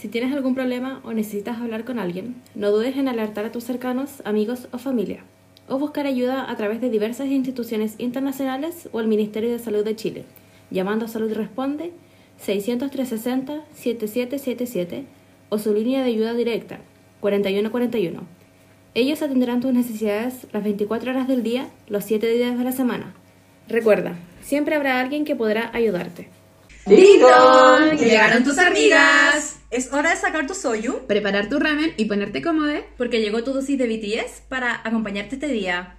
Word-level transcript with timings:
Si 0.00 0.08
tienes 0.08 0.32
algún 0.32 0.54
problema 0.54 1.02
o 1.04 1.12
necesitas 1.12 1.60
hablar 1.60 1.84
con 1.84 1.98
alguien, 1.98 2.36
no 2.54 2.70
dudes 2.70 2.96
en 2.96 3.06
alertar 3.06 3.44
a 3.44 3.52
tus 3.52 3.64
cercanos, 3.64 4.22
amigos 4.24 4.66
o 4.72 4.78
familia, 4.78 5.24
o 5.68 5.78
buscar 5.78 6.06
ayuda 6.06 6.50
a 6.50 6.56
través 6.56 6.80
de 6.80 6.88
diversas 6.88 7.26
instituciones 7.26 7.96
internacionales 7.98 8.88
o 8.92 9.00
el 9.00 9.08
Ministerio 9.08 9.50
de 9.50 9.58
Salud 9.58 9.84
de 9.84 9.96
Chile, 9.96 10.24
llamando 10.70 11.04
a 11.04 11.08
Salud 11.08 11.30
Responde 11.34 11.92
600-360-7777 12.42 15.04
o 15.50 15.58
su 15.58 15.74
línea 15.74 16.02
de 16.02 16.08
ayuda 16.08 16.32
directa 16.32 16.78
4141. 17.20 18.22
Ellos 18.94 19.20
atenderán 19.20 19.60
tus 19.60 19.74
necesidades 19.74 20.46
las 20.50 20.64
24 20.64 21.10
horas 21.10 21.28
del 21.28 21.42
día, 21.42 21.68
los 21.88 22.04
7 22.04 22.26
días 22.26 22.56
de 22.56 22.64
la 22.64 22.72
semana. 22.72 23.12
Recuerda, 23.68 24.16
siempre 24.40 24.76
habrá 24.76 24.98
alguien 24.98 25.26
que 25.26 25.36
podrá 25.36 25.70
ayudarte. 25.74 26.30
¡Listo! 26.86 27.26
¡Llegaron 27.98 28.44
tus 28.44 28.56
amigas! 28.56 29.59
Es 29.70 29.92
hora 29.92 30.10
de 30.10 30.16
sacar 30.16 30.48
tu 30.48 30.54
soyu, 30.54 31.06
preparar 31.06 31.48
tu 31.48 31.60
ramen 31.60 31.94
y 31.96 32.06
ponerte 32.06 32.42
cómodo, 32.42 32.72
porque 32.98 33.20
llegó 33.20 33.44
tu 33.44 33.52
dosis 33.52 33.78
de 33.78 33.86
BTS 33.86 34.42
para 34.48 34.80
acompañarte 34.82 35.36
este 35.36 35.46
día. 35.46 35.96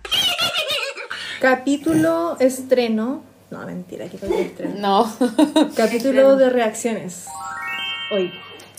Capítulo 1.39 2.35
estreno. 2.41 3.23
No, 3.49 3.65
mentira, 3.65 4.09
¿qué 4.09 4.17
capítulo 4.19 4.39
estreno? 4.41 4.75
No. 4.77 5.69
Capítulo 5.73 6.35
de 6.35 6.49
reacciones. 6.49 7.27
Hoy. 8.13 8.33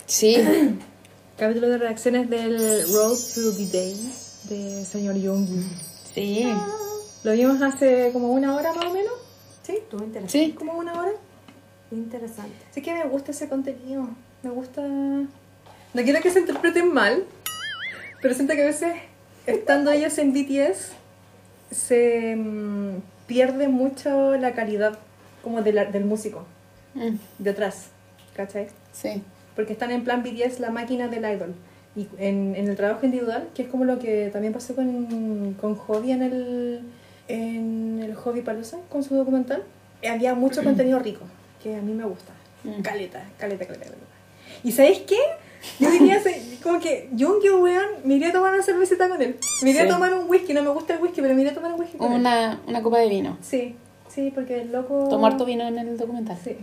Sí. 0.05 0.37
Capítulo 1.39 1.69
de 1.69 1.79
reacciones 1.79 2.29
del 2.29 2.59
Road 2.93 3.17
to 3.33 3.51
the 3.57 3.65
Day 3.75 4.11
de 4.43 4.85
señor 4.85 5.15
Yoongi. 5.15 5.63
Sí. 6.13 6.47
Lo 7.23 7.31
vimos 7.31 7.59
hace 7.63 8.11
como 8.13 8.29
una 8.29 8.55
hora 8.55 8.71
más 8.73 8.85
o 8.85 8.93
menos. 8.93 9.13
¿Sí? 9.63 9.77
Estuvo 9.77 10.03
interesante. 10.03 10.31
Sí. 10.31 10.51
Como 10.51 10.73
una 10.73 10.93
hora. 10.93 11.13
Interesante. 11.91 12.55
Sí 12.69 12.83
que 12.83 12.93
me 12.93 13.05
gusta 13.05 13.31
ese 13.31 13.49
contenido. 13.49 14.07
Me 14.43 14.49
gusta... 14.49 14.81
No 14.81 16.01
quiero 16.03 16.21
que 16.21 16.31
se 16.31 16.39
interpreten 16.39 16.91
mal, 16.93 17.23
pero 18.21 18.33
siento 18.33 18.53
que 18.55 18.63
a 18.63 18.65
veces, 18.65 18.93
estando 19.45 19.91
ellos 19.91 20.17
en 20.17 20.33
BTS, 20.33 20.91
se 21.71 22.35
mm, 22.35 23.01
pierde 23.27 23.67
mucho 23.67 24.35
la 24.37 24.53
calidad 24.53 24.97
como 25.43 25.61
de 25.61 25.73
la- 25.73 25.85
del 25.85 26.05
músico, 26.05 26.45
Mm, 26.95 27.15
detrás, 27.39 27.87
¿cachai? 28.35 28.67
Sí. 28.91 29.23
Porque 29.55 29.73
están 29.73 29.91
en 29.91 30.03
plan 30.03 30.23
BTS, 30.23 30.59
la 30.59 30.69
máquina 30.71 31.07
del 31.07 31.23
idol. 31.31 31.53
Y 31.95 32.07
en, 32.17 32.55
en 32.55 32.67
el 32.67 32.75
trabajo 32.75 33.05
individual, 33.05 33.49
que 33.55 33.63
es 33.63 33.67
como 33.67 33.85
lo 33.85 33.99
que 33.99 34.29
también 34.31 34.51
pasó 34.53 34.75
con, 34.75 35.53
con 35.61 35.75
Hobby 35.75 36.11
en 36.11 36.21
el, 36.23 36.81
en 37.27 37.99
el 38.03 38.15
Hobby 38.15 38.41
Palooza, 38.41 38.77
con 38.89 39.03
su 39.03 39.15
documental, 39.15 39.63
había 40.07 40.33
mucho 40.35 40.63
contenido 40.63 40.99
rico, 40.99 41.21
que 41.61 41.75
a 41.75 41.81
mí 41.81 41.93
me 41.93 42.03
gusta. 42.03 42.33
Mm. 42.63 42.81
Caleta, 42.81 43.23
caleta, 43.37 43.65
caleta, 43.65 43.85
caleta. 43.85 44.12
¿Y 44.63 44.71
sabéis 44.71 44.99
qué? 44.99 45.17
Yo 45.79 45.89
diría, 45.91 46.21
como 46.61 46.79
que 46.79 47.09
Jungkook, 47.17 47.61
weón, 47.61 47.85
me 48.03 48.15
iría 48.15 48.29
a 48.29 48.33
tomar 48.33 48.53
una 48.53 48.63
cervecita 48.63 49.07
con 49.07 49.21
él. 49.21 49.37
Me 49.61 49.69
iría 49.69 49.83
Sí. 49.83 49.87
a 49.89 49.93
tomar 49.93 50.13
un 50.13 50.29
whisky, 50.29 50.53
no 50.53 50.61
me 50.61 50.69
gusta 50.69 50.95
el 50.95 51.01
whisky, 51.01 51.21
pero 51.21 51.33
me 51.33 51.41
iría 51.41 51.51
a 51.51 51.55
tomar 51.55 51.73
un 51.73 51.79
whisky 51.79 51.97
con 51.97 52.11
él. 52.11 52.19
Una, 52.19 52.59
una 52.67 52.81
copa 52.83 52.99
de 52.99 53.07
vino. 53.09 53.37
Sí, 53.41 53.75
sí, 54.09 54.31
porque 54.35 54.61
el 54.61 54.71
loco... 54.71 55.07
Tomar 55.09 55.37
tu 55.37 55.45
vino 55.45 55.65
en 55.67 55.77
el 55.77 55.97
documental. 55.97 56.37
Sí, 56.43 56.57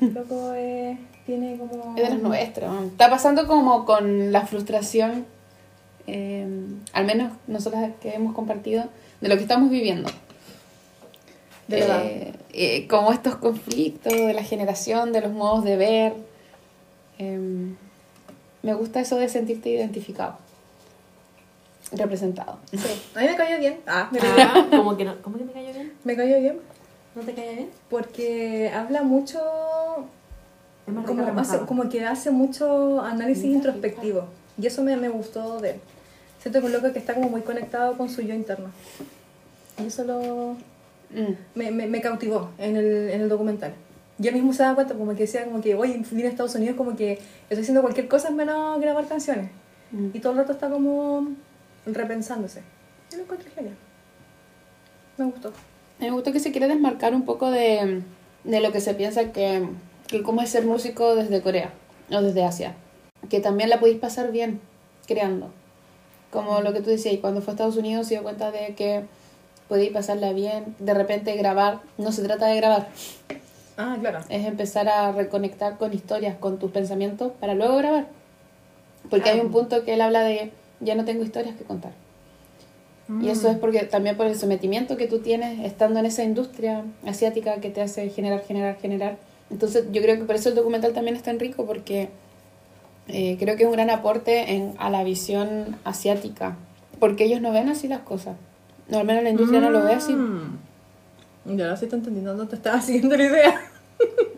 el 0.00 0.14
loco 0.14 0.52
eh, 0.54 0.98
tiene 1.26 1.56
como... 1.58 1.96
Es 1.96 2.04
de 2.08 2.14
los 2.14 2.22
nuestros. 2.22 2.84
Está 2.86 3.10
pasando 3.10 3.46
como 3.48 3.84
con 3.84 4.30
la 4.30 4.46
frustración, 4.46 5.26
eh, 6.06 6.46
al 6.92 7.04
menos 7.06 7.32
nosotras 7.48 7.90
que 8.00 8.14
hemos 8.14 8.34
compartido, 8.34 8.84
de 9.20 9.28
lo 9.28 9.34
que 9.36 9.42
estamos 9.42 9.68
viviendo. 9.70 10.08
De 11.66 11.80
verdad. 11.80 12.02
Eh, 12.04 12.32
eh, 12.52 12.86
como 12.88 13.12
estos 13.12 13.34
conflictos 13.36 14.12
de 14.12 14.32
la 14.32 14.42
generación, 14.44 15.12
de 15.12 15.20
los 15.22 15.32
modos 15.32 15.64
de 15.64 15.76
ver. 15.76 16.27
Eh, 17.18 17.74
me 18.62 18.74
gusta 18.74 19.00
eso 19.00 19.16
de 19.16 19.28
sentirte 19.28 19.70
identificado, 19.70 20.36
representado. 21.92 22.58
Sí, 22.70 22.78
a 23.14 23.20
mí 23.20 23.26
me 23.26 23.36
cayó 23.36 23.58
bien. 23.58 23.80
Ah, 23.86 24.08
me 24.12 24.18
cayó, 24.18 24.32
Ah, 24.38 24.66
¿cómo 24.70 24.96
que, 24.96 25.04
no, 25.04 25.20
¿Cómo 25.22 25.38
que 25.38 25.44
me 25.44 25.52
cayó 25.52 25.72
bien? 25.72 25.92
me 26.04 26.16
cayó 26.16 26.38
bien 26.40 26.58
¿No 27.14 27.22
te 27.22 27.34
cayó 27.34 27.52
bien? 27.52 27.70
porque 27.88 28.70
habla 28.74 29.02
mucho... 29.02 29.40
Como, 31.06 31.22
hace- 31.40 31.58
como 31.66 31.88
que 31.90 32.04
hace 32.04 32.30
mucho 32.30 33.00
análisis 33.02 33.44
introspectivo. 33.44 34.24
Y 34.60 34.66
eso 34.66 34.82
me, 34.82 34.96
me 34.96 35.08
gustó 35.10 35.60
de 35.60 35.72
él. 35.72 35.80
Siento 36.40 36.60
que 36.60 36.66
un 36.66 36.72
loco 36.72 36.92
que 36.92 36.98
está 36.98 37.14
como 37.14 37.28
muy 37.28 37.42
conectado 37.42 37.96
con 37.98 38.08
su 38.08 38.22
yo 38.22 38.34
interno. 38.34 38.70
Y 39.82 39.86
eso 39.86 40.04
lo, 40.04 40.56
Mm. 41.10 41.32
me, 41.54 41.70
me, 41.70 41.86
me 41.86 42.00
cautivó 42.02 42.50
en 42.58 42.76
el, 42.76 43.08
en 43.10 43.20
el 43.22 43.28
documental. 43.30 43.72
Yo 44.18 44.32
mismo 44.32 44.52
se 44.52 44.62
daba 44.62 44.74
cuenta, 44.74 44.94
como 44.94 45.12
que 45.12 45.22
decía, 45.22 45.44
como 45.44 45.60
que, 45.60 45.74
oye, 45.76 46.02
vine 46.10 46.26
a 46.26 46.30
Estados 46.30 46.54
Unidos, 46.56 46.76
como 46.76 46.96
que 46.96 47.20
estoy 47.48 47.60
haciendo 47.60 47.82
cualquier 47.82 48.08
cosa 48.08 48.30
menos 48.30 48.80
grabar 48.80 49.06
canciones. 49.06 49.50
Mm. 49.92 50.08
Y 50.12 50.20
todo 50.20 50.32
el 50.32 50.38
rato 50.38 50.52
está 50.52 50.68
como 50.68 51.28
repensándose. 51.86 52.62
Yo 53.10 53.18
lo 53.18 53.24
encontré 53.24 53.50
genial. 53.50 53.76
Me 55.16 55.24
gustó. 55.24 55.52
Me 56.00 56.10
gustó 56.10 56.32
que 56.32 56.40
se 56.40 56.52
quiere 56.52 56.68
desmarcar 56.68 57.14
un 57.14 57.24
poco 57.24 57.50
de, 57.50 58.02
de 58.44 58.60
lo 58.60 58.72
que 58.72 58.80
se 58.80 58.94
piensa 58.94 59.32
que, 59.32 59.68
que 60.06 60.22
cómo 60.22 60.42
es 60.42 60.50
ser 60.50 60.64
músico 60.64 61.14
desde 61.14 61.40
Corea 61.40 61.72
o 62.10 62.20
desde 62.20 62.44
Asia. 62.44 62.74
Que 63.28 63.40
también 63.40 63.70
la 63.70 63.80
podéis 63.80 63.98
pasar 63.98 64.30
bien 64.30 64.60
creando. 65.06 65.50
Como 66.30 66.60
lo 66.60 66.72
que 66.72 66.80
tú 66.80 66.90
decías, 66.90 67.14
y 67.14 67.18
cuando 67.18 67.40
fue 67.40 67.52
a 67.52 67.54
Estados 67.54 67.76
Unidos 67.76 68.06
se 68.06 68.14
dio 68.14 68.22
cuenta 68.22 68.50
de 68.50 68.74
que 68.74 69.04
podéis 69.68 69.92
pasarla 69.92 70.32
bien, 70.32 70.76
de 70.78 70.94
repente 70.94 71.34
grabar. 71.36 71.80
No 71.96 72.12
se 72.12 72.22
trata 72.22 72.46
de 72.46 72.56
grabar, 72.56 72.88
Ah, 73.80 73.96
claro. 74.00 74.18
es 74.28 74.44
empezar 74.44 74.88
a 74.88 75.12
reconectar 75.12 75.78
con 75.78 75.94
historias, 75.94 76.36
con 76.36 76.58
tus 76.58 76.72
pensamientos 76.72 77.32
para 77.38 77.54
luego 77.54 77.76
grabar. 77.76 78.08
Porque 79.08 79.30
hay 79.30 79.38
un 79.38 79.52
punto 79.52 79.84
que 79.84 79.94
él 79.94 80.00
habla 80.00 80.20
de 80.22 80.50
ya 80.80 80.96
no 80.96 81.04
tengo 81.04 81.22
historias 81.22 81.54
que 81.56 81.64
contar. 81.64 81.92
Y 83.22 83.30
eso 83.30 83.48
es 83.48 83.56
porque 83.56 83.84
también 83.84 84.18
por 84.18 84.26
el 84.26 84.34
sometimiento 84.34 84.98
que 84.98 85.06
tú 85.06 85.20
tienes 85.20 85.64
estando 85.64 85.98
en 85.98 86.04
esa 86.04 86.24
industria 86.24 86.84
asiática 87.06 87.58
que 87.58 87.70
te 87.70 87.80
hace 87.80 88.10
generar, 88.10 88.44
generar, 88.44 88.76
generar. 88.78 89.16
Entonces 89.48 89.86
yo 89.92 90.02
creo 90.02 90.16
que 90.16 90.24
por 90.24 90.34
eso 90.34 90.50
el 90.50 90.54
documental 90.54 90.92
también 90.92 91.16
es 91.16 91.22
tan 91.22 91.38
rico 91.38 91.64
porque 91.64 92.10
eh, 93.06 93.36
creo 93.38 93.56
que 93.56 93.62
es 93.62 93.66
un 93.66 93.72
gran 93.72 93.88
aporte 93.88 94.52
en, 94.52 94.74
a 94.78 94.90
la 94.90 95.04
visión 95.04 95.76
asiática. 95.84 96.56
Porque 96.98 97.24
ellos 97.24 97.40
no 97.40 97.50
ven 97.50 97.70
así 97.70 97.88
las 97.88 98.00
cosas. 98.00 98.36
No, 98.88 98.98
al 98.98 99.06
menos 99.06 99.22
la 99.22 99.30
industria 99.30 99.60
no 99.60 99.70
lo 99.70 99.84
ve 99.84 99.92
así. 99.92 100.12
Mm. 100.12 100.58
Ya 101.56 101.64
ahora 101.64 101.76
sí 101.78 101.86
te 101.86 101.96
entendiendo, 101.96 102.34
no 102.34 102.46
te 102.46 102.56
estaba 102.56 102.80
siguiendo 102.82 103.16
la 103.16 103.24
idea. 103.24 103.60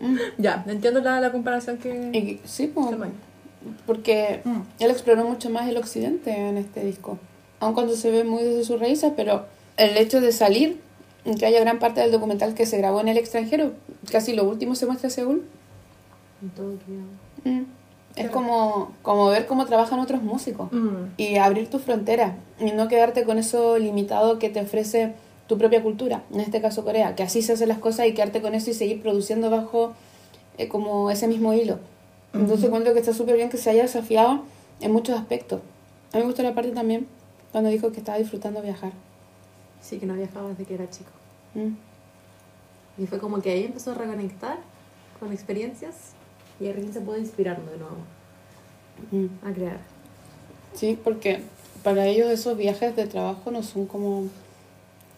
ya, 0.38 0.64
entiendo 0.66 1.00
la, 1.00 1.20
la 1.20 1.32
comparación 1.32 1.78
que... 1.78 2.40
Sí, 2.44 2.66
pues, 2.68 2.88
porque 3.86 4.40
Mm. 4.44 4.60
él 4.78 4.90
exploró 4.90 5.24
mucho 5.24 5.50
más 5.50 5.68
el 5.68 5.76
occidente 5.76 6.30
en 6.34 6.56
este 6.56 6.84
disco. 6.84 7.18
Aun 7.60 7.74
cuando 7.74 7.94
se 7.94 8.10
ve 8.10 8.24
muy 8.24 8.42
desde 8.42 8.64
sus 8.64 8.80
raíces, 8.80 9.12
pero 9.16 9.44
el 9.76 9.96
hecho 9.98 10.20
de 10.20 10.32
salir, 10.32 10.80
que 11.38 11.44
haya 11.44 11.60
gran 11.60 11.78
parte 11.78 12.00
del 12.00 12.10
documental 12.10 12.54
que 12.54 12.64
se 12.64 12.78
grabó 12.78 13.00
en 13.02 13.08
el 13.08 13.18
extranjero, 13.18 13.72
casi 14.10 14.32
lo 14.34 14.44
último 14.44 14.74
se 14.74 14.86
muestra 14.86 15.10
Seúl, 15.10 15.42
En 16.42 16.48
Tokio. 16.50 16.94
Mm. 17.44 17.64
es 18.16 18.30
como, 18.30 18.92
como 19.02 19.28
ver 19.28 19.46
cómo 19.46 19.66
trabajan 19.66 20.00
otros 20.00 20.22
músicos 20.22 20.72
Mm. 20.72 21.12
y 21.18 21.36
abrir 21.36 21.68
tu 21.68 21.78
frontera 21.78 22.36
y 22.58 22.72
no 22.72 22.88
quedarte 22.88 23.24
con 23.24 23.38
eso 23.38 23.76
limitado 23.78 24.38
que 24.38 24.48
te 24.48 24.60
ofrece 24.62 25.12
tu 25.50 25.58
propia 25.58 25.82
cultura, 25.82 26.22
en 26.32 26.38
este 26.38 26.60
caso 26.60 26.84
Corea, 26.84 27.16
que 27.16 27.24
así 27.24 27.42
se 27.42 27.54
hacen 27.54 27.66
las 27.66 27.80
cosas 27.80 28.06
y 28.06 28.14
quedarte 28.14 28.40
con 28.40 28.54
eso 28.54 28.70
y 28.70 28.74
seguir 28.74 29.02
produciendo 29.02 29.50
bajo 29.50 29.94
eh, 30.58 30.68
como 30.68 31.10
ese 31.10 31.26
mismo 31.26 31.52
hilo. 31.54 31.80
Entonces 32.32 32.66
encuentro 32.66 32.92
que 32.94 33.00
está 33.00 33.12
súper 33.12 33.34
bien 33.34 33.50
que 33.50 33.56
se 33.56 33.68
haya 33.68 33.82
desafiado 33.82 34.44
en 34.80 34.92
muchos 34.92 35.18
aspectos. 35.18 35.60
A 36.12 36.18
mí 36.18 36.22
me 36.22 36.26
gustó 36.28 36.44
la 36.44 36.54
parte 36.54 36.70
también 36.70 37.08
cuando 37.50 37.68
dijo 37.68 37.90
que 37.90 37.98
estaba 37.98 38.16
disfrutando 38.18 38.62
viajar. 38.62 38.92
Sí, 39.82 39.98
que 39.98 40.06
no 40.06 40.14
viajaba 40.14 40.50
desde 40.50 40.66
que 40.66 40.74
era 40.74 40.88
chico. 40.88 41.10
Mm. 41.54 43.02
Y 43.02 43.06
fue 43.08 43.18
como 43.18 43.42
que 43.42 43.50
ahí 43.50 43.64
empezó 43.64 43.90
a 43.90 43.94
reconectar 43.94 44.58
con 45.18 45.32
experiencias 45.32 46.12
y 46.60 46.66
repente 46.68 46.92
se 46.92 47.00
pudo 47.00 47.18
inspirar 47.18 47.60
de 47.60 47.76
nuevo 47.76 47.96
Mm. 49.10 49.26
a 49.48 49.52
crear. 49.52 49.78
Sí, 50.74 50.96
porque 51.02 51.40
para 51.82 52.06
ellos 52.06 52.30
esos 52.30 52.56
viajes 52.56 52.94
de 52.94 53.08
trabajo 53.08 53.50
no 53.50 53.64
son 53.64 53.86
como, 53.86 54.28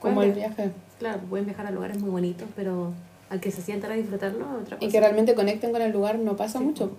como 0.02 0.22
el 0.22 0.32
viaje. 0.32 0.72
Claro, 0.98 1.20
pueden 1.28 1.46
viajar 1.46 1.66
a 1.66 1.70
lugares 1.70 1.98
muy 1.98 2.10
bonitos, 2.10 2.48
pero 2.54 2.92
al 3.30 3.40
que 3.40 3.50
se 3.50 3.62
sientan 3.62 3.92
a 3.92 3.94
disfrutarlo 3.94 4.46
otra 4.60 4.76
cosa. 4.76 4.84
Y 4.86 4.90
que 4.90 5.00
realmente 5.00 5.34
conecten 5.34 5.72
con 5.72 5.82
el 5.82 5.92
lugar 5.92 6.18
no 6.18 6.36
pasa 6.36 6.58
Sí. 6.58 6.64
mucho. 6.64 6.92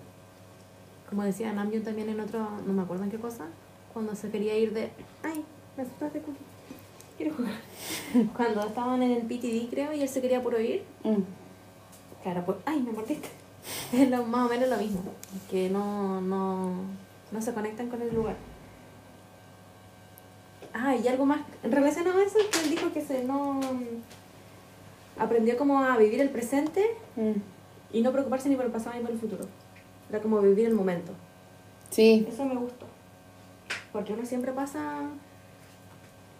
Como 1.09 1.23
decía 1.23 1.53
Namjoon 1.53 1.83
también 1.83 2.09
en 2.09 2.19
otro, 2.19 2.47
no 2.65 2.73
me 2.73 2.81
acuerdo 2.81 3.03
en 3.03 3.11
qué 3.11 3.17
cosa, 3.19 3.45
cuando 3.93 4.15
se 4.15 4.29
quería 4.31 4.57
ir 4.57 4.73
de... 4.73 4.89
Ay, 5.21 5.43
me 5.77 5.83
asustaste, 5.83 6.19
Cookie. 6.19 6.39
Quiero 7.17 7.35
jugar. 7.35 7.53
cuando 8.35 8.65
estaban 8.65 9.03
en 9.03 9.11
el 9.11 9.21
PTD, 9.21 9.69
creo, 9.69 9.93
y 9.93 10.01
él 10.01 10.09
se 10.09 10.21
quería 10.21 10.41
puro 10.41 10.59
ir. 10.59 10.83
Mm. 11.03 11.21
Claro, 12.23 12.43
pues... 12.45 12.57
Ay, 12.65 12.81
me 12.81 12.91
mordiste. 12.91 13.29
Es 13.93 14.09
lo, 14.09 14.25
más 14.25 14.47
o 14.47 14.49
menos 14.49 14.67
lo 14.69 14.77
mismo. 14.77 15.03
Que 15.51 15.69
no, 15.69 16.19
no, 16.19 16.71
no 17.31 17.41
se 17.41 17.53
conectan 17.53 17.89
con 17.89 18.01
el 18.01 18.13
lugar. 18.13 18.35
Ah, 20.73 20.95
y 20.95 21.07
algo 21.07 21.25
más 21.25 21.41
relacionado 21.63 22.19
a 22.19 22.23
eso, 22.23 22.37
que 22.51 22.59
él 22.63 22.69
dijo 22.71 22.91
que 22.91 23.01
se 23.01 23.23
no... 23.23 23.59
Aprendió 25.19 25.57
como 25.57 25.79
a 25.83 25.97
vivir 25.97 26.21
el 26.21 26.29
presente 26.29 26.83
Mm. 27.15 27.33
y 27.95 28.01
no 28.01 28.11
preocuparse 28.11 28.49
ni 28.49 28.55
por 28.55 28.65
el 28.65 28.71
pasado 28.71 28.95
ni 28.95 29.01
por 29.03 29.11
el 29.11 29.19
futuro. 29.19 29.45
Era 30.09 30.19
como 30.19 30.41
vivir 30.41 30.65
el 30.65 30.73
momento. 30.73 31.11
Sí, 31.91 32.25
Eso 32.27 32.43
me 32.45 32.55
gustó. 32.55 32.87
Porque 33.91 34.13
uno 34.13 34.25
siempre 34.25 34.51
pasa 34.51 35.01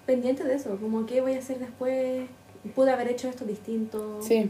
pendiente 0.08 0.44
de 0.44 0.56
eso, 0.56 0.76
como 0.82 1.06
qué 1.06 1.22
voy 1.22 1.36
a 1.36 1.40
hacer 1.40 1.60
después, 1.60 2.28
pude 2.76 2.92
haber 2.92 3.08
hecho 3.10 3.30
esto 3.30 3.46
distinto. 3.46 4.20
sí. 4.22 4.50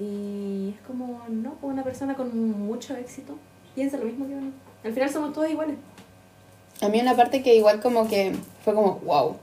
Y 0.00 0.74
es 0.76 0.80
como, 0.86 1.22
no, 1.28 1.52
pues 1.60 1.72
una 1.72 1.84
persona 1.84 2.16
con 2.16 2.36
mucho 2.66 2.96
éxito 2.96 3.36
piensa 3.76 3.98
lo 3.98 4.04
mismo 4.06 4.26
que 4.26 4.34
uno. 4.34 4.50
Al 4.82 4.92
final 4.92 5.08
somos 5.10 5.32
todos 5.32 5.48
iguales. 5.48 5.76
A 6.80 6.88
mí 6.88 7.00
una 7.00 7.16
parte 7.16 7.42
que 7.42 7.54
igual 7.54 7.80
como 7.80 8.08
que 8.08 8.34
fue 8.64 8.74
como, 8.74 8.96
wow. 9.04 9.36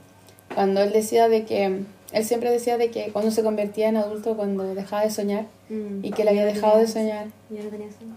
Cuando 0.54 0.82
él 0.82 0.92
decía 0.92 1.30
de 1.30 1.46
que, 1.46 1.84
él 2.12 2.26
siempre 2.26 2.52
decía 2.52 2.78
de 2.78 2.92
que 2.92 3.12
cuando 3.12 3.32
se 3.32 3.44
convertía 3.44 3.90
en 3.90 3.98
adulto, 3.98 4.36
cuando 4.36 4.74
dejaba 4.74 5.04
de 5.04 5.12
soñar, 5.12 5.46
y 5.70 6.12
que 6.12 6.24
él 6.24 6.28
había 6.28 6.46
dejado 6.46 6.80
de 6.80 6.88
soñar. 6.88 7.28
Ya 7.50 7.64
no 7.64 7.70
tenía 7.70 7.88
sueño. 7.92 8.16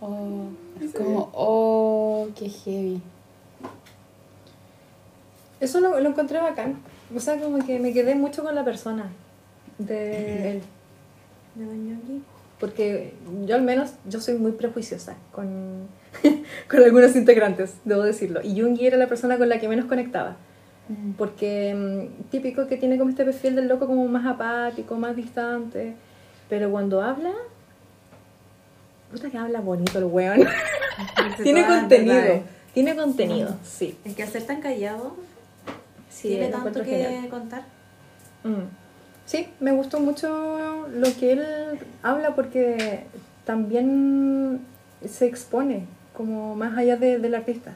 Oh, 0.00 0.46
es 0.82 0.92
como, 0.92 1.30
oh, 1.32 2.28
qué 2.36 2.48
heavy. 2.48 3.00
Eso 5.60 5.80
lo, 5.80 5.98
lo 5.98 6.08
encontré 6.08 6.38
bacán. 6.38 6.76
O 7.14 7.20
sea, 7.20 7.40
como 7.40 7.64
que 7.64 7.78
me 7.78 7.92
quedé 7.92 8.14
mucho 8.14 8.42
con 8.44 8.54
la 8.54 8.64
persona 8.64 9.10
de 9.78 10.52
él. 10.52 10.62
¿De? 11.54 12.20
Porque 12.58 13.12
yo 13.44 13.54
al 13.54 13.62
menos, 13.62 13.92
yo 14.08 14.20
soy 14.20 14.34
muy 14.34 14.52
prejuiciosa 14.52 15.16
con, 15.32 15.88
con 16.68 16.82
algunos 16.82 17.14
integrantes, 17.16 17.74
debo 17.84 18.02
decirlo. 18.02 18.40
Y 18.42 18.60
Jungi 18.60 18.86
era 18.86 18.96
la 18.96 19.06
persona 19.08 19.38
con 19.38 19.48
la 19.48 19.58
que 19.58 19.68
menos 19.68 19.86
conectaba. 19.86 20.36
Porque 21.16 21.74
mm, 21.74 22.30
típico 22.30 22.66
que 22.66 22.76
tiene 22.76 22.98
como 22.98 23.10
este 23.10 23.24
perfil 23.24 23.56
del 23.56 23.68
loco 23.68 23.86
como 23.86 24.06
más 24.06 24.26
apático, 24.26 24.96
más 24.96 25.16
distante. 25.16 25.94
Pero 26.48 26.70
cuando 26.70 27.02
habla... 27.02 27.32
Puta 29.10 29.30
que 29.30 29.38
habla 29.38 29.60
bonito 29.60 29.98
el 29.98 30.04
weón. 30.04 30.44
tiene 31.42 31.66
contenido. 31.66 32.14
verdades. 32.14 32.42
Tiene 32.74 32.96
contenido, 32.96 33.56
sí. 33.62 33.96
Es 34.04 34.14
que 34.14 34.26
ser 34.26 34.42
tan 34.42 34.60
callado, 34.60 35.16
Sí, 36.10 36.28
tiene 36.28 36.48
tanto 36.48 36.82
que 36.82 36.84
genial. 36.84 37.28
contar. 37.28 37.62
Mm. 38.42 38.64
Sí, 39.26 39.48
me 39.60 39.72
gustó 39.72 40.00
mucho 40.00 40.86
lo 40.88 41.06
que 41.18 41.32
él 41.32 41.44
habla 42.02 42.34
porque 42.34 43.04
también 43.44 44.60
se 45.04 45.26
expone 45.26 45.86
como 46.16 46.54
más 46.54 46.76
allá 46.78 46.96
de- 46.96 47.18
del 47.18 47.34
artista, 47.34 47.72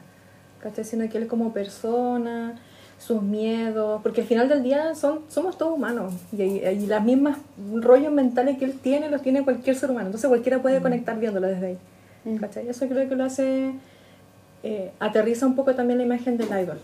¿cachai? 0.61 0.83
Sino 0.85 1.07
que 1.09 1.17
él 1.17 1.27
como 1.27 1.51
persona, 1.53 2.55
sus 2.97 3.21
miedos, 3.21 4.01
porque 4.01 4.21
al 4.21 4.27
final 4.27 4.49
del 4.49 4.61
día 4.63 4.93
son, 4.95 5.21
somos 5.29 5.57
todos 5.57 5.73
humanos 5.77 6.13
y, 6.33 6.41
y 6.43 6.85
las 6.87 7.03
mismas 7.03 7.37
rollos 7.73 8.11
mentales 8.11 8.57
que 8.57 8.65
él 8.65 8.73
tiene 8.81 9.09
los 9.09 9.21
tiene 9.21 9.43
cualquier 9.43 9.75
ser 9.77 9.89
humano, 9.91 10.07
entonces 10.07 10.27
cualquiera 10.27 10.61
puede 10.61 10.81
conectar 10.81 11.17
viéndolo 11.17 11.47
desde 11.47 11.65
ahí, 11.67 11.77
Mm. 12.25 12.35
¿cachai? 12.35 12.67
Eso 12.67 12.85
creo 12.89 13.07
que 13.07 13.15
lo 13.15 13.23
hace, 13.23 13.71
eh, 14.63 14.91
aterriza 14.99 15.45
un 15.45 15.55
poco 15.55 15.73
también 15.75 15.99
la 15.99 16.05
imagen 16.05 16.37
del 16.37 16.47
idol 16.49 16.79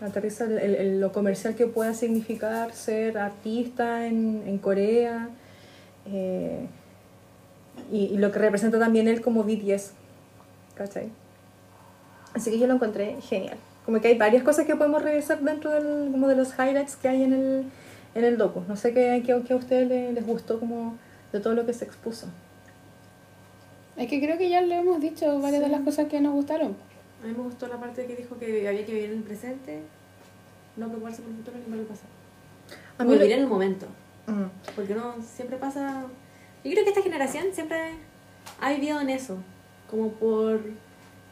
aterriza 0.00 0.46
el- 0.46 0.58
el- 0.58 0.74
el- 0.74 1.00
lo 1.00 1.12
comercial 1.12 1.54
que 1.54 1.66
pueda 1.68 1.94
significar 1.94 2.72
ser 2.72 3.16
artista 3.18 4.04
en, 4.08 4.42
en 4.46 4.58
Corea 4.58 5.28
eh, 6.10 6.66
y, 7.92 8.06
y 8.06 8.16
lo 8.18 8.32
que 8.32 8.40
representa 8.40 8.80
también 8.80 9.06
él 9.06 9.20
como 9.20 9.44
BTS, 9.44 9.92
¿cachai? 10.74 11.10
Así 12.34 12.50
que 12.50 12.58
yo 12.58 12.66
lo 12.66 12.74
encontré 12.74 13.20
genial. 13.20 13.58
Como 13.84 14.00
que 14.00 14.08
hay 14.08 14.18
varias 14.18 14.42
cosas 14.42 14.64
que 14.66 14.76
podemos 14.76 15.02
revisar 15.02 15.40
dentro 15.40 15.70
del, 15.70 16.10
como 16.12 16.28
de 16.28 16.36
los 16.36 16.52
highlights 16.58 16.96
que 16.96 17.08
hay 17.08 17.22
en 17.24 17.32
el, 17.32 17.64
en 18.14 18.24
el 18.24 18.38
docu. 18.38 18.62
No 18.68 18.76
sé 18.76 18.94
qué, 18.94 19.22
qué, 19.26 19.42
qué 19.46 19.52
a 19.52 19.56
ustedes 19.56 19.88
les, 19.88 20.14
les 20.14 20.26
gustó 20.26 20.58
como 20.60 20.96
de 21.32 21.40
todo 21.40 21.54
lo 21.54 21.66
que 21.66 21.72
se 21.72 21.84
expuso. 21.84 22.28
Es 23.96 24.08
que 24.08 24.20
creo 24.20 24.38
que 24.38 24.48
ya 24.48 24.60
lo 24.62 24.72
hemos 24.74 25.00
dicho, 25.00 25.38
varias 25.40 25.62
de 25.62 25.68
las 25.68 25.82
cosas 25.82 26.06
que 26.08 26.20
nos 26.20 26.32
gustaron. 26.32 26.76
A 27.22 27.26
mí 27.26 27.32
me 27.32 27.42
gustó 27.42 27.66
la 27.68 27.76
parte 27.78 28.06
que 28.06 28.16
dijo 28.16 28.38
que 28.38 28.66
había 28.66 28.84
que 28.86 28.92
vivir 28.94 29.10
en 29.10 29.18
el 29.18 29.22
presente, 29.24 29.82
no 30.76 30.86
preocuparse 30.86 31.22
por 31.22 31.30
el 31.30 31.36
futuro 31.36 31.56
ni 31.58 31.64
por 31.64 31.78
el 31.78 31.84
pasado. 31.84 32.08
A 32.98 33.04
mí 33.04 33.10
lo- 33.12 33.18
vivir 33.18 33.32
en 33.36 33.40
el 33.42 33.46
momento. 33.48 33.86
Mm. 34.26 34.44
Porque 34.74 34.92
uno 34.94 35.16
siempre 35.22 35.56
pasa. 35.58 36.04
Yo 36.64 36.70
creo 36.70 36.84
que 36.84 36.90
esta 36.90 37.02
generación 37.02 37.46
siempre 37.52 37.78
ha 38.60 38.70
vivido 38.70 39.00
en 39.00 39.10
eso. 39.10 39.36
Como 39.92 40.08
por 40.12 40.58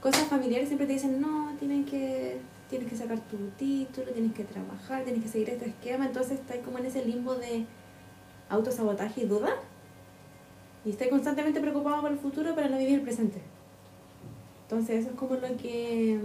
cosas 0.03 0.25
familiares 0.29 0.69
siempre 0.69 0.87
te 0.87 0.93
dicen, 0.93 1.19
no, 1.19 1.57
tienen 1.59 1.87
que, 1.87 2.37
tienes 2.69 2.91
que 2.91 2.95
sacar 2.95 3.19
tu 3.21 3.39
título, 3.59 4.13
tienes 4.13 4.35
que 4.35 4.45
trabajar, 4.45 5.03
tienes 5.03 5.23
que 5.23 5.31
seguir 5.31 5.49
este 5.49 5.71
esquema. 5.71 6.05
Entonces 6.05 6.41
estás 6.41 6.59
como 6.59 6.77
en 6.77 6.85
ese 6.85 7.03
limbo 7.03 7.35
de 7.37 7.65
autosabotaje 8.51 9.23
y 9.23 9.25
duda. 9.25 9.49
Y 10.85 10.91
estás 10.91 11.09
constantemente 11.09 11.59
preocupado 11.59 12.03
por 12.03 12.11
el 12.13 12.19
futuro, 12.19 12.53
pero 12.55 12.69
no 12.69 12.77
vivir 12.77 12.97
el 12.97 13.01
presente. 13.01 13.41
Entonces 14.65 15.01
eso 15.01 15.09
es 15.09 15.17
como 15.17 15.37
lo 15.37 15.57
que 15.57 16.21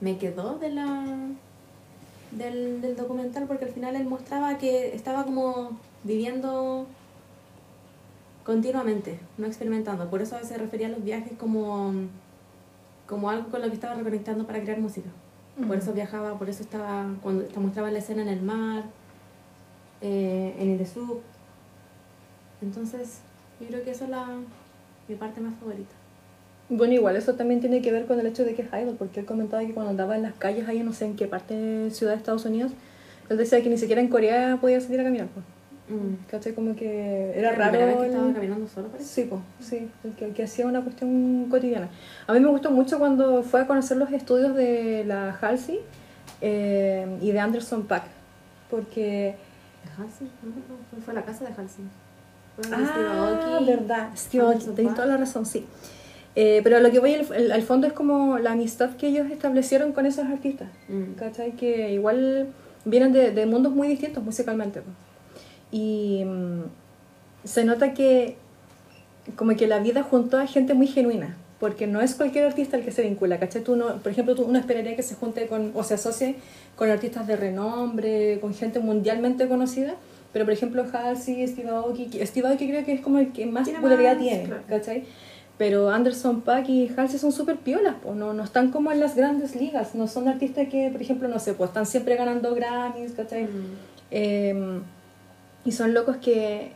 me 0.00 0.18
quedó 0.18 0.60
de 0.60 0.70
la 0.70 1.16
del, 2.30 2.80
del 2.80 2.94
documental 2.94 3.46
porque 3.48 3.64
al 3.64 3.72
final 3.72 3.96
él 3.96 4.04
mostraba 4.04 4.58
que 4.58 4.94
estaba 4.94 5.24
como 5.24 5.76
viviendo 6.04 6.86
continuamente, 8.46 9.18
no 9.38 9.46
experimentando. 9.46 10.08
Por 10.08 10.22
eso 10.22 10.36
se 10.44 10.56
refería 10.56 10.86
a 10.86 10.90
los 10.90 11.02
viajes 11.02 11.32
como, 11.36 11.92
como 13.08 13.28
algo 13.28 13.50
con 13.50 13.60
lo 13.60 13.66
que 13.66 13.74
estaba 13.74 13.96
reconectando 13.96 14.46
para 14.46 14.62
crear 14.62 14.78
música. 14.78 15.10
Por 15.66 15.76
eso 15.76 15.92
viajaba, 15.92 16.38
por 16.38 16.48
eso 16.48 16.62
estaba, 16.62 17.06
cuando 17.22 17.44
te 17.44 17.58
mostraba 17.58 17.90
la 17.90 17.98
escena 17.98 18.22
en 18.22 18.28
el 18.28 18.42
mar, 18.42 18.84
eh, 20.00 20.54
en 20.60 20.70
el 20.70 20.86
sub. 20.86 21.22
Entonces, 22.62 23.18
yo 23.60 23.66
creo 23.66 23.82
que 23.82 23.90
esa 23.90 24.04
es 24.04 24.10
la, 24.10 24.26
mi 25.08 25.16
parte 25.16 25.40
más 25.40 25.54
favorita. 25.58 25.94
Bueno, 26.68 26.94
igual 26.94 27.16
eso 27.16 27.34
también 27.34 27.60
tiene 27.60 27.82
que 27.82 27.90
ver 27.90 28.06
con 28.06 28.20
el 28.20 28.26
hecho 28.26 28.44
de 28.44 28.54
que 28.54 28.62
es 28.62 28.68
idol, 28.68 28.94
porque 28.96 29.20
él 29.20 29.26
comentaba 29.26 29.64
que 29.64 29.74
cuando 29.74 29.90
andaba 29.90 30.14
en 30.14 30.22
las 30.22 30.34
calles 30.34 30.68
ahí, 30.68 30.84
no 30.84 30.92
sé 30.92 31.06
en 31.06 31.16
qué 31.16 31.26
parte 31.26 31.54
de 31.54 31.90
ciudad 31.90 32.12
de 32.12 32.18
Estados 32.18 32.44
Unidos, 32.44 32.70
él 33.28 33.38
decía 33.38 33.60
que 33.60 33.70
ni 33.70 33.78
siquiera 33.78 34.00
en 34.00 34.08
Corea 34.08 34.58
podía 34.60 34.80
salir 34.80 35.00
a 35.00 35.04
caminar. 35.04 35.26
Pues. 35.28 35.55
¿Cachai? 36.30 36.52
Como 36.54 36.74
que 36.74 37.32
era 37.38 37.52
La 37.52 37.56
raro. 37.70 37.78
vez 37.78 37.96
que 37.96 38.06
estaba 38.06 38.26
el- 38.28 38.34
caminando 38.34 38.66
solo, 38.66 38.88
parece. 38.88 39.08
Sí, 39.08 39.28
pues, 39.30 39.40
sí, 39.60 39.88
el 40.04 40.12
que, 40.14 40.24
el 40.24 40.32
que 40.34 40.42
hacía 40.42 40.66
una 40.66 40.80
cuestión 40.82 41.46
cotidiana. 41.48 41.88
A 42.26 42.32
mí 42.32 42.40
me 42.40 42.48
gustó 42.48 42.70
mucho 42.72 42.98
cuando 42.98 43.42
fue 43.44 43.60
a 43.60 43.66
conocer 43.66 43.96
los 43.96 44.10
estudios 44.12 44.54
de 44.56 45.04
la 45.06 45.36
Halsey 45.40 45.78
eh, 46.40 47.06
y 47.20 47.30
de 47.30 47.38
Anderson 47.38 47.84
Paak, 47.86 48.02
porque... 48.70 49.36
¿De 49.84 50.02
Halsey? 50.02 50.28
No, 50.42 50.48
no, 50.50 50.54
fue- 50.90 51.00
fue 51.02 51.12
a 51.12 51.14
la 51.14 51.22
casa 51.24 51.44
de 51.44 51.50
Halsey. 51.52 51.84
Steve 52.58 52.76
Ah, 52.82 53.48
Aoki, 53.52 53.64
verdad, 53.66 54.08
Steve 54.16 54.54
tenés 54.74 54.94
toda 54.94 55.06
la 55.06 55.16
razón, 55.18 55.44
sí. 55.46 55.66
Eh, 56.34 56.60
pero 56.64 56.80
lo 56.80 56.90
que 56.90 56.98
voy 57.00 57.14
al, 57.14 57.26
al- 57.32 57.52
al 57.52 57.62
fondo 57.62 57.86
es 57.86 57.92
como 57.92 58.38
la 58.38 58.52
amistad 58.52 58.90
que 58.96 59.08
ellos 59.08 59.30
establecieron 59.30 59.92
con 59.92 60.04
esos 60.06 60.24
artistas, 60.26 60.68
Mm. 60.88 61.12
¿cachai? 61.18 61.52
Que 61.52 61.92
igual 61.92 62.48
vienen 62.84 63.12
de, 63.12 63.30
de 63.30 63.46
mundos 63.46 63.72
muy 63.72 63.88
distintos 63.88 64.22
musicalmente. 64.24 64.80
pues. 64.80 64.96
Y 65.70 66.24
mm, 66.24 66.62
se 67.44 67.64
nota 67.64 67.94
que 67.94 68.36
como 69.34 69.56
que 69.56 69.66
la 69.66 69.80
vida 69.80 70.02
juntó 70.02 70.38
a 70.38 70.46
gente 70.46 70.74
muy 70.74 70.86
genuina, 70.86 71.36
porque 71.58 71.86
no 71.86 72.00
es 72.00 72.14
cualquier 72.14 72.44
artista 72.44 72.76
el 72.76 72.84
que 72.84 72.92
se 72.92 73.02
vincula, 73.02 73.38
¿cachai? 73.38 73.62
Tú 73.62 73.76
no, 73.76 73.96
por 73.96 74.12
ejemplo, 74.12 74.34
tú 74.34 74.44
uno 74.44 74.58
esperaría 74.58 74.94
que 74.94 75.02
se 75.02 75.14
junte 75.14 75.46
con, 75.46 75.72
o 75.74 75.82
se 75.82 75.94
asocie 75.94 76.36
con 76.76 76.90
artistas 76.90 77.26
de 77.26 77.36
renombre, 77.36 78.38
con 78.40 78.54
gente 78.54 78.78
mundialmente 78.78 79.48
conocida, 79.48 79.94
pero 80.32 80.44
por 80.44 80.54
ejemplo 80.54 80.84
Halsey, 80.92 81.46
Steve 81.46 81.70
Aoki, 81.70 82.10
Steve 82.24 82.48
Aoki 82.48 82.68
creo 82.68 82.84
que 82.84 82.92
es 82.92 83.00
como 83.00 83.18
el 83.18 83.32
que 83.32 83.46
más 83.46 83.68
popularidad 83.68 84.18
tiene, 84.18 84.44
claro. 84.44 84.62
¿cachai? 84.68 85.04
Pero 85.58 85.88
Anderson 85.88 86.42
Paak 86.42 86.68
y 86.68 86.92
Halsey 86.94 87.18
son 87.18 87.32
súper 87.32 87.56
piolas, 87.56 87.96
pues, 88.02 88.14
no, 88.14 88.34
no 88.34 88.44
están 88.44 88.70
como 88.70 88.92
en 88.92 89.00
las 89.00 89.16
grandes 89.16 89.56
ligas, 89.56 89.94
no 89.94 90.06
son 90.06 90.28
artistas 90.28 90.68
que, 90.68 90.90
por 90.90 91.00
ejemplo, 91.00 91.28
no 91.28 91.38
sé, 91.38 91.54
pues 91.54 91.70
están 91.70 91.86
siempre 91.86 92.14
ganando 92.16 92.54
Grammys, 92.54 93.12
¿cachai? 93.12 93.44
Mm. 93.44 93.48
Eh, 94.10 94.80
y 95.66 95.72
son 95.72 95.92
locos 95.92 96.16
que 96.16 96.72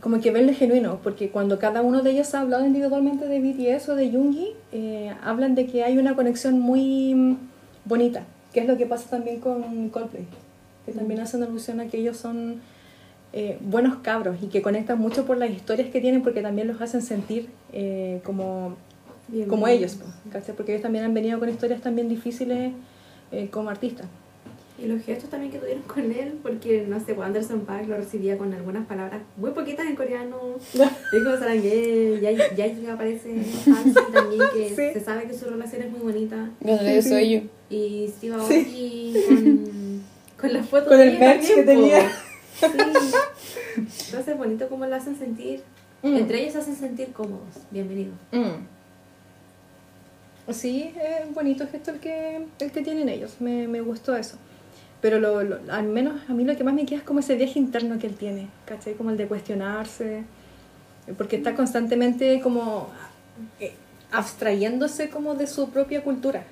como 0.00 0.20
que 0.20 0.30
ven 0.30 0.46
de 0.46 0.54
genuino, 0.54 1.00
porque 1.02 1.30
cuando 1.30 1.58
cada 1.58 1.82
uno 1.82 2.02
de 2.02 2.10
ellos 2.10 2.34
ha 2.34 2.40
hablado 2.40 2.64
individualmente 2.66 3.26
de 3.26 3.40
BTS 3.40 3.90
o 3.90 3.94
de 3.94 4.10
Yoongi, 4.10 4.52
eh, 4.72 5.12
hablan 5.22 5.54
de 5.54 5.66
que 5.66 5.84
hay 5.84 5.98
una 5.98 6.16
conexión 6.16 6.58
muy 6.58 7.36
bonita, 7.84 8.24
que 8.52 8.60
es 8.60 8.66
lo 8.66 8.76
que 8.76 8.86
pasa 8.86 9.10
también 9.10 9.40
con 9.40 9.90
Coldplay, 9.90 10.26
que 10.86 10.92
también 10.92 11.20
hacen 11.20 11.42
alusión 11.42 11.80
a 11.80 11.86
que 11.86 11.98
ellos 11.98 12.16
son 12.16 12.62
eh, 13.32 13.58
buenos 13.60 13.96
cabros 13.96 14.38
y 14.42 14.46
que 14.46 14.62
conectan 14.62 14.98
mucho 14.98 15.24
por 15.24 15.36
las 15.36 15.50
historias 15.50 15.90
que 15.90 16.00
tienen, 16.00 16.22
porque 16.22 16.40
también 16.40 16.66
los 16.66 16.80
hacen 16.80 17.02
sentir 17.02 17.48
eh, 17.72 18.20
como, 18.24 18.76
Bien, 19.28 19.48
como 19.48 19.68
ellos, 19.68 19.98
porque 20.56 20.72
ellos 20.72 20.82
también 20.82 21.04
han 21.04 21.14
venido 21.14 21.38
con 21.38 21.48
historias 21.48 21.80
también 21.80 22.08
difíciles 22.08 22.72
eh, 23.32 23.48
como 23.50 23.70
artistas. 23.70 24.06
Y 24.76 24.86
los 24.86 25.04
gestos 25.04 25.30
también 25.30 25.52
que 25.52 25.58
tuvieron 25.58 25.84
con 25.84 26.10
él, 26.10 26.34
porque 26.42 26.84
no 26.88 26.98
sé, 26.98 27.14
pues 27.14 27.24
Anderson 27.26 27.60
Paak 27.60 27.86
lo 27.86 27.96
recibía 27.96 28.36
con 28.36 28.52
algunas 28.52 28.84
palabras 28.86 29.22
muy 29.36 29.52
poquitas 29.52 29.86
en 29.86 29.94
coreano. 29.94 30.36
Dijo 31.12 31.38
Sarangye, 31.38 32.18
ya, 32.20 32.32
ya 32.66 32.92
aparece 32.94 33.36
Halsey 33.66 33.94
también, 34.12 34.42
que 34.52 34.68
Sí. 34.70 34.74
se 34.98 35.00
sabe 35.00 35.24
que 35.28 35.34
su 35.34 35.44
relación 35.48 35.82
es 35.82 35.90
muy 35.92 36.00
bonita. 36.00 36.50
Yo 36.60 36.76
de 36.76 36.98
eso 36.98 37.10
soy 37.10 37.30
yo. 37.30 37.40
Y 37.70 38.08
Steve 38.16 38.34
Aoki 38.34 39.14
con, 39.28 40.02
con 40.40 40.52
la 40.52 40.62
foto 40.64 40.88
Con 40.88 40.98
de 40.98 41.04
el 41.04 41.08
ella 41.16 41.20
merch 41.28 41.54
que 41.54 41.62
tenía. 41.62 42.08
Sí. 42.58 42.66
Entonces 43.76 44.28
es 44.28 44.36
bonito 44.36 44.68
cómo 44.68 44.86
lo 44.86 44.94
hacen 44.96 45.16
sentir. 45.16 45.60
Mm. 46.02 46.16
Entre 46.16 46.40
ellos 46.40 46.52
se 46.54 46.58
hacen 46.58 46.76
sentir 46.76 47.12
cómodos. 47.12 47.54
Bienvenido. 47.70 48.12
Mm. 48.32 48.66
Sí, 50.52 50.92
es 51.00 51.32
bonito 51.32 51.66
gesto 51.70 51.92
el 51.92 52.00
que, 52.00 52.44
el 52.58 52.70
que 52.72 52.82
tienen 52.82 53.08
ellos, 53.08 53.36
me, 53.40 53.66
me 53.66 53.80
gustó 53.80 54.14
eso. 54.16 54.36
Pero 55.04 55.20
lo, 55.20 55.42
lo- 55.42 55.58
al 55.70 55.84
menos 55.84 56.14
a 56.30 56.32
mí 56.32 56.44
lo 56.44 56.56
que 56.56 56.64
más 56.64 56.72
me 56.72 56.86
queda 56.86 57.00
es 57.00 57.04
como 57.04 57.20
ese 57.20 57.34
viaje 57.36 57.58
interno 57.58 57.98
que 57.98 58.06
él 58.06 58.14
tiene, 58.16 58.48
¿cachai? 58.64 58.94
Como 58.94 59.10
el 59.10 59.18
de 59.18 59.26
cuestionarse, 59.26 60.22
porque 61.18 61.36
está 61.36 61.54
constantemente 61.54 62.40
como 62.40 62.88
eh, 63.60 63.74
abstrayéndose 64.10 65.10
como 65.10 65.34
de 65.34 65.46
su 65.46 65.68
propia 65.68 66.02
cultura, 66.02 66.44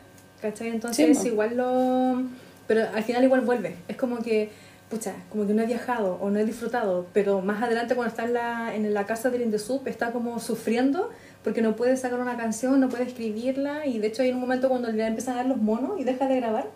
¿cachai? 0.43 0.69
Entonces 0.69 1.19
Sí, 1.19 1.29
igual 1.29 1.57
lo... 1.57 2.23
Pero 2.67 2.83
al 2.95 3.03
final 3.03 3.25
igual 3.25 3.41
vuelve, 3.41 3.75
es 3.89 3.97
como 3.97 4.19
que, 4.19 4.51
pucha, 4.91 5.15
como 5.31 5.47
que 5.47 5.55
no 5.55 5.63
he 5.63 5.67
viajado 5.67 6.19
o 6.21 6.29
no 6.29 6.39
he 6.39 6.45
disfrutado, 6.45 7.07
pero 7.15 7.41
más 7.41 7.63
adelante 7.63 7.95
cuando 7.95 8.11
está 8.11 8.25
en 8.25 8.35
la, 8.35 8.75
en 8.77 8.93
la 8.93 9.07
casa 9.07 9.31
del 9.31 9.41
Indesup 9.43 9.87
está 9.89 10.13
como 10.13 10.39
sufriendo 10.41 11.09
porque 11.43 11.63
no 11.63 11.75
puede 11.75 11.97
sacar 11.97 12.21
una 12.21 12.37
canción, 12.37 12.79
no 12.81 12.91
puede 12.91 13.05
escribirla 13.05 13.87
y 13.87 13.99
de 13.99 14.09
hecho 14.09 14.21
hay 14.21 14.31
un 14.31 14.41
momento 14.41 14.69
cuando 14.69 14.91
le 14.93 15.07
empiezan 15.07 15.35
a 15.35 15.37
dar 15.39 15.47
los 15.47 15.57
monos 15.57 15.99
y 15.99 16.05
deja 16.05 16.29
de 16.29 16.37
grabar, 16.37 16.67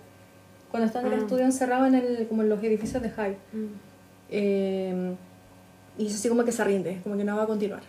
cuando 0.70 0.86
está 0.86 1.00
en 1.00 1.06
el 1.06 1.12
Ah. 1.14 1.16
estudio 1.18 1.44
encerrado 1.44 1.86
en, 1.86 1.94
el, 1.94 2.26
como 2.28 2.42
en 2.42 2.48
los 2.48 2.62
edificios 2.62 3.02
de 3.02 3.10
Hyde. 3.10 3.36
Eh, 4.30 5.14
y 5.98 6.06
es 6.06 6.14
así 6.14 6.28
como 6.28 6.44
que 6.44 6.52
se 6.52 6.64
rinde, 6.64 7.00
como 7.02 7.16
que 7.16 7.24
no 7.24 7.36
va 7.36 7.44
a 7.44 7.46
continuar. 7.46 7.82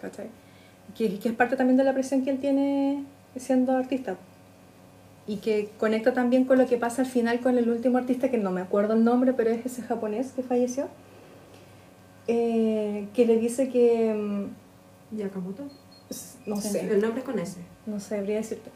¿cachai? 0.00 0.28
Que, 0.96 1.18
que 1.18 1.28
es 1.30 1.34
parte 1.34 1.56
también 1.56 1.76
de 1.76 1.84
la 1.84 1.92
presión 1.92 2.24
que 2.24 2.30
él 2.30 2.38
tiene 2.38 3.04
siendo 3.36 3.76
artista. 3.76 4.16
Y 5.26 5.36
que 5.38 5.70
conecta 5.78 6.14
también 6.14 6.44
con 6.44 6.56
lo 6.56 6.66
que 6.66 6.78
pasa 6.78 7.02
al 7.02 7.08
final 7.08 7.40
con 7.40 7.58
el 7.58 7.68
último 7.68 7.98
artista, 7.98 8.30
que 8.30 8.38
no 8.38 8.50
me 8.50 8.60
acuerdo 8.62 8.94
el 8.94 9.04
nombre, 9.04 9.32
pero 9.34 9.50
es 9.50 9.66
ese 9.66 9.82
japonés 9.82 10.32
que 10.32 10.42
falleció. 10.42 10.88
eh, 12.26 13.08
que 13.14 13.26
le 13.26 13.36
dice 13.38 13.68
que. 13.68 14.14
mm, 14.14 15.16
Yakamoto. 15.18 15.64
No 16.46 16.56
sé 16.56 16.80
El 16.90 17.00
nombre 17.02 17.20
es 17.20 17.24
con 17.26 17.38
ese. 17.38 17.60
no 17.86 18.00
sabría 18.00 18.36
decirte. 18.36 18.70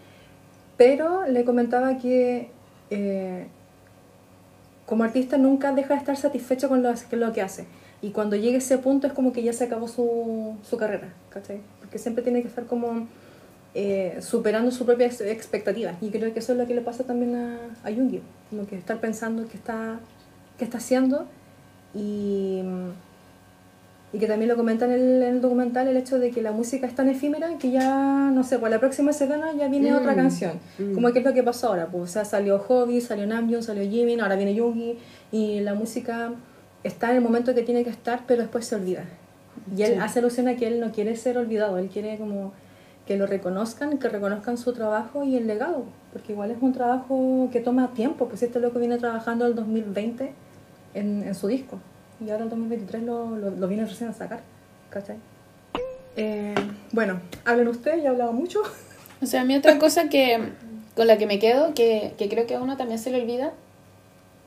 Pero 0.77 1.27
le 1.27 1.45
comentaba 1.45 1.97
que 1.99 2.51
eh, 2.93 3.47
como 4.87 5.05
artista 5.05 5.39
nunca 5.39 5.73
deja 5.73 5.95
de 5.95 6.01
estar 6.01 6.17
satisfecho 6.17 6.69
con 6.69 6.83
lo, 6.83 6.93
con 7.11 7.21
lo 7.21 7.33
que 7.33 7.43
hace. 7.43 7.65
Y 8.03 8.11
cuando 8.11 8.37
llegue 8.37 8.57
ese 8.59 8.79
punto 8.79 9.07
es 9.07 9.13
como 9.13 9.33
que 9.33 9.43
ya 9.43 9.53
se 9.53 9.65
acabó 9.65 9.87
su, 9.89 10.57
su 10.69 10.77
carrera, 10.77 11.09
¿cachai? 11.31 11.61
Porque 11.81 11.99
siempre 11.99 12.23
tiene 12.23 12.43
que 12.43 12.49
estar 12.49 12.67
como 12.67 13.07
eh, 13.75 14.19
superando 14.21 14.71
su 14.73 14.85
propia 14.85 15.07
ex- 15.07 15.21
expectativa. 15.21 15.93
Y 16.01 16.11
creo 16.11 16.33
que 16.33 16.41
eso 16.41 16.53
es 16.53 16.59
lo 16.59 16.67
que 16.67 16.75
le 16.75 16.81
pasa 16.83 17.05
también 17.05 17.37
a, 17.37 17.59
a. 17.85 17.91
Como 18.51 18.67
que 18.67 18.77
estar 18.77 18.99
pensando 19.01 19.47
qué 19.49 19.57
está, 19.57 20.01
qué 20.59 20.65
está 20.65 20.79
haciendo 20.79 21.27
y... 21.95 22.63
Y 24.15 24.19
que 24.19 24.27
también 24.27 24.51
lo 24.51 24.57
comenta 24.57 24.85
en 24.85 24.93
el, 24.93 25.23
en 25.23 25.35
el 25.37 25.41
documental 25.41 25.89
el 25.89 25.97
hecho 25.97 26.19
de 26.19 26.31
que 26.31 26.43
la 26.43 26.53
música 26.53 26.87
es 26.87 26.95
tan 26.95 27.09
efímera 27.09 27.57
que 27.59 27.71
ya, 27.71 28.31
no 28.31 28.45
sé, 28.45 28.59
pues 28.59 28.71
la 28.71 28.79
próxima 28.79 29.13
semana 29.15 29.53
ya 29.59 29.69
viene 29.69 29.91
Mm. 29.91 29.97
otra 29.97 30.15
canción. 30.15 30.53
Mm. 30.79 30.93
Como 30.95 31.13
que 31.13 31.21
es 31.21 31.25
lo 31.25 31.33
que 31.33 31.43
pasó 31.43 31.69
ahora. 31.69 31.87
Pues, 31.87 32.03
o 32.03 32.07
sea, 32.13 32.25
salió 32.27 32.59
Hobby, 32.59 33.01
salió 33.01 33.27
Namjoon, 33.27 33.63
salió 33.63 33.89
Jimin, 33.89 34.21
ahora 34.21 34.37
viene 34.37 34.55
Yoongi. 34.55 34.99
Y 35.31 35.61
la 35.61 35.73
música 35.75 36.31
está 36.85 37.11
en 37.11 37.17
el 37.17 37.23
momento 37.23 37.55
que 37.55 37.63
tiene 37.63 37.85
que 37.85 37.91
estar, 37.91 38.25
pero 38.27 38.43
después 38.43 38.67
se 38.67 38.75
olvida. 38.75 39.05
Y 39.75 39.83
él 39.83 39.93
Sí. 39.95 39.99
hace 40.01 40.19
alusión 40.19 40.47
a 40.49 40.57
que 40.57 40.67
él 40.67 40.79
no 40.81 40.93
quiere 40.93 41.17
ser 41.17 41.39
olvidado. 41.39 41.79
Él 41.79 41.89
quiere 41.89 42.19
como 42.19 42.53
que 43.07 43.17
lo 43.17 43.27
reconozcan, 43.27 43.97
que 43.99 44.09
reconozcan 44.11 44.59
su 44.59 44.75
trabajo 44.75 45.25
y 45.25 45.37
el 45.37 45.47
legado. 45.47 45.85
Porque 46.13 46.33
igual 46.33 46.51
es 46.51 46.59
un 46.61 46.73
trabajo 46.75 47.49
que 47.51 47.61
toma 47.61 47.93
tiempo. 47.95 48.29
Pues 48.29 48.43
este 48.43 48.61
loco 48.61 48.79
viene 48.79 48.99
trabajando 48.99 49.47
el 49.47 49.55
2020 49.55 50.33
en, 50.95 51.23
en 51.23 51.35
su 51.35 51.49
disco. 51.49 51.79
Y 52.25 52.31
ahora 52.31 52.45
el 52.45 52.51
2023 52.51 53.03
lo, 53.03 53.37
lo, 53.37 53.51
lo 53.51 53.69
viene 53.69 53.85
recién 53.85 54.11
a 54.11 54.13
sacar. 54.13 54.41
¿Cachai? 54.91 55.17
Eh, 56.17 56.55
bueno, 56.93 57.21
hablen 57.45 57.69
ustedes, 57.69 57.99
ya 58.03 58.09
he 58.09 58.13
hablado 58.13 58.33
mucho. 58.33 58.61
O 59.23 59.27
sea, 59.27 59.41
a 59.43 59.45
mí 59.45 59.55
otra 59.57 59.79
cosa 59.79 60.09
que 60.09 60.39
con 60.95 61.07
la 61.07 61.17
que 61.17 61.27
me 61.27 61.39
quedo, 61.39 61.73
que, 61.75 62.13
que 62.19 62.29
creo 62.29 62.47
que 62.47 62.55
a 62.57 62.61
uno 62.61 62.77
también 62.77 62.99
se 62.99 63.11
le 63.11 63.23
olvida, 63.23 63.53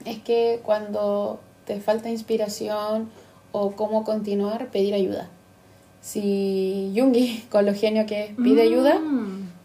es 0.05 0.19
que 0.19 0.59
cuando 0.63 1.39
te 1.65 1.79
falta 1.79 2.09
inspiración 2.09 3.09
o 3.51 3.71
cómo 3.71 4.03
continuar, 4.03 4.67
pedir 4.67 4.93
ayuda. 4.93 5.27
Si 6.01 6.93
Jungi, 6.95 7.45
con 7.49 7.65
lo 7.65 7.73
genio 7.73 8.05
que 8.05 8.25
es, 8.25 8.31
pide 8.35 8.61
ayuda, 8.61 8.99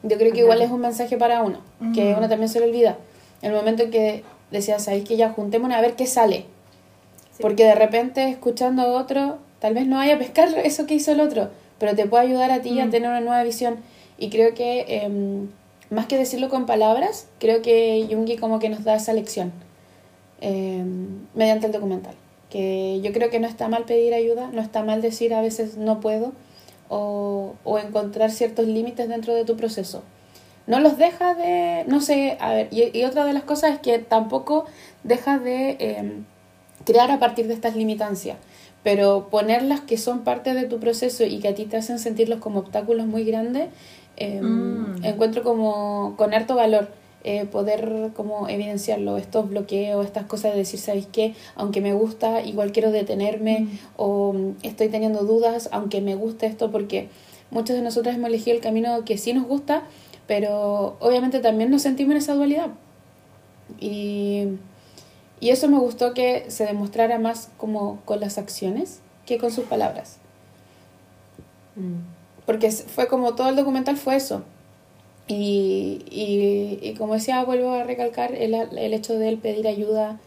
yo 0.03 0.17
creo 0.17 0.33
que 0.33 0.39
igual 0.41 0.63
es 0.63 0.71
un 0.71 0.81
mensaje 0.81 1.19
para 1.19 1.43
uno, 1.43 1.59
que 1.95 2.15
Mm. 2.15 2.19
uno 2.19 2.29
también 2.31 2.49
se 2.49 2.61
le 2.61 2.67
olvida. 2.67 2.97
El 3.43 3.53
momento 3.53 3.83
en 3.83 3.91
que 3.91 4.25
decía, 4.51 4.79
sabéis 4.79 5.05
que 5.07 5.19
ya 5.19 5.31
juntémonos 5.33 5.77
a 5.77 5.83
ver 5.83 5.97
qué 5.97 6.07
sale. 6.07 6.47
Porque 7.41 7.65
de 7.65 7.75
repente 7.75 8.29
escuchando 8.29 8.83
a 8.83 8.87
otro, 8.93 9.39
tal 9.61 9.75
vez 9.75 9.87
no 9.87 9.97
vaya 9.97 10.15
a 10.15 10.19
pescar 10.19 10.49
eso 10.65 10.87
que 10.87 10.95
hizo 10.95 11.13
el 11.13 11.21
otro, 11.21 11.51
pero 11.79 11.95
te 11.97 12.07
puede 12.07 12.25
ayudar 12.25 12.51
a 12.51 12.61
ti 12.63 12.79
a 12.81 12.87
Mm. 12.87 12.91
tener 12.91 13.09
una 13.11 13.21
nueva 13.21 13.43
visión. 13.43 13.77
Y 14.19 14.29
creo 14.31 14.55
que, 14.55 14.85
em, 15.03 15.49
más 15.91 16.07
que 16.07 16.17
decirlo 16.19 16.49
con 16.51 16.67
palabras, 16.67 17.27
creo 17.39 17.63
que 17.63 18.07
Jungi 18.11 18.37
como 18.37 18.59
que 18.59 18.69
nos 18.69 18.85
da 18.85 18.95
esa 18.97 19.13
lección 19.13 19.53
em, 20.41 21.27
mediante 21.35 21.67
el 21.67 21.73
documental. 21.73 22.15
Que 22.49 23.01
yo 23.03 23.13
creo 23.13 23.31
que 23.31 23.39
no 23.41 23.47
está 23.47 23.69
mal 23.69 23.85
pedir 23.85 24.15
ayuda, 24.15 24.51
no 24.53 24.61
está 24.63 24.83
mal 24.83 25.03
decir 25.03 25.35
a 25.35 25.41
veces 25.43 25.77
no 25.77 26.01
puedo 26.01 26.33
o, 26.89 27.55
o 27.65 27.79
encontrar 27.79 28.31
ciertos 28.31 28.67
límites 28.67 29.09
dentro 29.09 29.35
de 29.35 29.45
tu 29.45 29.57
proceso. 29.57 30.03
No 30.67 30.81
los 30.81 30.99
deja 30.99 31.35
de, 31.35 31.85
no 31.89 32.01
sé, 32.01 32.37
a 32.41 32.53
ver, 32.55 32.69
y, 32.71 32.97
y 32.99 33.05
otra 33.05 33.25
de 33.25 33.33
las 33.33 33.43
cosas 33.45 33.73
es 33.75 33.79
que 33.81 33.99
tampoco 33.99 34.65
deja 35.05 35.39
de 35.39 35.77
em, 35.79 36.25
crear 36.85 37.11
a 37.11 37.19
partir 37.19 37.47
de 37.49 37.55
estas 37.55 37.77
limitancias, 37.77 38.37
pero 38.83 39.29
ponerlas 39.31 39.81
que 39.81 39.99
son 39.99 40.21
parte 40.21 40.55
de 40.55 40.65
tu 40.65 40.79
proceso 40.79 41.25
y 41.25 41.39
que 41.41 41.49
a 41.49 41.55
ti 41.55 41.67
te 41.67 41.77
hacen 41.77 41.99
sentirlos 41.99 42.41
como 42.41 42.61
obstáculos 42.61 43.07
muy 43.07 43.25
grandes, 43.25 43.69
em, 44.17 44.97
Mm. 44.97 45.05
encuentro 45.05 45.43
como 45.43 46.15
con 46.17 46.35
harto 46.35 46.55
valor 46.55 46.89
eh, 47.23 47.45
poder 47.45 48.13
como 48.17 48.49
evidenciarlo, 48.49 49.19
estos 49.19 49.51
bloqueos, 49.51 50.07
estas 50.07 50.25
cosas 50.25 50.53
de 50.53 50.59
decir, 50.61 50.81
¿sabéis 50.81 51.07
qué? 51.13 51.35
Aunque 51.55 51.83
me 51.83 51.93
gusta, 51.93 52.41
igual 52.41 52.73
quiero 52.73 52.91
detenerme 52.93 53.67
o 53.99 54.33
mm, 54.33 54.53
estoy 54.63 54.89
teniendo 54.89 55.25
dudas, 55.25 55.69
aunque 55.71 56.01
me 56.01 56.15
guste 56.15 56.47
esto, 56.47 56.71
porque 56.71 57.09
muchos 57.51 57.77
de 57.77 57.83
nosotros 57.83 58.15
hemos 58.15 58.29
elegido 58.29 58.57
el 58.57 58.63
camino 58.63 59.05
que 59.05 59.19
sí 59.19 59.35
nos 59.35 59.47
gusta, 59.47 59.83
pero 60.27 60.97
obviamente 61.01 61.41
también 61.41 61.71
nos 61.71 61.83
sentimos 61.83 62.13
en 62.13 62.17
esa 62.19 62.35
dualidad. 62.35 62.69
Y, 63.79 64.47
y 65.41 65.51
eso 65.51 65.69
me 65.69 65.79
gustó 65.79 66.13
que 66.15 66.45
se 66.49 66.67
demostrara 66.67 67.19
más 67.19 67.49
como 67.57 68.01
con 68.05 68.21
las 68.21 68.39
acciones 68.39 69.01
que 69.27 69.39
con 69.39 69.51
sus 69.51 69.65
palabras. 69.65 70.17
Porque 72.47 72.67
s- 72.67 72.85
fue 72.85 73.07
como 73.09 73.35
todo 73.35 73.49
el 73.49 73.57
documental 73.57 73.97
fue 73.97 74.17
eso. 74.17 74.43
Y, 75.29 76.05
y, 76.11 76.79
y 76.83 76.95
como 76.95 77.15
decía, 77.15 77.45
vuelvo 77.45 77.73
a 77.73 77.85
recalcar 77.85 78.35
el, 78.35 78.55
el 78.55 78.95
hecho 78.95 79.17
de 79.19 79.29
él 79.29 79.39
pedir 79.39 79.69
ayuda, 79.69 80.19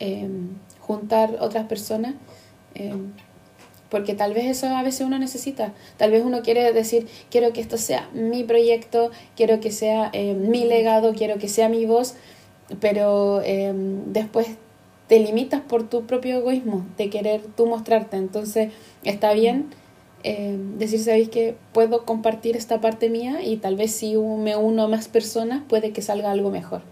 eh, 0.00 0.28
juntar 0.80 1.36
otras 1.40 1.66
personas, 1.66 2.14
eh, 2.74 2.94
porque 3.90 4.14
tal 4.14 4.32
vez 4.32 4.46
eso 4.46 4.66
a 4.74 4.82
veces 4.82 5.02
uno 5.06 5.18
necesita. 5.18 5.72
Tal 5.98 6.10
vez 6.10 6.24
uno 6.24 6.40
quiere 6.42 6.72
decir, 6.72 7.06
quiero 7.30 7.52
que 7.52 7.60
esto 7.60 7.76
sea 7.76 8.08
mi 8.14 8.44
proyecto, 8.44 9.10
quiero 9.36 9.60
que 9.60 9.70
sea 9.70 10.08
eh, 10.14 10.34
mi 10.34 10.64
legado, 10.64 11.12
quiero 11.12 11.38
que 11.38 11.48
sea 11.48 11.68
mi 11.68 11.84
voz, 11.84 12.14
pero 12.80 13.40
eh, 13.44 13.72
después 14.06 14.48
te 15.08 15.20
limitas 15.20 15.60
por 15.60 15.88
tu 15.88 16.04
propio 16.04 16.36
egoísmo 16.38 16.84
de 16.98 17.10
querer 17.10 17.42
tú 17.56 17.66
mostrarte. 17.66 18.16
Entonces 18.16 18.72
está 19.04 19.32
bien 19.32 19.66
eh, 20.24 20.56
decir, 20.78 20.98
sabéis 21.00 21.28
que 21.28 21.56
puedo 21.72 22.04
compartir 22.04 22.56
esta 22.56 22.80
parte 22.80 23.08
mía 23.08 23.42
y 23.44 23.58
tal 23.58 23.76
vez 23.76 23.92
si 23.92 24.16
me 24.16 24.56
uno 24.56 24.82
a 24.84 24.88
más 24.88 25.06
personas 25.08 25.62
puede 25.68 25.92
que 25.92 26.02
salga 26.02 26.30
algo 26.32 26.50
mejor. 26.50 26.82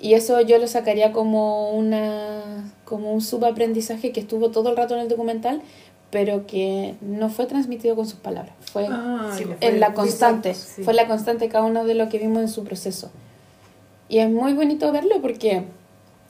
Y 0.00 0.14
eso 0.14 0.40
yo 0.40 0.58
lo 0.58 0.66
sacaría 0.66 1.12
como 1.12 1.70
una 1.70 2.72
como 2.84 3.12
un 3.12 3.20
subaprendizaje 3.20 4.10
que 4.10 4.18
estuvo 4.18 4.50
todo 4.50 4.70
el 4.70 4.76
rato 4.76 4.94
en 4.94 5.00
el 5.02 5.08
documental, 5.08 5.62
pero 6.10 6.44
que 6.48 6.96
no 7.00 7.28
fue 7.30 7.46
transmitido 7.46 7.94
con 7.94 8.06
sus 8.06 8.18
palabras. 8.18 8.54
Fue 8.72 8.88
Ah, 8.90 9.32
Sí, 9.38 9.44
en 9.60 9.78
la 9.78 9.94
constante, 9.94 10.54
sí. 10.54 10.82
fue 10.82 10.92
la 10.94 11.06
constante 11.06 11.48
cada 11.48 11.64
uno 11.64 11.84
de 11.84 11.94
lo 11.94 12.08
que 12.08 12.18
vimos 12.18 12.42
en 12.42 12.48
su 12.48 12.64
proceso. 12.64 13.12
Y 14.12 14.18
es 14.18 14.28
muy 14.28 14.52
bonito 14.52 14.92
verlo 14.92 15.22
porque 15.22 15.62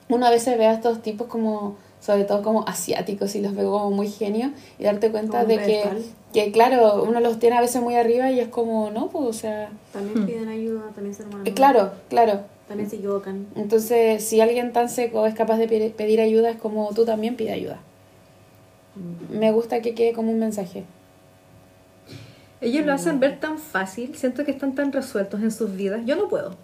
uno 0.08 0.24
a 0.24 0.30
veces 0.30 0.56
ve 0.56 0.66
a 0.66 0.72
estos 0.74 1.02
tipos 1.02 1.26
como, 1.26 1.76
sobre 2.00 2.22
todo 2.22 2.40
como 2.42 2.62
asiáticos 2.68 3.34
y 3.34 3.40
los 3.40 3.56
ve 3.56 3.64
como 3.64 3.90
muy 3.90 4.08
genios 4.08 4.52
y 4.78 4.84
darte 4.84 5.10
cuenta 5.10 5.40
Como 5.40 5.48
de 5.48 5.56
que, 5.66 5.90
que, 6.32 6.52
claro, 6.52 7.02
uno 7.02 7.18
los 7.18 7.40
tiene 7.40 7.56
a 7.56 7.60
veces 7.60 7.82
muy 7.82 7.96
arriba 7.96 8.30
y 8.30 8.38
es 8.38 8.46
como, 8.46 8.90
no, 8.92 9.08
pues, 9.08 9.24
o 9.26 9.32
sea, 9.32 9.70
También 9.92 10.22
Hmm. 10.22 10.26
piden 10.26 10.48
ayuda, 10.48 10.82
también 10.94 11.12
se 11.12 11.22
hermanos. 11.24 11.48
eh, 11.48 11.54
claro, 11.54 11.90
claro. 12.08 12.42
También 12.68 12.88
se 12.88 12.96
equivocan. 12.96 13.48
Entonces, 13.56 14.24
si 14.24 14.40
alguien 14.40 14.72
tan 14.72 14.88
seco 14.88 15.26
es 15.26 15.34
capaz 15.34 15.56
de 15.58 15.66
pe- 15.66 15.90
pedir 15.90 16.20
ayuda, 16.20 16.50
es 16.50 16.58
como 16.58 16.88
tú 16.94 17.04
también 17.04 17.34
pide 17.34 17.50
ayuda. 17.50 17.80
Me 19.28 19.50
gusta 19.50 19.82
que 19.82 19.92
quede 19.96 20.12
como 20.12 20.30
un 20.30 20.38
mensaje. 20.38 20.84
Ellos 22.60 22.86
lo 22.86 22.92
hacen 22.92 23.18
ver 23.18 23.40
tan 23.40 23.58
fácil, 23.58 24.14
siento 24.14 24.44
que 24.44 24.52
están 24.52 24.76
tan 24.76 24.92
resueltos 24.92 25.42
en 25.42 25.50
sus 25.50 25.74
vidas. 25.74 26.02
Yo 26.06 26.14
no 26.14 26.28
puedo. 26.28 26.54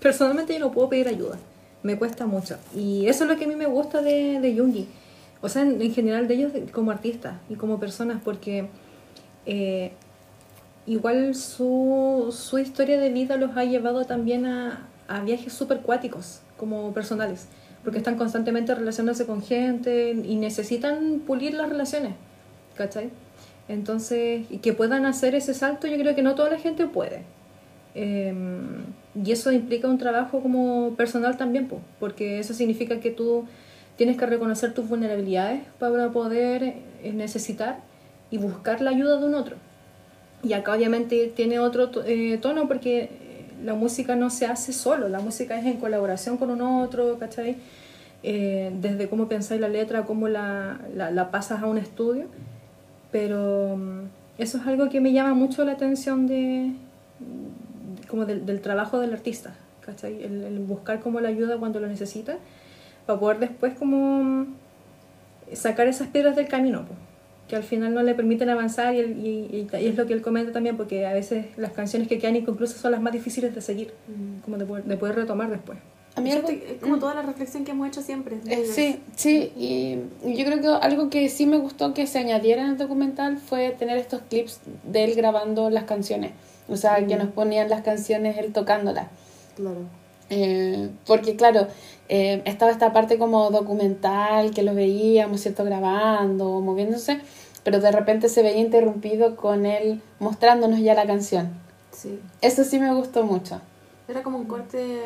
Personalmente 0.00 0.54
yo 0.54 0.60
no 0.60 0.72
puedo 0.72 0.88
pedir 0.88 1.08
ayuda. 1.08 1.38
Me 1.82 1.96
cuesta 1.96 2.26
mucho. 2.26 2.56
Y 2.74 3.06
eso 3.06 3.24
es 3.24 3.30
lo 3.30 3.36
que 3.36 3.44
a 3.44 3.48
mí 3.48 3.56
me 3.56 3.66
gusta 3.66 4.02
de, 4.02 4.40
de 4.40 4.56
Jungi. 4.56 4.88
O 5.40 5.48
sea, 5.48 5.62
en, 5.62 5.80
en 5.80 5.92
general 5.94 6.26
de 6.26 6.34
ellos 6.34 6.52
como 6.72 6.90
artistas 6.90 7.34
y 7.48 7.54
como 7.54 7.78
personas, 7.78 8.20
porque 8.24 8.68
eh, 9.46 9.92
igual 10.86 11.34
su, 11.34 12.34
su 12.36 12.58
historia 12.58 12.98
de 12.98 13.10
vida 13.10 13.36
los 13.36 13.56
ha 13.56 13.64
llevado 13.64 14.04
también 14.04 14.44
a, 14.46 14.84
viajes 15.24 15.54
súper 15.54 15.80
cuáticos, 15.80 16.40
como 16.58 16.92
personales, 16.92 17.46
porque 17.82 17.96
están 17.96 18.16
constantemente 18.16 18.74
relacionándose 18.74 19.24
con 19.24 19.42
gente 19.42 20.10
y 20.10 20.36
necesitan 20.36 21.20
pulir 21.26 21.54
las 21.54 21.70
relaciones, 21.70 22.12
¿cachai? 22.76 23.10
Entonces, 23.68 24.44
y 24.50 24.58
que 24.58 24.74
puedan 24.74 25.06
hacer 25.06 25.34
ese 25.34 25.54
salto, 25.54 25.86
yo 25.86 25.96
creo 25.96 26.14
que 26.14 26.22
no 26.22 26.34
toda 26.34 26.50
la 26.50 26.58
gente 26.58 26.86
puede. 26.86 27.22
Em, 27.94 28.84
y 29.24 29.32
eso 29.32 29.52
implica 29.52 29.88
un 29.88 29.98
trabajo 29.98 30.40
como 30.40 30.94
personal 30.96 31.36
también, 31.36 31.66
po, 31.66 31.80
porque 31.98 32.38
eso 32.38 32.54
significa 32.54 33.00
que 33.00 33.10
tú 33.10 33.44
tienes 33.96 34.16
que 34.16 34.26
reconocer 34.26 34.74
tus 34.74 34.88
vulnerabilidades 34.88 35.62
para 35.78 36.10
poder 36.10 36.62
eh, 36.62 37.12
necesitar 37.14 37.80
y 38.30 38.38
buscar 38.38 38.80
la 38.80 38.90
ayuda 38.90 39.18
de 39.18 39.26
un 39.26 39.34
otro. 39.34 39.56
Y 40.42 40.52
acá 40.52 40.74
obviamente 40.74 41.32
tiene 41.34 41.58
otro 41.58 41.90
eh, 42.06 42.38
tono 42.40 42.68
porque 42.68 43.00
eh, 43.00 43.10
la 43.64 43.74
música 43.74 44.14
no 44.14 44.30
se 44.30 44.46
hace 44.46 44.72
solo, 44.72 45.08
la 45.08 45.18
música 45.18 45.58
es 45.58 45.66
en 45.66 45.78
colaboración 45.78 46.36
con 46.36 46.50
un 46.50 46.60
otro, 46.60 47.18
¿cachai? 47.18 47.56
Desde 48.22 49.08
cómo 49.08 49.28
pensáis 49.28 49.60
la 49.60 49.68
letra, 49.68 50.04
cómo 50.04 50.26
la, 50.28 50.80
la, 50.94 51.12
la 51.12 51.30
pasas 51.30 51.62
a 51.62 51.66
un 51.66 51.78
estudio. 51.78 52.26
Pero 53.12 53.76
mm, 53.76 54.00
eso 54.38 54.58
es 54.58 54.66
algo 54.66 54.88
que 54.88 55.00
me 55.00 55.12
llama 55.12 55.34
mucho 55.34 55.64
la 55.64 55.72
atención 55.72 56.26
de, 56.26 56.72
como 58.08 58.24
del, 58.26 58.44
del 58.46 58.60
trabajo 58.60 58.98
del 59.00 59.12
artista, 59.12 59.54
¿cachai? 59.84 60.22
El, 60.24 60.44
el 60.44 60.58
buscar 60.60 61.00
como 61.00 61.20
la 61.20 61.28
ayuda 61.28 61.56
cuando 61.58 61.78
lo 61.80 61.86
necesita, 61.86 62.38
para 63.06 63.18
poder 63.20 63.38
después 63.38 63.74
como 63.74 64.22
mm, 64.24 64.46
sacar 65.54 65.86
esas 65.88 66.08
piedras 66.08 66.36
del 66.36 66.48
camino, 66.48 66.84
po, 66.84 66.94
que 67.48 67.56
al 67.56 67.62
final 67.62 67.94
no 67.94 68.02
le 68.02 68.14
permiten 68.14 68.50
avanzar 68.50 68.94
y, 68.94 68.98
el- 68.98 69.26
y- 69.26 69.66
y- 69.72 69.76
y 69.80 69.86
es 69.86 69.96
lo 69.96 70.06
que 70.06 70.12
él 70.12 70.20
comenta 70.22 70.52
también, 70.52 70.76
porque 70.76 71.06
a 71.06 71.12
veces 71.14 71.46
las 71.56 71.72
canciones 71.72 72.08
que 72.08 72.18
quedan 72.18 72.36
inconclusas 72.36 72.78
son 72.78 72.92
las 72.92 73.00
más 73.00 73.12
difíciles 73.12 73.54
de 73.54 73.60
seguir, 73.62 73.92
como 74.44 74.58
de 74.58 74.66
poder, 74.66 74.84
de 74.84 74.96
poder 74.96 75.14
retomar 75.16 75.48
después. 75.50 75.78
A 76.16 76.20
mí 76.20 76.32
algo- 76.32 76.48
es 76.50 76.80
como 76.82 76.98
toda 76.98 77.14
la 77.14 77.22
reflexión 77.22 77.64
que 77.64 77.70
hemos 77.70 77.86
hecho 77.88 78.02
siempre. 78.02 78.38
Eh, 78.48 78.66
sí, 78.66 79.00
sí, 79.14 79.52
y 79.56 79.98
y 80.28 80.36
yo 80.36 80.44
creo 80.44 80.60
que 80.60 80.66
algo 80.84 81.08
que 81.10 81.28
sí 81.28 81.46
me 81.46 81.58
gustó 81.58 81.94
que 81.94 82.06
se 82.08 82.18
añadiera 82.18 82.62
en 82.62 82.70
el 82.70 82.76
documental 82.76 83.38
fue 83.38 83.70
tener 83.70 83.96
estos 83.98 84.22
clips 84.28 84.60
de 84.84 85.04
él 85.04 85.14
grabando 85.14 85.70
las 85.70 85.84
canciones. 85.84 86.32
O 86.68 86.76
sea, 86.76 87.06
que 87.06 87.16
nos 87.16 87.28
ponían 87.28 87.68
las 87.68 87.82
canciones 87.82 88.36
él 88.38 88.52
tocándolas. 88.52 89.06
Claro. 89.56 89.80
Eh, 90.30 90.90
porque 91.06 91.36
claro, 91.36 91.66
eh, 92.08 92.42
estaba 92.44 92.70
esta 92.70 92.92
parte 92.92 93.18
como 93.18 93.50
documental 93.50 94.50
que 94.52 94.62
lo 94.62 94.74
veíamos, 94.74 95.40
¿cierto? 95.40 95.64
Grabando, 95.64 96.60
moviéndose, 96.60 97.20
pero 97.64 97.80
de 97.80 97.90
repente 97.90 98.28
se 98.28 98.42
veía 98.42 98.60
interrumpido 98.60 99.36
con 99.36 99.66
él 99.66 100.00
mostrándonos 100.18 100.80
ya 100.80 100.94
la 100.94 101.06
canción. 101.06 101.48
Sí. 101.92 102.20
Eso 102.42 102.64
sí 102.64 102.78
me 102.78 102.94
gustó 102.94 103.24
mucho. 103.24 103.60
Era 104.06 104.22
como 104.22 104.38
un 104.38 104.46
corte 104.46 105.00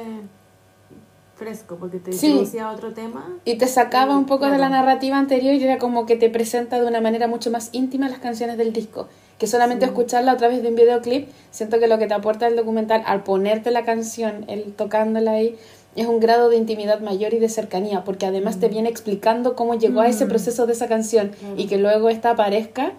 fresco, 1.36 1.76
porque 1.76 1.98
te 1.98 2.12
introducía 2.12 2.68
a 2.68 2.72
otro 2.72 2.92
tema. 2.92 3.26
Y 3.44 3.56
te 3.56 3.66
sacaba 3.66 4.16
un 4.16 4.26
poco 4.26 4.48
de 4.48 4.58
la 4.58 4.68
narrativa 4.68 5.18
anterior 5.18 5.54
y 5.54 5.64
era 5.64 5.78
como 5.78 6.06
que 6.06 6.16
te 6.16 6.30
presenta 6.30 6.80
de 6.80 6.86
una 6.86 7.00
manera 7.00 7.26
mucho 7.26 7.50
más 7.50 7.70
íntima 7.72 8.08
las 8.08 8.18
canciones 8.18 8.58
del 8.58 8.72
disco. 8.72 9.08
Que 9.38 9.46
solamente 9.46 9.84
escucharla 9.84 10.32
a 10.32 10.36
través 10.36 10.62
de 10.62 10.68
un 10.68 10.76
videoclip, 10.76 11.28
siento 11.50 11.78
que 11.80 11.88
lo 11.88 11.98
que 11.98 12.06
te 12.06 12.14
aporta 12.14 12.46
el 12.46 12.54
documental 12.56 13.02
al 13.06 13.22
ponerte 13.24 13.70
la 13.72 13.84
canción, 13.84 14.44
el 14.48 14.72
tocándola 14.72 15.32
ahí, 15.32 15.56
es 15.96 16.06
un 16.06 16.20
grado 16.20 16.48
de 16.48 16.56
intimidad 16.56 17.00
mayor 17.00 17.34
y 17.34 17.38
de 17.38 17.48
cercanía, 17.48 18.02
porque 18.04 18.24
además 18.24 18.58
te 18.60 18.68
viene 18.68 18.88
explicando 18.88 19.56
cómo 19.56 19.74
llegó 19.74 20.00
a 20.00 20.08
ese 20.08 20.26
proceso 20.26 20.66
de 20.66 20.72
esa 20.72 20.88
canción 20.88 21.32
y 21.56 21.66
que 21.66 21.76
luego 21.78 22.08
esta 22.08 22.30
aparezca. 22.30 22.92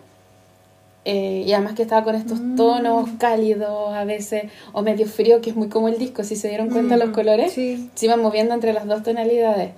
eh, 1.06 1.44
y 1.46 1.52
además 1.52 1.74
que 1.74 1.82
estaba 1.82 2.04
con 2.06 2.16
estos 2.16 2.40
tonos 2.56 3.10
cálidos 3.20 3.94
a 3.94 4.06
veces, 4.06 4.44
o 4.72 4.84
medio 4.84 5.06
frío, 5.06 5.42
que 5.42 5.50
es 5.50 5.56
muy 5.58 5.68
como 5.68 5.90
el 5.90 5.98
disco, 5.98 6.24
si 6.24 6.38
se 6.38 6.48
dieron 6.48 6.70
cuenta 6.70 6.96
los 6.96 7.10
colores 7.10 7.52
Sí. 7.52 7.90
se 7.94 8.06
iban 8.06 8.22
moviendo 8.22 8.54
entre 8.54 8.72
las 8.72 8.86
dos 8.88 9.04
tonalidades. 9.04 9.72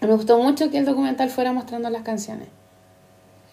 Me 0.00 0.08
gustó 0.12 0.38
mucho 0.38 0.70
que 0.72 0.78
el 0.78 0.86
documental 0.86 1.30
fuera 1.30 1.52
mostrando 1.52 1.88
las 1.90 2.02
canciones. 2.02 2.48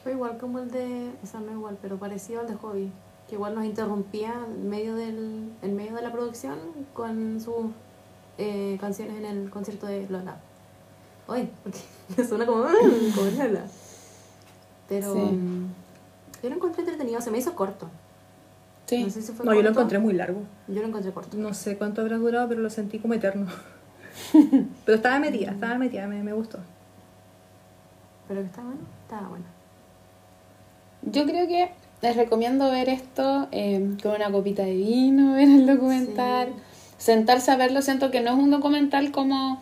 Fue 0.10 0.16
igual 0.16 0.40
como 0.40 0.58
el 0.58 0.72
de, 0.72 1.12
o 1.24 1.28
sea, 1.28 1.40
no 1.40 1.52
igual, 1.52 1.78
pero 1.80 1.98
parecido 1.98 2.42
al 2.42 2.48
de 2.48 2.56
Hobby, 2.56 2.92
que 3.28 3.36
igual 3.36 3.54
nos 3.54 3.64
interrumpía 3.64 4.34
en 4.44 4.68
medio, 4.68 4.96
del, 4.96 5.52
en 5.62 5.76
medio 5.76 5.94
de 5.94 6.02
la 6.02 6.12
producción 6.12 6.58
con 6.96 7.40
sus 7.40 7.68
eh, 8.40 8.80
canciones 8.82 9.20
en 9.20 9.26
el 9.26 9.52
concierto 9.52 9.86
de 9.86 10.08
Lola. 10.10 10.38
Uy, 11.28 11.48
porque 11.62 12.24
suena 12.28 12.48
como, 12.48 12.64
como 13.16 13.32
Lola. 13.38 13.66
Pero 14.88 15.14
Sí. 15.14 15.38
yo 16.42 16.50
lo 16.50 16.56
encontré 16.56 16.82
entretenido, 16.82 17.22
se 17.22 17.30
me 17.30 17.38
hizo 17.38 17.54
corto. 17.54 17.88
Sí. 18.88 19.04
No 19.04 19.12
sé 19.12 19.22
si 19.22 19.32
fue 19.32 19.46
No, 19.46 19.54
yo 19.54 19.62
lo 19.62 19.70
encontré 19.70 20.00
muy 20.00 20.14
largo. 20.14 20.42
Yo 20.68 20.82
lo 20.82 20.88
encontré 20.88 21.12
corto. 21.12 21.38
No 21.38 21.54
sé 21.54 21.78
cuánto 21.78 22.02
habrá 22.02 22.18
durado, 22.18 22.50
pero 22.50 22.62
lo 22.62 22.72
sentí 22.72 22.98
como 22.98 23.14
eterno. 23.14 23.46
pero 24.86 24.96
estaba 24.96 25.20
metida, 25.20 25.52
estaba 25.52 25.78
metida, 25.78 26.08
me, 26.08 26.24
me 26.24 26.34
gustó. 26.34 26.58
Pero 28.28 28.42
que 28.42 28.48
está 28.48 28.64
bueno, 28.64 28.82
estaba 29.06 29.28
bueno. 29.28 29.59
Yo 31.02 31.26
creo 31.26 31.48
que 31.48 31.70
les 32.02 32.16
recomiendo 32.16 32.70
ver 32.72 32.90
esto 32.90 33.48
eh, 33.52 33.96
con 34.02 34.14
una 34.16 34.32
copita 34.32 34.64
de 34.64 34.76
vino, 34.76 35.34
ver 35.36 35.48
el 35.48 35.66
documental, 35.66 36.54
sentarse 36.98 37.52
a 37.52 37.56
verlo. 37.58 37.82
Siento 37.82 38.12
que 38.12 38.22
no 38.22 38.32
es 38.32 38.38
un 38.38 38.52
documental 38.52 39.12
como 39.12 39.62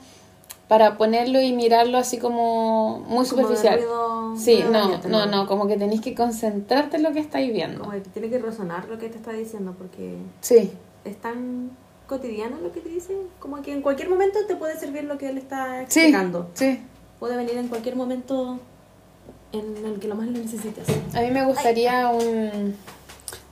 para 0.67 0.97
ponerlo 0.97 1.41
y 1.41 1.53
mirarlo 1.53 1.97
así 1.97 2.17
como 2.17 2.99
muy 2.99 3.25
Como 3.25 3.25
superficial. 3.25 3.77
ruido- 3.79 4.07
Sí, 4.37 4.63
no, 4.71 4.77
ambiente, 4.83 5.07
no, 5.09 5.25
no, 5.25 5.47
como 5.47 5.65
que 5.67 5.77
tenéis 5.77 6.01
que 6.01 6.13
concentrarte 6.13 6.97
en 6.97 7.03
lo 7.03 7.11
que 7.11 7.19
estáis 7.19 7.51
viendo. 7.51 7.79
Como 7.79 7.91
que 7.93 8.01
tiene 8.01 8.29
que 8.29 8.37
resonar 8.37 8.87
lo 8.87 8.99
que 8.99 9.09
te 9.09 9.17
está 9.17 9.31
diciendo, 9.31 9.73
porque 9.75 10.15
Sí, 10.41 10.71
es 11.05 11.17
tan 11.17 11.71
cotidiano 12.05 12.57
lo 12.61 12.71
que 12.71 12.81
te 12.81 12.89
dice, 12.89 13.15
como 13.39 13.61
que 13.63 13.73
en 13.73 13.81
cualquier 13.81 14.09
momento 14.09 14.37
te 14.47 14.55
puede 14.55 14.77
servir 14.77 15.05
lo 15.05 15.17
que 15.17 15.29
él 15.29 15.39
está 15.39 15.85
sí, 15.87 16.01
explicando. 16.01 16.51
sí. 16.53 16.79
Puede 17.19 17.35
venir 17.35 17.57
en 17.57 17.67
cualquier 17.67 17.95
momento 17.95 18.59
en 19.53 19.85
el 19.85 19.99
que 19.99 20.07
lo 20.07 20.15
más 20.15 20.27
lo 20.27 20.33
necesites. 20.33 20.85
A 21.15 21.21
mí 21.21 21.31
me 21.31 21.45
gustaría 21.45 22.09
un, 22.09 22.75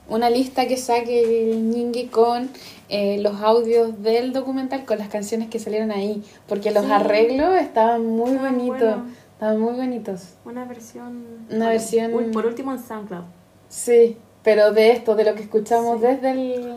una 0.08 0.30
lista 0.30 0.66
que 0.66 0.76
saque 0.76 1.50
el 1.52 1.70
Ñingui 1.70 2.06
con 2.06 2.50
eh, 2.88 3.18
los 3.20 3.40
audios 3.40 4.02
del 4.02 4.32
documental, 4.32 4.84
con 4.84 4.98
las 4.98 5.08
canciones 5.08 5.48
que 5.48 5.58
salieron 5.58 5.90
ahí, 5.90 6.22
porque 6.48 6.70
los 6.70 6.84
Sí. 6.84 6.92
arreglos 6.92 7.56
estaban 7.60 8.04
muy 8.06 8.36
bonitos, 8.36 8.96
estaban 9.32 9.60
muy 9.60 9.74
bonitos. 9.74 10.34
Una 10.44 10.64
versión... 10.64 11.24
Una 11.50 11.64
por- 11.66 11.72
versión- 11.74 12.14
uy, 12.14 12.24
Por 12.32 12.46
último 12.46 12.72
en 12.72 12.78
SoundCloud. 12.78 13.24
Sí, 13.68 14.16
pero 14.44 14.72
de 14.72 14.92
esto, 14.92 15.16
de 15.16 15.24
lo 15.24 15.34
que 15.34 15.42
escuchamos 15.42 16.00
Sí. 16.00 16.06
desde 16.06 16.30
el... 16.30 16.76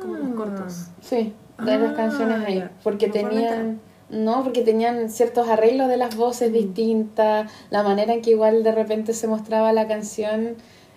Como 0.00 0.14
los 0.16 0.34
cortos. 0.34 0.86
Sí, 1.02 1.34
de 1.64 1.78
las 1.78 1.92
Ah, 1.92 1.96
canciones 1.96 2.44
ahí, 2.46 2.64
porque 2.82 3.08
tenían... 3.08 3.80
No, 4.10 4.44
porque 4.44 4.62
tenían 4.62 5.10
ciertos 5.10 5.48
arreglos 5.48 5.88
de 5.88 5.96
las 5.96 6.14
voces 6.16 6.52
distintas, 6.52 7.50
la 7.70 7.82
manera 7.82 8.12
en 8.14 8.22
que 8.22 8.30
igual 8.30 8.62
de 8.62 8.72
repente 8.72 9.14
se 9.14 9.26
mostraba 9.26 9.72
la 9.72 9.88
canción 9.88 10.56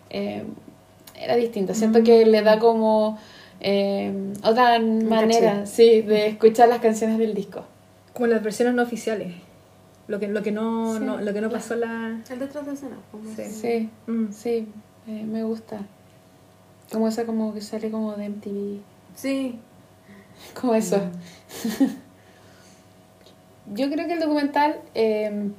eh, 0.09 0.43
era 1.19 1.35
distinta. 1.35 1.73
Siento 1.73 2.03
que 2.03 2.25
le 2.25 2.41
da 2.43 2.59
como 2.59 3.17
eh, 3.61 4.13
otra 4.43 4.79
manera, 4.79 5.65
sí, 5.65 6.01
de 6.01 6.27
escuchar 6.27 6.67
las 6.69 6.79
canciones 6.79 7.17
del 7.17 7.33
disco. 7.33 7.63
Como 8.13 8.27
las 8.27 8.43
versiones 8.43 8.75
no 8.75 8.83
oficiales. 8.83 9.33
Lo 10.07 10.19
que, 10.19 10.27
lo 10.27 10.43
que, 10.43 10.51
no, 10.51 10.93
Sí. 10.97 10.99
no- 11.03 11.19
lo 11.19 11.33
que 11.33 11.41
no 11.41 11.49
pasó 11.49 11.75
la... 11.75 12.21
El 12.29 12.39
detrás 12.39 12.65
de 12.65 12.73
escena. 12.73 12.97
Sí. 13.35 13.43
Sí, 13.45 13.89
Mm. 14.11 14.31
sí, 14.31 14.67
eh, 15.07 15.23
me 15.25 15.43
gusta. 15.43 15.79
Como 16.91 17.07
esa 17.07 17.25
como 17.25 17.53
que 17.53 17.61
sale 17.61 17.89
como 17.91 18.13
de 18.15 18.25
MTV. 18.29 18.79
Sí. 19.15 19.59
Como 20.59 20.75
eso. 20.75 21.01
Yo 23.73 23.89
creo 23.91 24.07
que 24.07 24.13
el 24.13 24.19
documental 24.19 24.77
eh, 24.95 25.49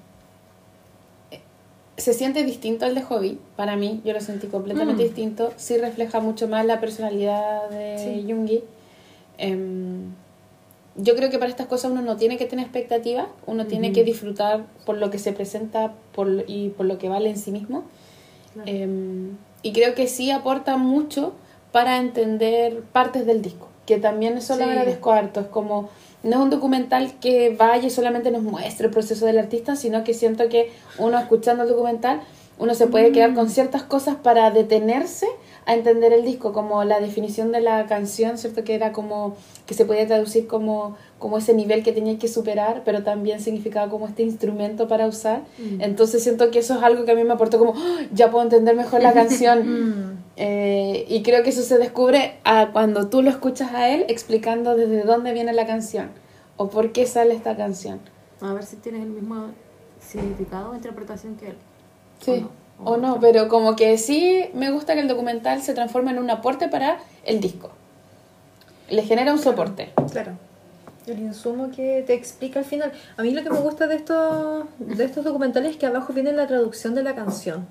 se 1.97 2.13
siente 2.15 2.45
distinto 2.45 2.87
al 2.87 2.95
de 2.95 3.03
Hobby. 3.03 3.39
Para 3.57 3.77
mí, 3.77 4.01
yo 4.05 4.13
lo 4.13 4.21
sentí 4.21 4.47
completamente 4.47 5.03
Mm. 5.03 5.07
distinto. 5.07 5.53
Sí 5.57 5.77
refleja 5.79 6.21
mucho 6.21 6.47
más 6.49 6.65
la 6.65 6.81
personalidad 6.81 7.69
de 7.71 7.99
Sí. 7.99 8.25
Jungi. 8.33 8.63
Em, 9.37 10.13
yo 10.97 11.15
creo 11.17 11.31
que 11.31 11.39
para 11.39 11.51
estas 11.51 11.67
cosas 11.67 11.91
uno 11.91 12.03
no 12.03 12.17
tiene 12.17 12.37
que 12.39 12.47
tener 12.47 12.65
expectativas, 12.65 13.27
uno 13.47 13.67
tiene 13.67 13.93
que 13.93 14.05
disfrutar 14.05 14.65
por 14.87 14.97
lo 14.99 15.11
que 15.11 15.19
se 15.19 15.33
presenta 15.33 15.93
por, 16.15 16.45
y 16.49 16.71
por 16.71 16.87
lo 16.87 16.99
que 16.99 17.09
vale 17.09 17.31
en 17.31 17.37
sí 17.37 17.51
mismo. 17.53 17.85
Claro. 18.55 18.69
Em, 18.71 19.37
y 19.63 19.73
creo 19.73 19.95
que 19.95 20.07
sí 20.07 20.31
aporta 20.31 20.77
mucho 20.77 21.35
para 21.73 21.99
entender 21.99 22.81
partes 22.93 23.27
del 23.27 23.43
disco, 23.43 23.69
que 23.87 23.99
también 23.99 24.39
eso 24.39 24.57
lo 24.57 24.65
Sí. 24.65 24.71
agradezco 24.71 25.13
harto. 25.13 25.41
Es 25.41 25.47
como, 25.47 25.89
no 26.23 26.37
es 26.37 26.43
un 26.43 26.51
documental 26.51 27.13
que 27.21 27.55
vaya 27.57 27.87
y 27.87 27.91
solamente 27.91 28.31
nos 28.31 28.43
muestre 28.43 28.87
el 28.87 28.93
proceso 28.93 29.27
del 29.27 29.39
artista, 29.39 29.77
sino 29.77 30.05
que 30.05 30.15
siento 30.15 30.49
que 30.49 30.73
uno 30.99 31.19
escuchando 31.19 31.63
el 31.63 31.69
documental, 31.69 32.21
uno 32.59 32.75
se 32.75 32.89
puede 32.89 33.13
quedar 33.13 33.35
con 33.35 33.49
ciertas 33.49 33.85
cosas 33.85 34.17
para 34.17 34.51
detenerse 34.51 35.27
a 35.65 35.75
entender 35.75 36.13
el 36.13 36.25
disco, 36.25 36.53
como 36.53 36.83
la 36.83 36.99
definición 36.99 37.53
de 37.53 37.61
la 37.61 37.87
canción, 37.87 38.39
¿cierto? 38.39 38.65
Que 38.65 38.75
era 38.75 38.91
como, 38.91 39.37
que 39.67 39.75
se 39.75 39.85
podía 39.85 40.07
traducir 40.07 40.47
como, 40.47 40.97
como 41.19 41.39
ese 41.39 41.55
nivel 41.55 41.83
que 41.83 41.93
tenía 41.93 42.19
que 42.19 42.27
superar, 42.27 42.83
pero 42.85 43.05
también 43.05 43.39
significaba 43.41 43.91
como 43.91 44.09
este 44.09 44.23
instrumento 44.23 44.89
para 44.89 45.07
usar. 45.07 45.43
Entonces 45.79 46.23
siento 46.23 46.51
que 46.51 46.61
eso 46.61 46.75
es 46.79 46.83
algo 46.83 47.05
que 47.05 47.13
a 47.13 47.15
mí 47.15 47.23
me 47.23 47.35
aportó 47.35 47.59
como, 47.59 47.75
¡Ah! 47.77 48.01
ya 48.13 48.31
puedo 48.31 48.43
entender 48.45 48.75
mejor 48.75 49.03
la 49.03 49.13
canción. 49.13 49.59
Mm. 49.79 50.18
Eh, 50.41 51.05
y 51.09 51.25
creo 51.25 51.43
que 51.43 51.51
eso 51.51 51.63
se 51.63 51.79
descubre 51.79 52.39
a 52.45 52.71
cuando 52.73 53.09
tú 53.09 53.23
lo 53.23 53.31
escuchas 53.31 53.75
a 53.75 53.89
él 53.89 54.05
explicando 54.09 54.77
desde 54.77 55.03
dónde 55.03 55.33
viene 55.33 55.53
la 55.53 55.67
canción 55.67 56.11
o 56.57 56.71
por 56.71 56.93
qué 56.93 57.07
sale 57.07 57.35
esta 57.35 57.57
canción. 57.57 57.99
A 58.41 58.53
ver 58.53 58.65
si 58.65 58.77
tienes 58.77 59.03
el 59.03 59.09
mismo 59.09 59.47
significado 60.01 60.71
o 60.71 60.75
interpretación 60.77 61.35
que 61.37 61.49
él. 61.49 61.57
Sí, 62.21 62.47
o 62.85 62.97
no, 62.97 63.19
pero 63.19 63.49
como 63.49 63.75
que 63.75 63.99
sí 63.99 64.45
me 64.55 64.71
gusta 64.71 64.95
que 64.95 65.01
el 65.01 65.09
documental 65.09 65.61
se 65.61 65.75
transforme 65.75 66.13
en 66.13 66.19
un 66.19 66.31
aporte 66.31 66.69
para 66.69 67.01
el 67.25 67.41
disco. 67.41 67.71
Le 68.91 69.03
genera 69.03 69.33
un 69.33 69.41
soporte. 69.41 69.93
Claro. 70.13 70.33
El 71.09 71.19
insumo 71.19 71.73
que 71.73 72.05
te 72.07 72.15
explica 72.15 72.61
al 72.61 72.65
final. 72.65 72.93
A 73.17 73.23
mí 73.23 73.33
lo 73.33 73.43
que 73.43 73.51
me 73.51 73.59
gusta 73.59 73.89
de 73.89 73.97
estos, 73.97 74.67
de 74.79 75.05
estos 75.05 75.25
documentales 75.25 75.73
es 75.73 75.77
que 75.79 75.87
abajo 75.87 76.13
viene 76.13 76.33
la 76.33 76.47
traducción 76.47 76.95
de 76.95 77.03
la 77.03 77.17
canción. 77.17 77.67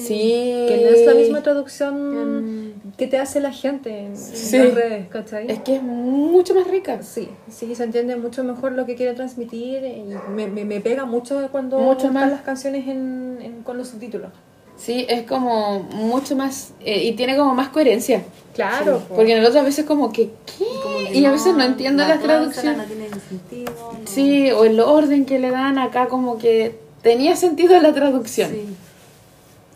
Sí. 0.00 0.64
Que 0.68 0.80
no 0.84 0.88
es 0.96 1.06
la 1.06 1.14
misma 1.14 1.42
traducción 1.42 2.74
que 2.96 3.06
te 3.06 3.18
hace 3.18 3.40
la 3.40 3.52
gente 3.52 4.06
en, 4.06 4.16
Sí. 4.16 4.56
las 4.58 4.74
redes, 4.74 5.08
¿cachai? 5.08 5.50
Es 5.50 5.58
que 5.60 5.76
es 5.76 5.82
mucho 5.82 6.54
más 6.54 6.66
rica. 6.66 7.02
Sí, 7.02 7.28
sí, 7.50 7.74
se 7.74 7.84
entiende 7.84 8.16
mucho 8.16 8.42
mejor 8.44 8.72
lo 8.72 8.86
que 8.86 8.94
quiere 8.94 9.12
transmitir 9.14 9.84
y 9.84 10.04
me, 10.34 10.46
me, 10.46 10.64
me 10.64 10.80
pega 10.80 11.04
mucho 11.04 11.48
cuando 11.52 11.78
Mucho 11.78 12.10
más. 12.10 12.30
las 12.30 12.42
canciones 12.42 12.86
en, 12.88 13.38
en- 13.42 13.62
con 13.62 13.76
los 13.76 13.88
subtítulos. 13.88 14.30
Sí, 14.76 15.04
es 15.08 15.22
como 15.24 15.80
mucho 15.80 16.34
más... 16.34 16.72
eh, 16.80 17.04
y 17.04 17.12
tiene 17.12 17.36
como 17.36 17.54
más 17.54 17.68
coherencia. 17.68 18.24
Claro, 18.54 19.00
po. 19.08 19.16
Porque 19.16 19.32
en 19.32 19.38
el 19.38 19.44
otro 19.46 19.60
a 19.60 19.62
veces 19.64 19.84
como 19.84 20.10
que... 20.12 20.30
¿qué? 20.58 20.64
Como 20.82 20.96
que 21.08 21.18
Y 21.18 21.24
a 21.26 21.30
veces 21.30 21.54
no 21.54 21.62
entiendo 21.62 22.02
la 22.02 22.08
las 22.08 22.22
traducciones. 22.22 22.78
No 22.78 22.84
tiene 22.84 23.08
sentido. 23.28 23.72
no- 23.92 23.98
Sí, 24.06 24.50
o 24.50 24.64
el 24.64 24.80
orden 24.80 25.24
que 25.26 25.38
le 25.38 25.50
dan 25.50 25.78
acá 25.78 26.08
como 26.08 26.38
que 26.38 26.74
tenía 27.02 27.36
sentido 27.36 27.78
la 27.80 27.92
traducción. 27.92 28.50
Sí. 28.50 28.64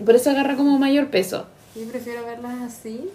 Por 0.05 0.15
eso 0.15 0.31
agarra 0.31 0.57
como 0.57 0.79
mayor 0.79 1.09
peso. 1.09 1.47
Yo 1.75 1.85
prefiero 1.89 2.25
verlas 2.25 2.55
así 2.63 3.09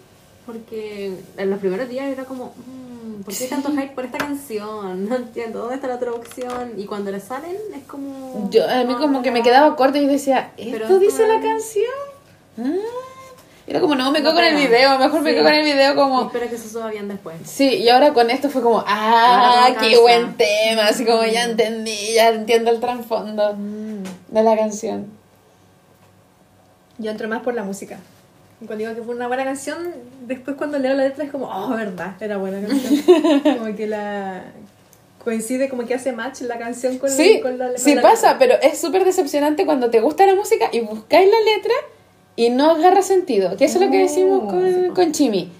porque 0.45 1.13
en 1.37 1.49
los 1.49 1.59
primeros 1.59 1.87
días 1.87 2.07
era 2.07 2.25
como, 2.25 2.53
mm, 2.55 3.21
¿por 3.23 3.33
qué 3.35 3.45
tanto 3.47 3.69
hype 3.71 3.93
por 3.93 4.05
esta 4.05 4.17
canción? 4.17 5.07
No 5.09 5.15
entiendo, 5.15 5.59
¿dónde 5.59 5.75
está 5.75 5.87
la 5.87 5.99
traducción? 5.99 6.73
Y 6.77 6.85
cuando 6.85 7.11
le 7.11 7.19
salen 7.19 7.55
es 7.75 7.83
como... 7.87 8.49
Yo, 8.51 8.67
a 8.69 8.83
mí 8.83 8.95
como 8.95 9.21
que 9.21 9.31
me 9.31 9.39
Ah, 9.39 9.43
quedaba 9.43 9.75
corta 9.75 9.97
y 9.99 10.07
decía, 10.07 10.51
Pero 10.57 10.85
¿esto 10.85 10.99
dice 10.99 11.27
la 11.27 11.39
canción? 11.41 11.85
Ah. 12.59 12.75
Era 13.67 13.79
como, 13.79 13.95
no, 13.95 14.11
me 14.11 14.19
No 14.19 14.25
quedo 14.25 14.33
con 14.35 14.43
el 14.43 14.55
video, 14.55 14.97
mejor 14.99 15.21
me 15.21 15.29
Sí. 15.29 15.35
quedo 15.35 15.45
con 15.45 15.53
el 15.53 15.63
video 15.63 15.93
Y 15.93 15.95
como... 15.95 16.25
espero 16.25 16.49
que 16.49 16.57
se 16.57 16.67
suba 16.69 16.89
bien 16.89 17.07
después. 17.07 17.35
Sí, 17.45 17.75
y 17.75 17.87
ahora 17.89 18.11
con 18.13 18.29
esto 18.31 18.49
fue 18.49 18.61
como, 18.61 18.83
ah, 18.85 19.69
qué 19.79 19.97
buen 19.99 20.35
tema, 20.35 20.87
así 20.87 21.05
como 21.05 21.23
ya 21.25 21.43
entendí, 21.45 22.13
ya 22.15 22.29
entiendo 22.29 22.71
el 22.71 22.79
trasfondo 22.79 23.55
de 24.29 24.43
la 24.43 24.55
canción. 24.57 25.05
Yo 27.01 27.11
entro 27.11 27.27
más 27.27 27.41
por 27.41 27.53
la 27.53 27.63
música. 27.63 27.97
Cuando 28.65 28.77
digo 28.85 28.95
que 28.95 29.01
fue 29.01 29.15
una 29.15 29.27
buena 29.27 29.43
canción, 29.43 29.77
después 30.27 30.55
cuando 30.55 30.77
leo 30.77 30.93
la 30.93 31.03
letra 31.03 31.23
es 31.25 31.31
como, 31.31 31.47
oh, 31.47 31.69
verdad, 31.75 32.15
era 32.19 32.37
buena 32.37 32.65
canción. 32.65 33.39
como 33.57 33.75
que 33.75 33.87
la 33.87 34.43
coincide, 35.23 35.67
como 35.69 35.85
que 35.85 35.95
hace 35.95 36.11
match 36.11 36.41
la 36.41 36.57
canción 36.59 36.97
con, 36.99 37.09
Sí, 37.09 37.39
con 37.41 37.57
la 37.57 37.69
con 37.69 37.77
sí 37.79 37.95
la 37.95 38.01
pasa, 38.01 38.33
letra. 38.33 38.39
pero 38.39 38.61
es 38.61 38.79
súper 38.79 39.03
decepcionante 39.03 39.65
cuando 39.65 39.89
te 39.89 39.99
gusta 39.99 40.25
la 40.25 40.35
música 40.35 40.69
y 40.71 40.81
buscáis 40.81 41.29
la 41.29 41.39
letra 41.39 41.73
y 42.35 42.49
no 42.51 42.71
agarra 42.71 43.01
sentido. 43.01 43.57
Que 43.57 43.65
eso 43.65 43.79
es 43.79 43.85
lo 43.85 43.91
que 43.91 43.97
decimos 43.99 44.41
Oh, 44.43 44.47
con, 44.47 44.93
con 44.95 45.11
Chimi. 45.11 45.51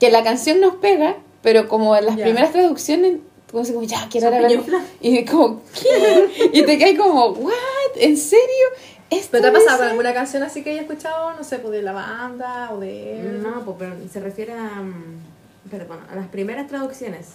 Que 0.00 0.10
la 0.10 0.22
canción 0.22 0.60
nos 0.60 0.76
pega, 0.76 1.16
pero 1.42 1.68
como 1.68 1.96
en 1.96 2.06
las 2.06 2.14
primeras 2.16 2.52
traducciones, 2.52 3.16
como, 3.50 3.62
como 3.64 3.82
ya, 3.82 4.08
quiero 4.10 4.30
piñuflas. 4.30 4.82
Y 5.02 5.24
como, 5.26 5.62
¿qué? 5.74 6.50
y 6.52 6.62
te 6.62 6.78
caes 6.78 6.98
como, 6.98 7.28
¿what? 7.28 7.52
¿En 7.96 8.16
serio? 8.16 8.66
¿Esto 9.10 9.28
¿Pero 9.32 9.42
te 9.42 9.48
ha 9.48 9.52
pasado 9.52 9.78
con 9.78 9.88
alguna 9.88 10.12
canción 10.12 10.42
así 10.42 10.62
que 10.62 10.70
hayas 10.70 10.82
escuchado, 10.82 11.32
no 11.34 11.42
sé, 11.44 11.58
pues 11.58 11.72
de 11.72 11.82
la 11.82 11.92
banda 11.92 12.70
o 12.72 12.78
de 12.78 13.20
él? 13.20 13.42
No, 13.42 13.62
pues, 13.64 13.76
pero 13.78 13.94
se 14.12 14.20
refiere 14.20 14.52
a... 14.52 14.82
mm, 14.82 15.70
Perdón, 15.70 15.98
a 16.10 16.16
las 16.16 16.28
primeras 16.28 16.66
traducciones. 16.66 17.28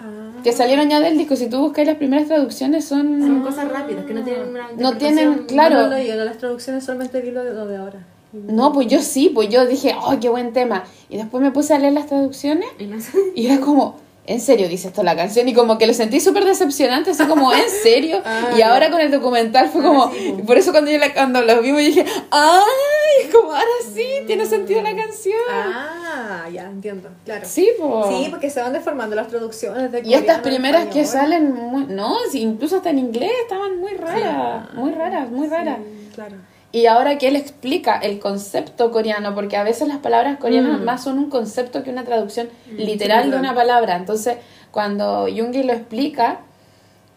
Ah. 0.00 0.30
Que 0.42 0.52
salieron 0.52 0.88
ya 0.88 1.00
del 1.00 1.16
disco. 1.18 1.36
Si 1.36 1.48
tú 1.48 1.58
buscas 1.58 1.86
las 1.86 1.96
primeras 1.96 2.26
traducciones, 2.26 2.84
son. 2.84 3.20
Son 3.20 3.42
cosas 3.42 3.70
rápidas, 3.70 4.04
que 4.04 4.14
no 4.14 4.22
tienen 4.24 4.48
una 4.48 4.68
No 4.76 4.96
tienen, 4.96 5.44
claro. 5.46 5.76
No, 5.76 5.82
no, 5.84 5.90
no, 5.90 6.02
yo 6.02 6.14
las 6.16 6.38
traducciones 6.38 6.84
solamente 6.84 7.20
vi 7.20 7.30
lo 7.30 7.44
de, 7.44 7.52
lo 7.52 7.66
de 7.66 7.76
ahora. 7.76 8.00
No, 8.32 8.72
pues 8.72 8.88
yo 8.88 9.00
sí, 9.00 9.30
pues 9.34 9.48
yo 9.48 9.66
dije, 9.66 9.94
¡oh, 10.00 10.18
qué 10.20 10.28
buen 10.28 10.52
tema! 10.52 10.84
Y 11.08 11.16
después 11.16 11.42
me 11.42 11.50
puse 11.50 11.72
a 11.74 11.78
leer 11.78 11.94
las 11.94 12.06
traducciones 12.08 12.68
Y 12.78 12.84
no 12.84 13.00
sé. 13.00 13.16
y 13.34 13.46
era 13.46 13.60
como, 13.60 13.96
¿en 14.28 14.40
serio 14.40 14.68
dice 14.68 14.88
esto 14.88 15.02
la 15.02 15.16
canción? 15.16 15.48
Y 15.48 15.54
como 15.54 15.78
que 15.78 15.86
lo 15.86 15.94
sentí 15.94 16.20
súper 16.20 16.44
decepcionante, 16.44 17.10
así 17.10 17.24
como, 17.24 17.52
¿en 17.52 17.70
serio? 17.82 18.22
Ah, 18.28 18.50
y 18.56 18.60
ahora 18.62 18.90
con 18.90 19.00
el 19.00 19.10
documental 19.10 19.70
fue 19.70 19.82
como, 19.82 20.12
sí, 20.12 20.34
por 20.46 20.58
eso 20.58 20.70
cuando 20.70 20.90
yo 20.90 20.98
la, 20.98 21.14
cuando 21.14 21.40
lo 21.40 21.62
vimos 21.62 21.80
dije, 21.80 22.04
¡ay! 22.30 23.30
Como, 23.32 23.52
ahora 23.52 23.64
sí, 23.94 24.04
tiene 24.26 24.44
sentido 24.44 24.82
la 24.82 24.94
canción. 24.94 25.40
Ah, 25.50 26.46
ya, 26.52 26.64
entiendo, 26.64 27.08
claro. 27.24 27.46
Sí. 27.48 27.68
Sí, 28.08 28.26
porque 28.30 28.50
se 28.50 28.60
van 28.60 28.74
deformando 28.74 29.16
las 29.16 29.28
traducciones 29.28 29.90
de 29.90 30.02
Y 30.04 30.12
estas 30.12 30.40
primeras 30.40 30.88
que 30.88 31.06
salen, 31.06 31.54
muy, 31.54 31.86
no, 31.86 32.16
incluso 32.34 32.76
hasta 32.76 32.90
en 32.90 32.98
inglés 32.98 33.32
estaban 33.42 33.78
muy 33.78 33.94
raras, 33.94 34.74
muy 34.74 34.92
raras, 34.92 35.30
muy 35.30 35.48
raras. 35.48 35.78
Sí, 35.78 36.10
claro. 36.14 36.36
Y 36.70 36.84
ahora 36.86 37.16
que 37.16 37.28
él 37.28 37.36
explica 37.36 37.96
el 37.98 38.18
concepto 38.18 38.90
coreano, 38.90 39.34
porque 39.34 39.56
a 39.56 39.64
veces 39.64 39.88
las 39.88 39.98
palabras 39.98 40.38
coreanas 40.38 40.80
Mm. 40.80 40.84
más 40.84 41.02
son 41.02 41.18
un 41.18 41.30
concepto 41.30 41.82
que 41.82 41.90
una 41.90 42.04
traducción 42.04 42.48
literal 42.76 43.30
de 43.30 43.36
una 43.38 43.54
palabra. 43.54 43.96
Entonces, 43.96 44.36
cuando 44.70 45.26
Jungi 45.34 45.62
lo 45.62 45.72
explica, 45.72 46.40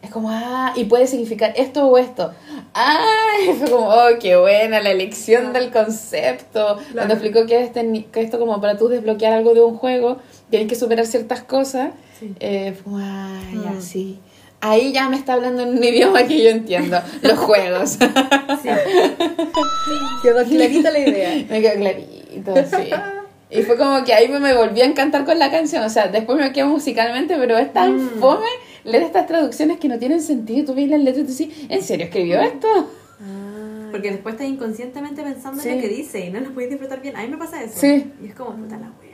es 0.01 0.09
como, 0.09 0.29
ah, 0.31 0.71
y 0.75 0.85
puede 0.85 1.05
significar 1.05 1.53
esto 1.57 1.85
o 1.85 1.97
esto. 1.97 2.31
Ah, 2.73 3.03
y 3.45 3.51
fue 3.53 3.69
como, 3.69 3.89
oh, 3.89 4.07
qué 4.21 4.37
buena 4.37 4.79
la 4.81 4.91
elección 4.91 5.51
del 5.51 5.69
concepto. 5.69 6.77
Cuando 6.93 7.13
explicó 7.13 7.45
que, 7.45 7.61
este, 7.61 8.05
que 8.11 8.21
esto 8.21 8.39
como 8.39 8.59
para 8.61 8.77
tú 8.77 8.87
desbloquear 8.87 9.33
algo 9.33 9.53
de 9.53 9.61
un 9.61 9.77
juego, 9.77 10.17
tienes 10.49 10.69
que 10.69 10.75
superar 10.75 11.05
ciertas 11.05 11.43
cosas, 11.43 11.91
Sí. 12.19 12.33
eh, 12.39 12.71
fue 12.73 12.83
como, 12.85 12.97
ah, 12.99 13.41
ya, 13.51 13.71
Mm. 13.71 13.81
sí. 13.81 14.19
Ahí 14.61 14.91
ya 14.93 15.09
me 15.09 15.17
está 15.17 15.33
hablando 15.33 15.63
en 15.63 15.69
un 15.69 15.83
idioma 15.83 16.23
que 16.23 16.43
yo 16.43 16.49
entiendo, 16.51 16.99
los 17.23 17.37
juegos. 17.39 17.97
Quedó 20.23 20.43
clarita 20.45 20.91
la 20.91 20.99
idea. 20.99 21.45
Me 21.49 21.61
quedó 21.61 21.73
clarito, 21.75 22.53
sí. 22.69 22.89
Y 23.49 23.63
fue 23.63 23.75
como 23.77 24.03
que 24.05 24.13
ahí 24.13 24.27
me, 24.29 24.53
volví 24.53 24.81
a 24.81 24.85
encantar 24.85 25.25
con 25.25 25.37
la 25.39 25.51
canción. 25.51 25.83
O 25.83 25.89
sea, 25.89 26.07
después 26.07 26.37
me 26.37 26.53
quedé 26.53 26.65
musicalmente, 26.65 27.35
pero 27.37 27.57
es 27.57 27.73
tan 27.73 27.95
Mm. 27.97 28.09
fome 28.19 28.45
leer 28.83 29.03
estas 29.03 29.27
traducciones 29.27 29.77
que 29.79 29.87
no 29.89 29.99
tienen 29.99 30.21
sentido. 30.21 30.67
Tú 30.67 30.75
ves 30.75 30.87
las 30.89 30.99
letras 31.01 31.23
y 31.23 31.27
tú 31.27 31.35
dices, 31.35 31.65
¿en 31.69 31.81
serio 31.81 32.05
escribió 32.05 32.39
esto? 32.41 32.67
Porque 33.91 34.11
después 34.11 34.35
estás 34.35 34.47
inconscientemente 34.47 35.21
pensando 35.21 35.61
Sí. 35.61 35.67
en 35.67 35.75
lo 35.75 35.81
que 35.81 35.89
dice 35.89 36.25
y 36.25 36.29
no 36.29 36.39
lo 36.39 36.51
puedes 36.53 36.69
disfrutar 36.69 37.01
bien. 37.01 37.15
A 37.17 37.23
mí 37.23 37.27
me 37.27 37.37
pasa 37.37 37.61
eso. 37.61 37.73
Sí. 37.77 38.05
Y 38.23 38.27
es 38.27 38.35
como, 38.35 38.51
puta 38.55 38.77
la 38.77 38.89
wea. 39.01 39.10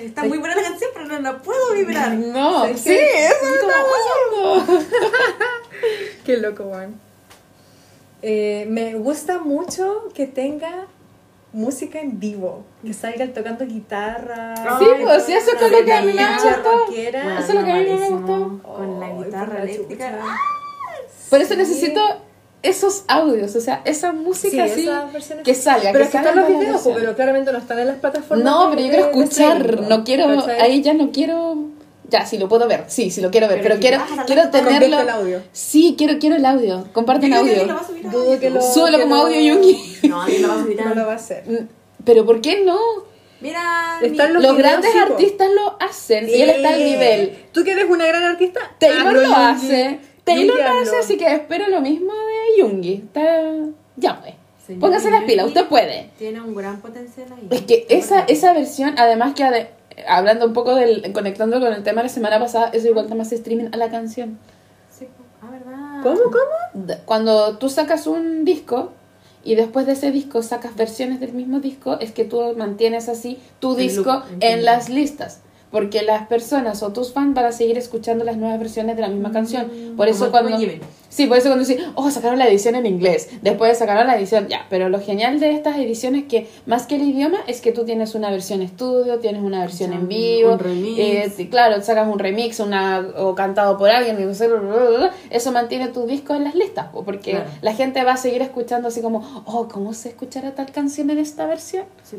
Está 0.00 0.24
muy 0.24 0.38
buena 0.38 0.56
la 0.56 0.62
canción, 0.62 0.90
pero 0.92 1.06
no 1.06 1.18
la 1.20 1.38
puedo 1.38 1.72
vibrar. 1.74 2.12
No, 2.12 2.60
¿Sabes 2.60 2.80
sí, 2.80 2.90
qué? 2.90 3.26
eso 3.26 3.36
me 3.44 3.56
está 3.56 3.74
pasando. 4.66 4.84
Qué 6.24 6.36
loco, 6.38 6.64
Juan. 6.64 7.00
Eh, 8.22 8.66
me 8.68 8.94
gusta 8.94 9.38
mucho 9.38 10.08
que 10.14 10.26
tenga 10.26 10.86
música 11.52 12.00
en 12.00 12.18
vivo, 12.18 12.64
que 12.84 12.92
salgan 12.92 13.32
tocando 13.32 13.64
guitarra. 13.66 14.54
Sí, 14.78 14.86
pues, 15.02 15.24
sí, 15.24 15.32
eso 15.32 15.52
es 15.52 15.70
lo 15.72 15.84
que 15.84 15.92
a 15.92 16.02
mí 16.02 16.12
me 16.12 16.32
gustó. 16.32 16.50
Eso 16.92 17.48
es 17.48 17.54
lo 17.54 17.64
que 17.64 17.72
a 17.72 17.76
mí 17.76 17.86
no 17.88 17.96
me 17.98 18.08
gustó. 18.10 18.60
Con 18.62 19.00
la 19.00 19.08
guitarra 19.10 19.62
eléctrica. 19.62 20.18
Por 21.30 21.40
eso 21.40 21.54
Sí. 21.54 21.58
necesito 21.58 22.00
esos 22.68 23.04
audios, 23.08 23.54
o 23.56 23.60
sea, 23.60 23.82
esa 23.84 24.12
música 24.12 24.66
Sí, 24.68 24.88
así 24.88 25.32
que 25.44 25.54
salga. 25.54 25.92
Pero 25.92 26.04
es 26.04 26.10
que 26.10 26.16
están 26.18 26.36
los 26.36 26.48
videos, 26.48 26.72
versión. 26.72 26.94
pero 26.98 27.14
claramente 27.16 27.52
no 27.52 27.58
están 27.58 27.78
en 27.78 27.86
las 27.88 27.96
plataformas. 27.96 28.44
No, 28.44 28.70
pero 28.70 28.82
yo 28.82 28.88
quiero 28.88 29.06
escuchar, 29.06 29.80
no 29.82 30.04
quiero, 30.04 30.26
¿cachai? 30.36 30.60
ahí 30.60 30.82
ya 30.82 30.94
no 30.94 31.10
quiero, 31.12 31.56
ya, 32.08 32.24
sí 32.26 32.38
lo 32.38 32.48
puedo 32.48 32.66
ver, 32.68 32.84
sí, 32.88 33.10
sí 33.10 33.20
lo 33.20 33.30
quiero 33.30 33.48
ver, 33.48 33.60
Pero 33.62 33.76
pero, 33.78 33.80
quiero, 33.80 34.24
quiero 34.26 34.50
tenerlo. 34.50 35.00
El 35.00 35.08
audio. 35.08 35.42
Sí, 35.52 35.94
quiero, 35.98 36.18
quiero 36.18 36.36
el 36.36 36.44
audio, 36.46 36.86
comparten 36.92 37.32
audio. 37.34 37.66
Dudo 38.10 38.38
que 38.38 38.50
lo-. 38.50 38.62
Súbelo 38.62 38.98
que 38.98 39.02
como 39.04 39.16
lo- 39.16 39.22
audio 39.22 39.40
Yungi. 39.40 39.98
No, 40.08 40.22
alguien 40.22 40.42
lo 40.42 40.48
va 40.48 40.54
a 40.54 40.62
subir 40.62 40.80
No 40.84 40.94
lo 40.94 41.06
va 41.06 41.12
a 41.12 41.16
hacer. 41.16 41.44
Mm, 41.46 41.68
Pero 42.04 42.24
¿por 42.26 42.40
qué 42.40 42.62
no? 42.64 42.78
Mira, 43.40 43.98
Están 44.02 44.32
Los 44.32 44.56
grandes 44.56 44.94
artistas 44.96 45.48
lo 45.54 45.76
hacen 45.80 46.26
y 46.28 46.40
él 46.40 46.48
está 46.50 46.70
al 46.70 46.78
nivel. 46.82 47.36
¿Tú 47.52 47.64
que 47.64 47.72
eres 47.72 47.84
una 47.88 48.06
gran 48.06 48.22
artista? 48.22 48.60
Taylor 48.78 49.08
hazlo, 49.08 49.20
lo 49.28 49.36
hace. 49.36 49.98
Taylor 50.26 50.60
hace, 50.60 50.96
así 50.98 51.16
que 51.16 51.32
espero 51.32 51.68
lo 51.68 51.80
mismo 51.80 52.12
de 52.12 52.60
Yungi. 52.60 52.94
Está... 52.94 53.42
Ya 53.96 54.20
pues. 54.20 54.34
Señor 54.66 54.80
Póngase 54.80 55.10
las 55.12 55.22
pilas, 55.22 55.46
usted 55.46 55.66
puede. 55.68 56.10
Tiene 56.18 56.40
un 56.40 56.54
gran 56.54 56.80
potencial 56.80 57.28
ahí. 57.32 57.46
Es 57.50 57.62
que 57.62 57.86
esa, 57.88 58.20
esa 58.24 58.52
versión, 58.52 58.94
además 58.98 59.34
que 59.34 59.44
ade- 59.44 59.68
hablando 60.08 60.46
un 60.46 60.52
poco 60.52 60.74
del, 60.74 61.12
conectando 61.12 61.60
con 61.60 61.72
el 61.72 61.82
tema 61.84 62.02
de 62.02 62.08
la 62.08 62.12
semana 62.12 62.40
pasada, 62.40 62.70
eso 62.72 62.88
igual 62.88 63.06
te 63.06 63.18
hace 63.20 63.36
streaming 63.36 63.68
a 63.72 63.76
la 63.76 63.90
canción. 63.90 64.38
Sí, 64.90 65.06
ah, 65.40 65.50
verdad. 65.50 66.02
¿Cómo, 66.02 66.20
cómo? 66.32 66.94
Cuando 67.04 67.58
tú 67.58 67.68
sacas 67.68 68.08
un 68.08 68.44
disco 68.44 68.90
y 69.44 69.54
después 69.54 69.86
de 69.86 69.92
ese 69.92 70.10
disco 70.10 70.42
sacas 70.42 70.74
versiones 70.74 71.20
del 71.20 71.32
mismo 71.32 71.60
disco, 71.60 71.98
es 72.00 72.10
que 72.10 72.24
tú 72.24 72.42
mantienes 72.56 73.08
así 73.08 73.38
tu 73.60 73.72
El 73.72 73.78
disco 73.78 74.24
en 74.40 74.64
las 74.64 74.88
listas. 74.88 75.42
Porque 75.70 76.02
las 76.02 76.26
personas 76.26 76.82
o 76.82 76.92
tus 76.92 77.12
fans 77.12 77.34
van 77.34 77.46
a 77.46 77.52
seguir 77.52 77.76
escuchando 77.78 78.24
las 78.24 78.36
nuevas 78.36 78.58
versiones 78.58 78.96
de 78.96 79.02
la 79.02 79.08
misma 79.08 79.32
canción. 79.32 79.70
Por 79.96 80.08
eso 80.08 80.30
Como 80.30 80.48
cuando... 80.48 80.58
Sí, 81.08 81.26
por 81.26 81.38
eso 81.38 81.48
cuando 81.48 81.64
dicen, 81.66 81.82
oh, 81.94 82.10
sacaron 82.10 82.38
la 82.38 82.46
edición 82.46 82.74
en 82.74 82.84
inglés, 82.84 83.30
después 83.40 83.78
sacaron 83.78 84.06
la 84.06 84.18
edición, 84.18 84.48
ya, 84.48 84.66
pero 84.68 84.90
lo 84.90 85.00
genial 85.00 85.40
de 85.40 85.52
estas 85.52 85.78
ediciones 85.78 86.24
es 86.24 86.28
que 86.28 86.46
más 86.66 86.86
que 86.86 86.96
el 86.96 87.02
idioma 87.02 87.38
es 87.46 87.62
que 87.62 87.72
tú 87.72 87.86
tienes 87.86 88.14
una 88.14 88.30
versión 88.30 88.60
estudio, 88.60 89.18
tienes 89.18 89.42
una 89.42 89.60
versión 89.60 89.94
en 89.94 90.00
Un 90.00 90.08
vivo, 90.08 90.58
remix. 90.58 90.98
eh, 91.38 91.48
claro, 91.50 91.80
sacas 91.80 92.06
un 92.06 92.18
remix 92.18 92.60
una, 92.60 93.06
o 93.16 93.34
cantado 93.34 93.78
por 93.78 93.88
alguien, 93.88 94.20
y 94.20 94.24
no 94.24 94.34
sé, 94.34 94.50
eso 95.30 95.52
mantiene 95.52 95.88
tu 95.88 96.06
disco 96.06 96.34
en 96.34 96.44
las 96.44 96.54
listas, 96.54 96.88
po, 96.88 97.02
porque 97.02 97.30
Claro. 97.30 97.46
la 97.62 97.72
gente 97.72 98.04
va 98.04 98.12
a 98.12 98.16
seguir 98.18 98.42
escuchando 98.42 98.88
así 98.88 99.00
como, 99.00 99.42
oh, 99.46 99.68
¿cómo 99.68 99.94
se 99.94 100.10
escuchará 100.10 100.54
tal 100.54 100.70
canción 100.70 101.08
en 101.08 101.18
esta 101.18 101.46
versión? 101.46 101.84
Sí. 102.04 102.18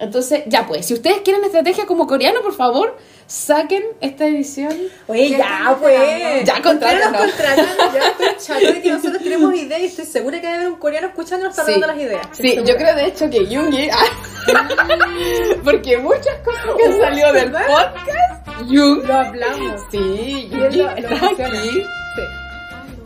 Entonces, 0.00 0.42
ya 0.46 0.66
pues, 0.66 0.86
si 0.86 0.94
ustedes 0.94 1.18
quieren 1.20 1.44
estrategia 1.44 1.84
como 1.86 2.06
coreano, 2.06 2.40
por 2.40 2.54
favor, 2.54 2.96
saquen 3.26 3.84
esta 4.00 4.26
edición. 4.26 4.74
Oye, 5.06 5.28
¿Qué 5.28 5.36
ya, 5.38 5.76
pues. 5.78 5.94
esperando? 5.94 6.44
Ya, 6.46 6.54
¿Por 6.54 6.62
qué 6.62 6.62
no 6.62 6.62
contrátanos. 6.70 7.12
nos 7.12 7.20
contratan? 7.30 7.66
Ya 7.92 8.08
estoy 8.10 8.26
chato 8.46 8.72
de 8.72 8.82
que 8.82 8.90
nosotros 8.90 9.22
tenemos 9.22 9.54
ideas 9.54 9.80
y 9.80 9.84
estoy 9.84 10.06
segura 10.06 10.40
que 10.40 10.46
debe 10.46 10.58
haber 10.58 10.68
un 10.70 10.78
coreano 10.78 11.08
escuchándonos 11.08 11.52
está 11.52 11.66
Sí. 11.66 11.72
dando 11.72 11.86
las 11.88 11.98
ideas. 11.98 12.26
Sí, 12.32 12.56
yo 12.64 12.76
creo 12.76 12.94
de 12.96 13.04
hecho 13.04 13.28
que 13.30 13.46
Yoongi, 13.46 13.88
porque 15.64 15.98
muchas 15.98 16.36
cosas 16.44 16.62
que 16.76 16.84
han 16.84 17.00
salido 17.00 17.32
del 17.32 17.50
¿Verdad? 17.50 17.66
podcast, 17.68 18.70
Young, 18.70 19.04
Lo 19.06 19.14
hablamos. 19.14 19.82
sí, 19.90 20.48
Yoongi 20.50 20.78
lo 20.78 20.90
está 20.90 21.26
aquí. 21.46 21.68
Sí. 21.70 22.22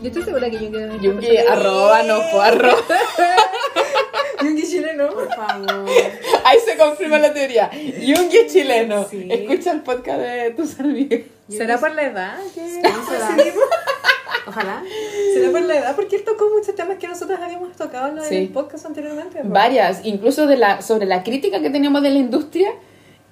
Yo 0.01 0.07
estoy 0.07 0.23
segura 0.23 0.49
que 0.49 0.57
Yungi 0.59 0.77
debe 0.77 0.99
Yoongi, 1.01 1.37
arroba, 1.37 2.03
no 2.03 2.21
fue 2.31 2.45
arroba. 2.47 2.77
Yungi 4.43 4.63
chileno. 4.67 5.09
Por 5.09 5.29
favor. 5.33 5.85
Ahí 6.43 6.57
se 6.65 6.77
confirma 6.77 7.19
la 7.19 7.33
teoría. 7.33 7.69
Yoongi 7.71 8.37
es 8.37 8.53
chileno. 8.53 9.05
Sí. 9.09 9.27
Escucha 9.29 9.71
el 9.71 9.81
podcast 9.81 10.19
de 10.19 10.51
tus 10.51 10.79
amigos. 10.79 11.19
¿Será 11.49 11.77
por 11.79 11.91
la 11.93 12.03
edad? 12.03 12.37
que 12.53 12.61
No 12.61 13.05
será. 13.09 13.29
decidimos? 13.35 13.63
Ojalá. 14.47 14.83
¿Será 15.33 15.51
por 15.51 15.61
la 15.61 15.75
edad? 15.79 15.95
Porque 15.95 16.15
él 16.17 16.23
tocó 16.23 16.49
muchos 16.55 16.75
temas 16.75 16.97
que 16.97 17.07
nosotros 17.07 17.39
habíamos 17.41 17.75
tocado 17.75 18.17
en 18.17 18.23
Sí. 18.23 18.35
el 18.35 18.49
podcast 18.49 18.85
anteriormente. 18.85 19.43
¿no? 19.43 19.49
Varias, 19.49 20.01
incluso 20.05 20.45
de 20.47 20.57
la, 20.57 20.81
sobre 20.81 21.05
la 21.05 21.23
crítica 21.23 21.61
que 21.61 21.69
teníamos 21.69 22.01
de 22.03 22.09
la 22.11 22.19
industria. 22.19 22.71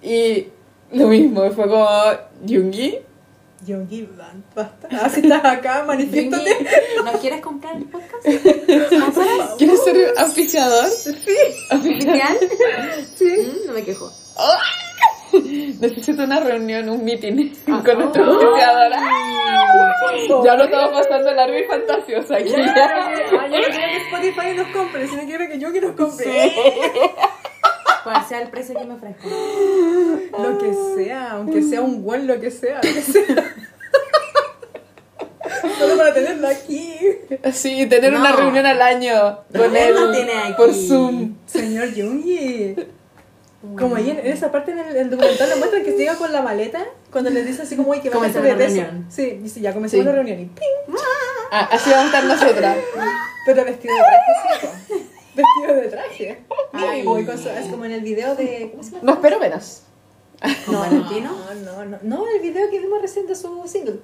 Y 0.01 0.47
lo 0.91 1.07
mismo, 1.07 1.49
fue 1.51 1.67
como 1.67 1.87
Yoongi. 2.45 2.99
Van, 3.65 4.43
basta. 4.55 4.87
Ah, 4.91 5.09
si 5.09 5.21
estás 5.21 5.45
acá, 5.45 5.83
manifiéstate. 5.87 6.67
¿Nos 7.03 7.15
quieres 7.17 7.41
comprar 7.41 7.77
el 7.77 7.85
podcast? 7.85 8.25
¿Quieres 9.57 9.83
ser 9.83 10.13
auspiciador? 10.17 10.85
Sí, 10.87 11.13
¿Oficial? 11.71 12.37
sí. 13.15 13.25
Mm, 13.25 13.67
No 13.67 13.73
me 13.73 13.83
quejo. 13.83 14.11
Necesito 15.79 16.23
una 16.23 16.39
reunión, 16.41 16.89
un 16.89 17.03
meeting 17.03 17.53
Ah, 17.67 17.81
con 17.83 17.99
nuestra 17.99 18.23
oh. 18.29 18.55
Ya 20.45 20.55
lo 20.55 20.65
estamos 20.65 20.91
pasando 21.07 21.31
largo 21.33 21.57
y 21.57 21.63
fantasioso 21.63 22.35
aquí. 22.35 22.53
Ah, 22.55 23.47
yo 23.49 23.57
no 23.59 23.67
quiero 23.67 23.71
que 23.71 23.97
Spotify 23.97 24.55
nos 24.55 24.67
compre, 24.67 25.07
sino 25.07 25.23
quiero 25.23 25.47
que 25.47 25.57
Yungi 25.57 25.79
nos 25.79 25.95
compre. 25.95 26.53
¿Cuál 28.03 28.25
sea 28.27 28.41
el 28.41 28.49
precio 28.49 28.77
que 28.77 28.85
me 28.85 28.93
ofrezcan? 28.95 29.29
Lo 30.31 30.57
que 30.57 30.73
sea, 30.95 31.31
aunque 31.31 31.61
sea 31.63 31.81
un 31.81 32.03
buen 32.03 32.27
lo 32.27 32.39
que 32.39 32.51
sea, 32.51 32.75
lo 32.75 32.81
que 32.81 33.01
sea. 33.01 33.25
Solo 35.79 35.97
para 35.97 36.13
tenerlo 36.13 36.47
aquí. 36.47 36.95
Sí, 37.53 37.85
tener 37.87 38.13
No. 38.13 38.19
una 38.19 38.31
reunión 38.33 38.65
al 38.65 38.81
año 38.81 39.39
con 39.55 39.75
Él 39.75 39.95
por 40.57 40.73
Zoom. 40.73 41.35
Señor 41.45 41.93
Yungi. 41.93 42.75
Como 43.79 43.95
ahí 43.95 44.09
en, 44.09 44.19
en 44.19 44.27
esa 44.27 44.51
parte 44.51 44.71
en 44.71 44.79
el, 44.79 45.09
documental 45.09 45.49
lo 45.49 45.55
muestran 45.57 45.83
que 45.85 45.91
llega 45.91 46.15
con 46.15 46.33
la 46.33 46.41
maleta 46.41 46.83
cuando 47.11 47.29
les 47.29 47.45
dice 47.45 47.61
así 47.61 47.77
como, 47.77 47.91
oye, 47.91 48.01
que 48.01 48.09
va 48.09 48.15
a 48.15 48.17
Comenzó 48.19 48.39
hacer 48.39 48.57
tesis. 48.57 48.75
reunión. 48.83 49.05
Sí, 49.09 49.39
dice, 49.41 49.61
ya 49.61 49.73
comenzamos 49.73 50.03
Sí. 50.03 50.05
la 50.05 50.11
reunión 50.15 50.39
y 50.41 50.45
¡ping! 50.47 50.95
Ah, 51.49 51.69
así 51.71 51.89
vamos 51.89 52.13
a 52.13 52.17
estar 52.17 52.23
nosotras. 52.25 52.77
Pero 53.45 53.63
vestido 53.63 53.93
de 53.95 54.01
traje. 54.01 55.05
Vestido 55.35 55.75
de 55.81 55.87
traje. 55.89 56.43
Ay. 56.73 57.01
Y 57.01 57.03
voy 57.03 57.25
con 57.25 57.37
su- 57.37 57.49
es 57.49 57.67
como 57.67 57.85
en 57.85 57.91
el 57.93 58.01
video 58.01 58.35
de. 58.35 58.69
¿Cómo 58.71 58.83
se 58.83 58.91
llama? 58.91 59.03
No 59.03 59.13
espero 59.13 59.39
menos. 59.39 59.81
¿Con 60.65 60.79
Valentino? 60.79 61.31
No, 61.31 61.85
no, 61.85 61.85
no. 61.85 61.97
No, 62.01 62.25
el 62.27 62.41
video 62.41 62.69
que 62.69 62.79
vimos 62.79 63.01
recién 63.01 63.25
de 63.27 63.35
su 63.35 63.63
single. 63.65 63.99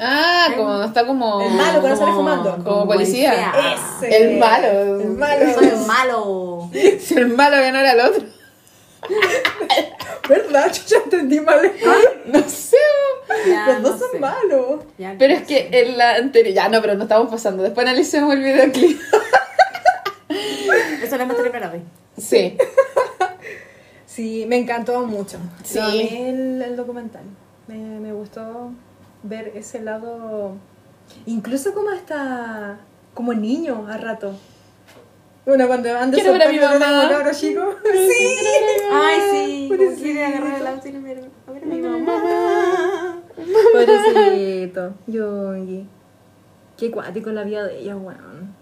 Ah, 0.00 0.48
como 0.56 0.82
está 0.84 1.06
como. 1.06 1.40
El 1.40 1.52
malo 1.54 1.80
cuando 1.80 1.98
sale 1.98 2.12
fumando. 2.12 2.58
Como 2.64 2.86
policía. 2.86 3.52
Ese. 4.00 4.16
El 4.32 4.38
malo. 4.38 5.00
El 5.00 5.08
malo. 5.10 5.54
Soy 5.54 5.70
malo. 5.86 6.70
Si 7.00 7.14
el 7.14 7.28
malo 7.28 7.56
ganó 7.56 7.78
al 7.78 8.00
otro. 8.10 8.24
¿Verdad? 10.28 10.72
Yo 10.72 10.82
ya 10.86 10.96
entendí 11.04 11.40
mal. 11.40 11.72
No 12.26 12.40
sé. 12.48 12.76
Ya, 13.48 13.66
Los 13.66 13.82
dos 13.82 13.92
no 13.92 13.98
son 13.98 14.10
sé. 14.12 14.18
malos. 14.18 14.80
Ya, 14.98 15.14
Pero 15.18 15.34
no 15.34 15.40
es 15.40 15.46
que 15.46 15.68
en 15.72 15.96
la 15.98 16.14
anterior. 16.16 16.54
Ya 16.54 16.68
no, 16.68 16.80
pero 16.80 16.94
no 16.94 17.04
estamos 17.04 17.30
pasando. 17.30 17.62
Después 17.62 17.86
analicemos 17.86 18.34
el 18.34 18.40
videoclip. 18.42 19.00
Eso 21.02 21.16
lo 21.18 21.26
meteré 21.26 21.50
para 21.50 21.70
hoy. 21.72 21.82
Sí. 22.16 22.56
Sí, 24.06 24.46
me 24.48 24.56
encantó 24.56 25.06
mucho. 25.06 25.38
Sí. 25.62 25.78
El, 25.78 26.60
el 26.60 26.76
documental. 26.76 27.22
Me, 27.68 27.76
me 27.76 28.12
gustó 28.12 28.72
ver 29.22 29.52
ese 29.54 29.80
lado, 29.80 30.54
incluso 31.26 31.72
como 31.72 31.90
hasta 31.90 32.78
como 33.14 33.32
niño 33.32 33.86
a 33.88 33.96
rato. 33.96 34.34
Bueno, 35.46 35.68
cuando 35.68 35.96
anda 35.96 36.14
Quiero 36.16 36.32
ver 36.32 36.42
a 36.42 36.48
mi 36.50 36.58
mamá. 36.58 37.08
cabro 37.08 37.30
chico. 37.32 37.76
Sí. 37.92 38.36
Ay, 38.92 39.20
sí. 39.30 39.70
Quiere 40.02 40.24
agarrar 40.24 40.60
el 40.62 40.66
auto 40.66 40.88
y 40.88 40.92
le 40.92 40.98
mira, 40.98 41.20
a 41.46 41.52
ver 41.52 41.62
a 41.62 41.66
mi 41.66 41.80
mamá. 41.80 43.22
Pobrecito, 43.72 44.94
Yongi. 45.06 45.86
Qué 46.76 46.90
cuático 46.90 47.30
la 47.30 47.44
vida 47.44 47.64
de 47.66 47.80
ella, 47.80 47.96
weón. 47.96 48.56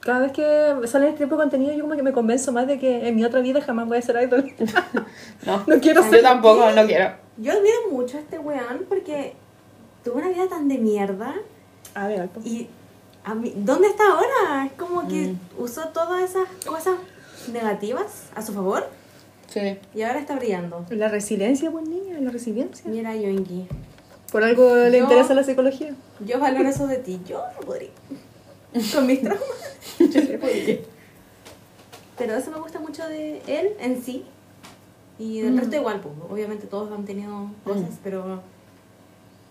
Cada 0.00 0.20
vez 0.20 0.32
que 0.32 0.86
sale 0.86 1.08
este 1.08 1.24
tipo 1.24 1.34
de 1.36 1.42
contenido, 1.42 1.72
yo 1.72 1.82
como 1.82 1.96
que 1.96 2.02
me 2.02 2.12
convenzo 2.12 2.52
más 2.52 2.66
de 2.68 2.78
que 2.78 3.08
en 3.08 3.16
mi 3.16 3.24
otra 3.24 3.40
vida 3.40 3.60
jamás 3.60 3.88
voy 3.88 3.98
a 3.98 4.02
ser 4.02 4.22
idol. 4.22 4.52
No. 5.46 5.62
No 5.66 5.80
quiero 5.80 6.02
Yo 6.04 6.10
ser. 6.10 6.22
tampoco, 6.22 6.70
no 6.70 6.86
quiero. 6.86 7.12
Yo 7.38 7.52
admiro 7.52 7.76
mucho 7.90 8.16
a 8.16 8.20
este 8.20 8.38
weón 8.38 8.84
porque 8.88 9.34
tuvo 10.04 10.16
una 10.18 10.28
vida 10.28 10.48
tan 10.48 10.68
de 10.68 10.78
mierda 10.78 11.34
A 11.94 12.06
ver, 12.08 12.20
Alpo. 12.20 12.40
y 12.44 12.68
a 13.24 13.34
mí, 13.34 13.52
¿dónde 13.56 13.88
está 13.88 14.04
ahora? 14.10 14.66
Es 14.66 14.72
como 14.72 15.06
que 15.08 15.34
usó 15.58 15.88
todas 15.88 16.22
esas 16.30 16.48
cosas 16.64 16.94
negativas 17.52 18.24
a 18.34 18.42
su 18.42 18.52
favor 18.52 18.88
Sí. 19.48 19.78
y 19.94 20.02
ahora 20.02 20.18
está 20.20 20.36
brillando. 20.36 20.84
La 20.90 21.08
resiliencia, 21.08 21.70
buen 21.70 21.88
niña, 21.90 22.18
la 22.20 22.30
resiliencia. 22.30 22.88
Mira, 22.90 23.14
Yoingi. 23.14 23.68
Por 24.32 24.42
algo 24.44 24.74
le 24.76 24.98
Yo- 24.98 25.04
interesa 25.04 25.34
la 25.34 25.42
psicología. 25.44 25.94
Yo 26.24 26.40
valoro 26.40 26.68
eso 26.68 26.86
de 26.86 26.96
ti. 26.98 27.20
Yo 27.28 27.42
no 27.54 27.60
podría. 27.66 27.90
Con 28.94 29.06
mis 29.06 29.22
traumas. 29.22 29.76
Yo 29.98 30.20
no 30.22 30.38
podría. 30.38 30.78
Pero 32.18 32.34
eso 32.34 32.50
me 32.50 32.58
gusta 32.58 32.78
mucho 32.80 33.06
de 33.08 33.42
él 33.46 33.72
en 33.78 34.02
sí. 34.02 34.24
Y 35.18 35.40
del 35.40 35.58
resto 35.58 35.76
igual, 35.76 36.00
pues, 36.00 36.14
obviamente 36.28 36.66
todos 36.66 36.92
han 36.92 37.06
tenido 37.06 37.50
cosas, 37.64 37.98
pero 38.04 38.42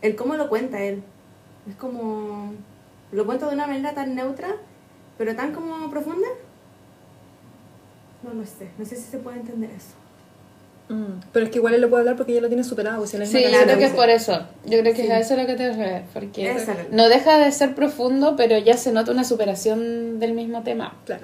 el 0.02 0.16
cómo 0.16 0.36
lo 0.36 0.48
cuenta 0.48 0.82
él. 0.82 1.04
Es 1.68 1.76
como... 1.76 2.54
Lo 3.12 3.26
cuenta 3.26 3.48
de 3.48 3.56
una 3.56 3.66
manera 3.66 3.94
tan 3.94 4.14
neutra, 4.14 4.56
pero 5.18 5.36
tan 5.36 5.54
como 5.54 5.90
profunda. 5.90 6.28
No 8.22 8.34
lo 8.34 8.46
sé, 8.46 8.70
no 8.78 8.86
sé 8.86 8.96
si 8.96 9.04
se 9.04 9.18
puede 9.20 9.38
entender 9.38 9.72
eso. 9.72 9.96
Mm, 10.88 11.20
Pero 11.32 11.46
es 11.46 11.52
que 11.52 11.58
igual 11.58 11.74
él 11.74 11.82
lo 11.82 11.90
puede 11.90 12.02
hablar 12.02 12.16
porque 12.16 12.34
ya 12.34 12.42
lo 12.42 12.48
tiene 12.48 12.64
superado. 12.64 12.98
pues, 13.00 13.10
si 13.10 13.18
Sí, 13.26 13.44
yo 13.44 13.60
creo 13.64 13.78
que 13.78 13.86
es 13.86 13.94
por 13.94 14.10
eso. 14.10 14.46
Yo 14.66 14.80
creo 14.80 14.94
que 14.94 15.04
es 15.06 15.10
a 15.10 15.20
eso 15.20 15.36
lo 15.36 15.46
que 15.48 15.56
te 15.56 15.70
refieres. 15.70 16.04
Porque 16.14 16.52
Eso 16.52 16.74
no 16.92 17.10
deja 17.10 17.38
de 17.40 17.52
ser 17.52 17.74
profundo, 17.74 18.36
pero 18.36 18.58
ya 18.60 18.78
se 18.78 18.92
nota 18.92 19.12
una 19.12 19.24
superación 19.24 20.20
del 20.20 20.34
mismo 20.34 20.62
tema. 20.62 20.94
Claro. 21.06 21.24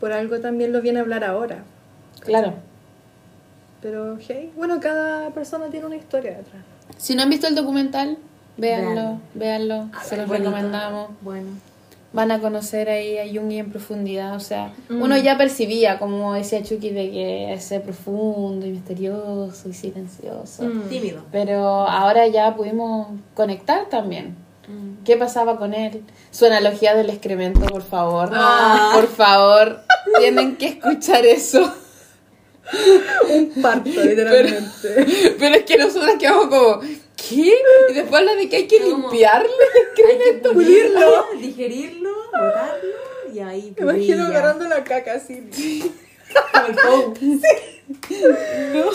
Por 0.00 0.12
algo 0.12 0.40
también 0.40 0.72
lo 0.72 0.80
viene 0.82 0.98
a 0.98 1.02
hablar 1.02 1.22
ahora. 1.24 1.62
Claro. 2.20 2.54
Pero, 3.80 4.18
hey, 4.26 4.52
bueno, 4.56 4.80
cada 4.80 5.30
persona 5.30 5.66
tiene 5.70 5.86
una 5.86 5.96
historia 5.96 6.32
detrás. 6.38 6.62
Si 6.96 7.14
no 7.14 7.22
han 7.22 7.30
visto 7.30 7.46
el 7.46 7.54
documental, 7.54 8.18
véanlo, 8.56 8.88
Véanlo. 8.94 9.20
véanlo. 9.34 9.88
Se 10.02 10.16
los 10.16 10.26
Bonito. 10.26 10.50
recomendamos. 10.50 11.10
Bueno. 11.20 11.48
Van 12.16 12.30
a 12.32 12.40
conocer 12.40 12.88
ahí 12.88 13.18
a 13.18 13.24
Jungi 13.32 13.58
en 13.58 13.70
profundidad. 13.70 14.34
O 14.34 14.40
sea, 14.40 14.72
Mm. 14.88 15.02
uno 15.02 15.16
ya 15.18 15.36
percibía, 15.36 15.98
como 15.98 16.32
decía 16.34 16.62
Chucky, 16.62 16.90
de 16.90 17.10
que 17.10 17.52
es 17.52 17.72
profundo 17.84 18.66
y 18.66 18.70
misterioso 18.70 19.68
y 19.68 19.74
silencioso. 19.74 20.64
Mm. 20.64 20.88
Tímido. 20.88 21.22
Pero 21.30 21.58
ahora 21.86 22.26
ya 22.26 22.56
pudimos 22.56 23.08
conectar 23.34 23.88
también. 23.90 24.34
¿Qué 25.04 25.16
pasaba 25.16 25.58
con 25.58 25.74
él? 25.74 26.02
Su 26.32 26.46
analogía 26.46 26.96
del 26.96 27.10
excremento, 27.10 27.60
por 27.66 27.82
favor. 27.82 28.30
Ah. 28.32 28.90
Por 28.94 29.06
favor, 29.06 29.80
tienen 30.18 30.56
que 30.56 30.66
escuchar 30.66 31.24
eso. 31.24 31.72
Un 33.30 33.62
parto, 33.62 33.88
literalmente. 34.04 35.34
Pero 35.38 35.54
es 35.54 35.62
que 35.64 35.76
nosotras 35.78 36.14
quedamos 36.18 36.46
como, 36.48 36.80
¿qué? 37.16 37.54
Y 37.90 37.94
después 37.94 38.20
habla 38.20 38.34
de 38.34 38.48
que 38.48 38.56
hay 38.56 38.66
que 38.66 38.76
el 38.76 38.84
Hay 38.92 38.98
que 39.94 40.02
excremento. 40.02 40.52
pulirlo, 40.52 41.26
digerirlo, 41.40 42.10
botarlo 42.32 43.06
y 43.32 43.38
ahí 43.40 43.74
Me 43.76 43.82
imagino 43.82 44.26
agarrando 44.26 44.66
la 44.68 44.84
caca 44.84 45.14
así. 45.14 45.42
Como 46.52 46.66
el 46.66 46.74
Pou. 48.72 48.90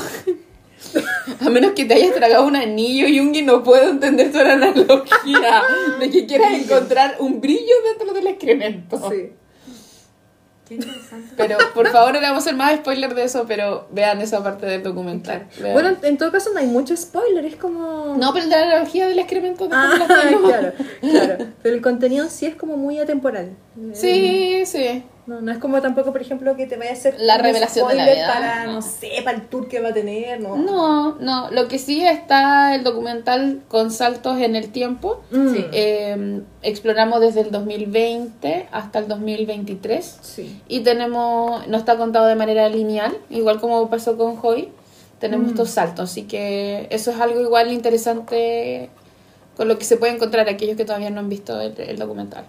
A 1.39 1.49
menos 1.49 1.73
que 1.73 1.85
te 1.85 1.93
hayas 1.93 2.13
tragado 2.13 2.45
un 2.45 2.55
anillo, 2.55 3.07
Jungi, 3.07 3.43
no 3.43 3.63
puedo 3.63 3.91
entender 3.91 4.31
tu 4.31 4.39
analogía 4.39 5.63
de 5.99 6.09
que 6.09 6.25
quieras 6.25 6.53
encontrar 6.53 7.17
un 7.19 7.39
brillo 7.39 7.75
dentro 7.85 8.13
del 8.13 8.27
excremento. 8.27 9.09
Sí. 9.09 9.29
Qué 10.71 10.75
interesante. 10.75 11.33
Pero 11.35 11.57
por 11.73 11.85
favor, 11.89 12.13
no 12.13 12.21
le 12.21 12.27
vamos 12.27 12.43
a 12.43 12.47
hacer 12.47 12.55
más 12.55 12.73
spoiler 12.77 13.13
de 13.13 13.25
eso, 13.25 13.43
pero 13.45 13.87
vean 13.91 14.21
esa 14.21 14.41
parte 14.41 14.65
del 14.65 14.81
documental. 14.81 15.45
Bueno, 15.73 15.97
en 16.01 16.17
todo 16.17 16.31
caso 16.31 16.51
no 16.53 16.59
hay 16.61 16.67
mucho 16.67 16.95
spoiler, 16.95 17.43
es 17.43 17.57
como... 17.57 18.15
no, 18.17 18.31
pero 18.33 18.45
la 18.45 18.63
analogía 18.63 19.05
del 19.09 19.19
excremento 19.19 19.67
de 19.67 19.75
Ah, 19.75 19.99
claro, 20.07 20.71
claro. 21.01 21.45
Pero 21.61 21.75
el 21.75 21.81
contenido 21.81 22.29
sí 22.29 22.45
es 22.45 22.55
como 22.55 22.77
muy 22.77 22.99
atemporal. 22.99 23.49
Sí, 23.93 24.63
sí. 24.65 25.03
No, 25.27 25.39
no 25.39 25.51
es 25.51 25.59
como 25.59 25.81
tampoco, 25.81 26.11
por 26.11 26.21
ejemplo, 26.21 26.55
que 26.57 26.65
te 26.65 26.75
vaya 26.77 26.89
a 26.89 26.93
hacer 26.93 27.15
La 27.19 27.37
revelación 27.37 27.87
de 27.87 27.93
vida, 27.93 28.27
para, 28.33 28.65
no. 28.65 28.73
no. 28.73 28.81
sé, 28.81 29.11
para 29.23 29.37
el 29.37 29.47
tour 29.47 29.67
que 29.67 29.79
va 29.79 29.89
a 29.89 29.93
tener, 29.93 30.41
¿no? 30.41 30.57
No, 30.57 31.15
no. 31.19 31.51
Lo 31.51 31.67
que 31.67 31.77
sí 31.79 32.03
está 32.05 32.75
el 32.75 32.83
documental 32.83 33.61
con 33.67 33.91
saltos 33.91 34.39
en 34.41 34.55
el 34.55 34.71
tiempo. 34.71 35.21
Mm. 35.31 35.53
Sí. 35.53 35.65
Eh, 35.71 36.41
exploramos 36.63 37.21
desde 37.21 37.41
el 37.41 37.51
2020 37.51 38.67
hasta 38.71 38.99
el 38.99 39.07
2023. 39.07 40.17
Sí. 40.21 40.61
Y 40.67 40.81
tenemos, 40.81 41.65
no 41.67 41.77
está 41.77 41.97
contado 41.97 42.25
de 42.25 42.35
manera 42.35 42.67
lineal, 42.67 43.15
igual 43.29 43.61
como 43.61 43.89
pasó 43.89 44.17
con 44.17 44.37
Hoy. 44.41 44.69
Tenemos 45.19 45.47
Mm. 45.47 45.51
estos 45.51 45.69
saltos, 45.69 46.09
así 46.09 46.23
que 46.23 46.87
eso 46.89 47.11
es 47.11 47.19
algo 47.21 47.39
igual 47.39 47.71
interesante 47.71 48.89
con 49.55 49.67
lo 49.67 49.77
que 49.77 49.85
se 49.85 49.97
puede 49.97 50.13
encontrar 50.13 50.49
aquellos 50.49 50.75
que 50.75 50.83
todavía 50.83 51.11
no 51.11 51.19
han 51.19 51.29
visto 51.29 51.61
el, 51.61 51.79
el 51.79 51.97
documental. 51.99 52.45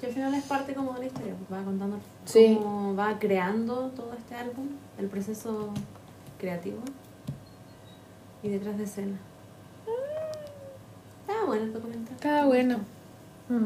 Que 0.00 0.06
al 0.06 0.12
final 0.12 0.34
es 0.34 0.44
parte 0.44 0.74
como 0.74 0.92
de 0.94 1.00
la 1.00 1.06
historia, 1.06 1.34
pues 1.34 1.60
va 1.60 1.64
contando 1.64 1.98
Sí. 2.24 2.58
cómo 2.60 2.94
va 2.96 3.18
creando 3.18 3.88
todo 3.96 4.12
este 4.18 4.34
álbum, 4.34 4.68
el 4.98 5.06
proceso 5.06 5.72
creativo 6.38 6.78
y 8.42 8.48
detrás 8.50 8.76
de 8.76 8.84
escena. 8.84 9.16
Está 11.26 11.44
bueno 11.46 11.64
el 11.64 11.72
documental. 11.72 12.14
Está 12.14 12.44
bueno. 12.44 12.78
Mm. 13.48 13.64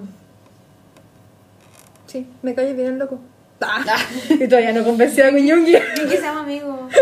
Sí, 2.07 2.27
me 2.43 2.55
cae 2.55 2.73
bien 2.75 2.89
el 2.95 2.99
loco. 2.99 3.19
Ah, 3.61 3.83
y 4.31 4.47
todavía 4.47 4.73
no 4.73 4.85
convencí 4.85 5.21
a 5.21 5.31
Guiñungui. 5.31 5.75
Y 5.75 6.09
que 6.09 6.17
seamos 6.19 6.45
amigos. 6.45 6.93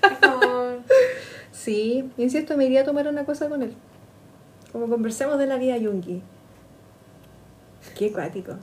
Por 0.00 0.16
favor. 0.16 0.80
Sí, 1.52 2.10
insisto, 2.16 2.56
me 2.56 2.64
iría 2.64 2.80
a 2.80 2.84
tomar 2.84 3.06
una 3.08 3.26
cosa 3.26 3.46
con 3.50 3.62
él. 3.62 3.74
Como 4.72 4.88
conversemos 4.88 5.38
de 5.38 5.46
la 5.46 5.56
vida 5.58 5.76
Yungi. 5.76 6.22
Qué 7.96 8.12
cuático. 8.12 8.54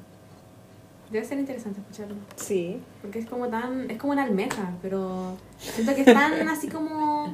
Debe 1.11 1.25
ser 1.25 1.39
interesante 1.39 1.79
escucharlo. 1.81 2.15
Sí. 2.35 2.79
Porque 3.01 3.19
es 3.19 3.25
como 3.25 3.47
tan. 3.49 3.89
Es 3.89 3.97
como 3.97 4.13
una 4.13 4.23
almeja, 4.23 4.73
pero. 4.81 5.37
Siento 5.59 5.95
que 5.95 6.01
es 6.01 6.05
tan 6.13 6.47
así 6.49 6.67
como. 6.67 7.33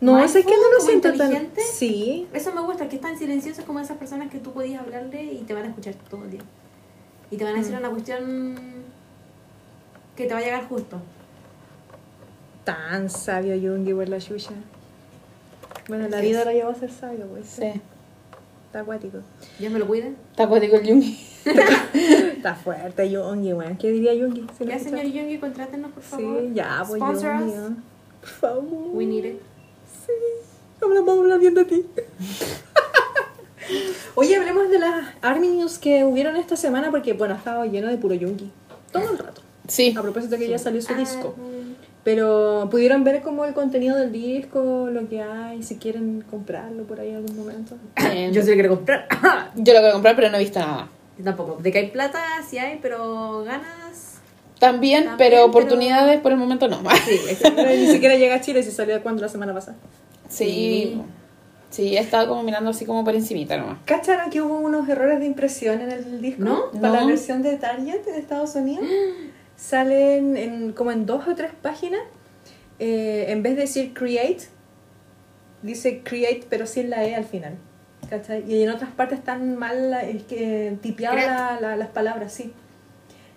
No, 0.00 0.18
es 0.22 0.32
que 0.32 0.42
no 0.44 0.72
lo 0.78 0.80
siento 0.80 1.12
tan. 1.14 1.48
Sí. 1.56 2.26
Eso 2.32 2.52
me 2.54 2.60
gusta, 2.62 2.88
que 2.88 2.96
es 2.96 3.02
tan 3.02 3.18
silencioso 3.18 3.64
como 3.64 3.80
esas 3.80 3.96
personas 3.98 4.30
que 4.30 4.38
tú 4.38 4.52
podías 4.52 4.80
hablarle 4.82 5.22
y 5.24 5.38
te 5.42 5.52
van 5.54 5.64
a 5.64 5.68
escuchar 5.68 5.94
todo 6.08 6.24
el 6.24 6.30
día. 6.30 6.42
Y 7.30 7.36
te 7.36 7.44
van 7.44 7.54
a 7.54 7.58
decir 7.58 7.74
una 7.76 7.90
cuestión 7.90 8.54
que 10.16 10.26
te 10.26 10.32
va 10.34 10.40
a 10.40 10.42
llegar 10.42 10.68
justo. 10.68 11.00
Tan 12.64 13.10
sabio 13.10 13.54
Yungi 13.56 13.92
por 13.92 14.08
la 14.08 14.18
chucha. 14.20 14.52
Bueno, 15.88 16.08
la 16.08 16.20
Sí. 16.20 16.26
vida 16.28 16.44
lo 16.44 16.50
llevó 16.52 16.70
a 16.70 16.74
ser 16.74 16.90
sabio, 16.90 17.26
pues. 17.26 17.46
Sí. 17.46 17.80
Está 18.74 18.82
acuático. 18.82 19.18
Dios 19.60 19.72
me 19.72 19.78
lo 19.78 19.86
cuide. 19.86 20.14
Está 20.32 20.42
acuático 20.42 20.74
el 20.74 20.84
Jungi. 20.84 21.16
Está 21.94 22.56
fuerte 22.56 23.08
Yungi, 23.08 23.52
weón. 23.52 23.76
¿Qué 23.76 23.88
diría 23.92 24.12
Yungi? 24.14 24.40
lo 24.58 24.66
Ya, 24.66 24.80
señor 24.80 25.04
Yungi, 25.04 25.38
contrátenos, 25.38 25.92
por 25.92 26.02
favor. 26.02 26.40
Sí, 26.40 26.50
ya, 26.54 26.82
pues 26.84 27.00
Sponsor 27.00 27.38
Yungi. 27.38 27.52
us. 27.52 27.72
Por 28.20 28.28
favor. 28.30 28.88
We 28.92 29.06
need 29.06 29.26
it. 29.26 29.40
Sí. 30.04 30.12
Ahora 30.82 31.02
vamos 31.02 31.18
a 31.18 31.20
hablar 31.20 31.38
bien 31.38 31.54
de 31.54 31.64
ti. 31.66 31.86
Oye, 34.16 34.34
hablemos 34.34 34.68
de 34.68 34.80
las 34.80 35.06
Army 35.22 35.50
News 35.50 35.78
que 35.78 36.04
hubieron 36.04 36.34
esta 36.34 36.56
semana 36.56 36.90
porque, 36.90 37.12
bueno, 37.12 37.34
ha 37.34 37.38
estado 37.38 37.64
lleno 37.66 37.86
de 37.86 37.96
puro 37.96 38.16
Yungi. 38.16 38.50
Todo 38.90 39.08
el 39.08 39.18
rato. 39.18 39.40
Sí. 39.68 39.94
A 39.96 40.02
propósito 40.02 40.32
de 40.32 40.38
que 40.40 40.48
ya 40.48 40.58
salió 40.58 40.82
su 40.82 40.94
disco. 40.96 41.36
mm. 41.38 41.53
Pero 42.04 42.68
pudieron 42.70 43.02
ver 43.02 43.22
como 43.22 43.46
el 43.46 43.54
contenido 43.54 43.96
del 43.96 44.12
disco, 44.12 44.88
lo 44.92 45.08
que 45.08 45.22
hay, 45.22 45.62
si 45.62 45.76
quieren 45.76 46.22
comprarlo 46.30 46.84
por 46.84 47.00
ahí 47.00 47.08
en 47.08 47.16
algún 47.16 47.36
momento. 47.36 47.76
Yo 48.30 48.42
sí 48.42 48.48
lo 48.48 48.54
quiero 48.54 48.68
comprar. 48.76 49.08
yo 49.56 49.72
lo 49.72 49.88
a 49.88 49.92
comprar, 49.92 50.14
pero 50.14 50.28
no 50.28 50.36
he 50.36 50.40
visto 50.40 50.60
nada. 50.60 50.88
Yo 51.16 51.24
tampoco. 51.24 51.56
De 51.62 51.72
que 51.72 51.78
hay 51.78 51.90
plata, 51.90 52.22
sí 52.48 52.58
hay, 52.58 52.78
pero 52.82 53.42
ganas. 53.44 54.20
También, 54.58 55.04
También, 55.04 55.16
pero 55.16 55.30
pero- 55.36 55.44
oportunidades 55.46 56.20
por 56.20 56.32
el 56.32 56.38
momento 56.38 56.68
no. 56.68 56.80
Sí, 57.06 57.20
ni 57.78 57.86
siquiera 57.86 58.16
llega 58.16 58.36
a 58.36 58.40
Chile 58.40 58.62
si 58.62 58.70
salió 58.70 59.02
cuando 59.02 59.22
la 59.22 59.28
semana 59.28 59.54
pasada. 59.54 59.76
Sí. 60.28 61.00
Sí, 61.70 61.96
he 61.96 62.00
estado 62.00 62.28
como 62.28 62.42
mirando 62.44 62.70
así 62.70 62.84
como 62.86 63.02
por 63.02 63.14
encimita 63.16 63.56
nomás. 63.56 63.78
¿Cacharon 63.84 64.30
que 64.30 64.40
hubo 64.40 64.58
unos 64.58 64.88
errores 64.88 65.18
de 65.18 65.26
impresión 65.26 65.80
en 65.80 65.90
el 65.90 66.20
disco? 66.20 66.42
¿No? 66.44 66.70
Para 66.80 67.00
la 67.00 67.06
versión 67.06 67.42
de 67.42 67.56
Target 67.56 68.04
de 68.04 68.18
Estados 68.18 68.54
Unidos. 68.54 68.84
Salen 69.56 70.36
en, 70.36 70.72
como 70.72 70.90
en 70.92 71.06
dos 71.06 71.26
o 71.28 71.34
tres 71.34 71.52
páginas. 71.62 72.00
eh, 72.80 73.26
en 73.28 73.42
vez 73.42 73.54
de 73.54 73.62
decir 73.62 73.94
create, 73.94 74.48
dice 75.62 76.02
create 76.02 76.44
pero 76.50 76.66
sin 76.66 76.90
la 76.90 77.04
E 77.04 77.14
al 77.14 77.24
final. 77.24 77.54
¿Cachai? 78.10 78.44
Y 78.50 78.62
en 78.62 78.70
otras 78.70 78.90
partes 78.90 79.18
están 79.20 79.56
mal 79.56 79.94
es 79.94 80.24
que, 80.24 80.76
tipeadas 80.82 81.16
la- 81.26 81.58
la- 81.60 81.76
las 81.76 81.88
palabras, 81.88 82.32
sí. 82.32 82.52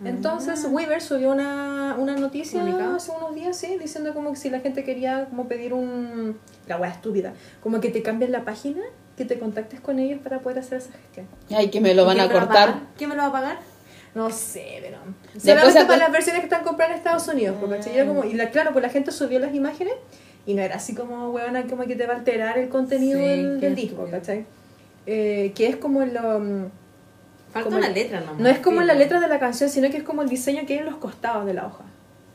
Entonces 0.04 0.64
Weaver 0.70 1.02
subió 1.02 1.32
una, 1.32 1.96
una 1.98 2.16
noticia 2.18 2.62
hace 2.96 3.12
unos 3.12 3.34
días, 3.34 3.58
sí, 3.58 3.78
diciendo 3.80 4.14
como 4.14 4.32
que 4.32 4.36
si 4.38 4.50
la 4.52 4.60
gente 4.60 4.84
quería 4.84 5.26
como 5.26 5.48
pedir 5.48 5.74
un... 5.74 6.38
La 6.68 6.78
wea 6.78 6.92
estúpida. 6.92 7.34
Como 7.64 7.80
que 7.80 7.90
te 7.90 8.04
cambien 8.04 8.32
la 8.32 8.44
página, 8.46 8.82
que 9.16 9.26
te 9.26 9.40
contactes 9.40 9.80
con 9.80 9.98
ellos 9.98 10.20
para 10.24 10.40
poder 10.40 10.60
hacer 10.60 10.80
esa 10.80 10.92
gestión. 10.92 11.28
Ay, 11.50 11.70
que 11.72 11.82
me 11.82 11.96
lo 11.96 12.06
van 12.06 12.18
¿Quién 12.18 12.30
a 12.30 12.32
cortar. 12.34 12.80
¿Quién 12.98 13.10
me 13.10 13.16
lo 13.16 13.24
va 13.24 13.28
a 13.30 13.32
pagar? 13.32 13.58
No 14.14 14.30
sé, 14.30 14.80
pero... 14.82 14.98
Después 15.44 15.60
Solamente 15.60 15.86
para 15.86 15.98
las 16.00 16.12
versiones 16.12 16.42
que 16.42 16.46
están 16.48 16.64
compradas 16.64 16.92
en 16.94 16.98
Estados 16.98 17.28
Unidos, 17.28 17.56
porque 17.60 17.80
y 18.30 18.34
la, 18.34 18.50
claro, 18.50 18.72
pues 18.74 18.84
la 18.84 18.90
gente 18.90 19.12
subió 19.12 19.40
las 19.40 19.54
imágenes 19.54 19.94
y 20.46 20.54
no 20.54 20.62
era 20.62 20.76
así 20.76 20.96
como, 20.96 21.32
weona, 21.32 21.64
como 21.68 21.84
que 21.86 21.96
te 21.96 22.06
va 22.08 22.14
a 22.14 22.18
alterar 22.18 22.58
el 22.58 22.70
contenido 22.70 23.20
Sí, 23.20 23.26
del, 23.60 23.76
disco. 23.76 24.08
¿cachai? 24.10 24.46
Eh, 25.06 25.52
que 25.56 25.68
es 25.68 25.76
como 25.78 26.04
lo... 26.06 26.40
mm, 26.40 26.66
Falta 27.54 27.66
Como 27.70 27.78
una 27.78 27.88
el- 27.88 27.94
letra 27.94 28.20
nomás. 28.20 28.40
No 28.40 28.50
es 28.50 28.60
como 28.60 28.82
Sí. 28.82 28.88
la 28.88 28.94
letra 28.94 29.20
de 29.20 29.28
la 29.28 29.40
canción, 29.40 29.70
sino 29.70 29.90
que 29.90 29.98
es 29.98 30.04
como 30.04 30.22
el 30.22 30.28
diseño 30.30 30.66
que 30.66 30.74
hay 30.74 30.80
en 30.80 30.86
los 30.86 30.98
costados 30.98 31.46
de 31.46 31.54
la 31.54 31.66
hoja. 31.68 31.84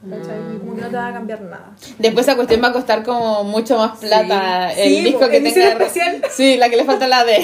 ¿Cachai? 0.09 0.59
Como 0.59 0.75
que 0.75 0.81
no 0.83 0.88
te 0.88 0.97
va 0.97 1.09
a 1.09 1.12
cambiar 1.12 1.41
nada. 1.43 1.71
Después 1.99 2.27
esa 2.27 2.37
cuestión 2.37 2.62
va 2.62 2.69
a 2.69 2.73
costar 2.73 3.03
como 3.05 3.45
mucho 3.45 3.77
más 3.79 3.99
plata. 3.99 4.71
Sí. 4.75 4.81
El 4.81 4.88
Sí, 4.88 5.01
disco 5.05 5.29
que 5.29 5.41
tenga. 5.41 5.69
especial. 5.69 6.23
Sí, 6.31 6.57
la 6.57 6.69
que 6.71 6.77
le 6.77 6.85
falta 6.85 7.07
la 7.09 7.25
D. 7.25 7.41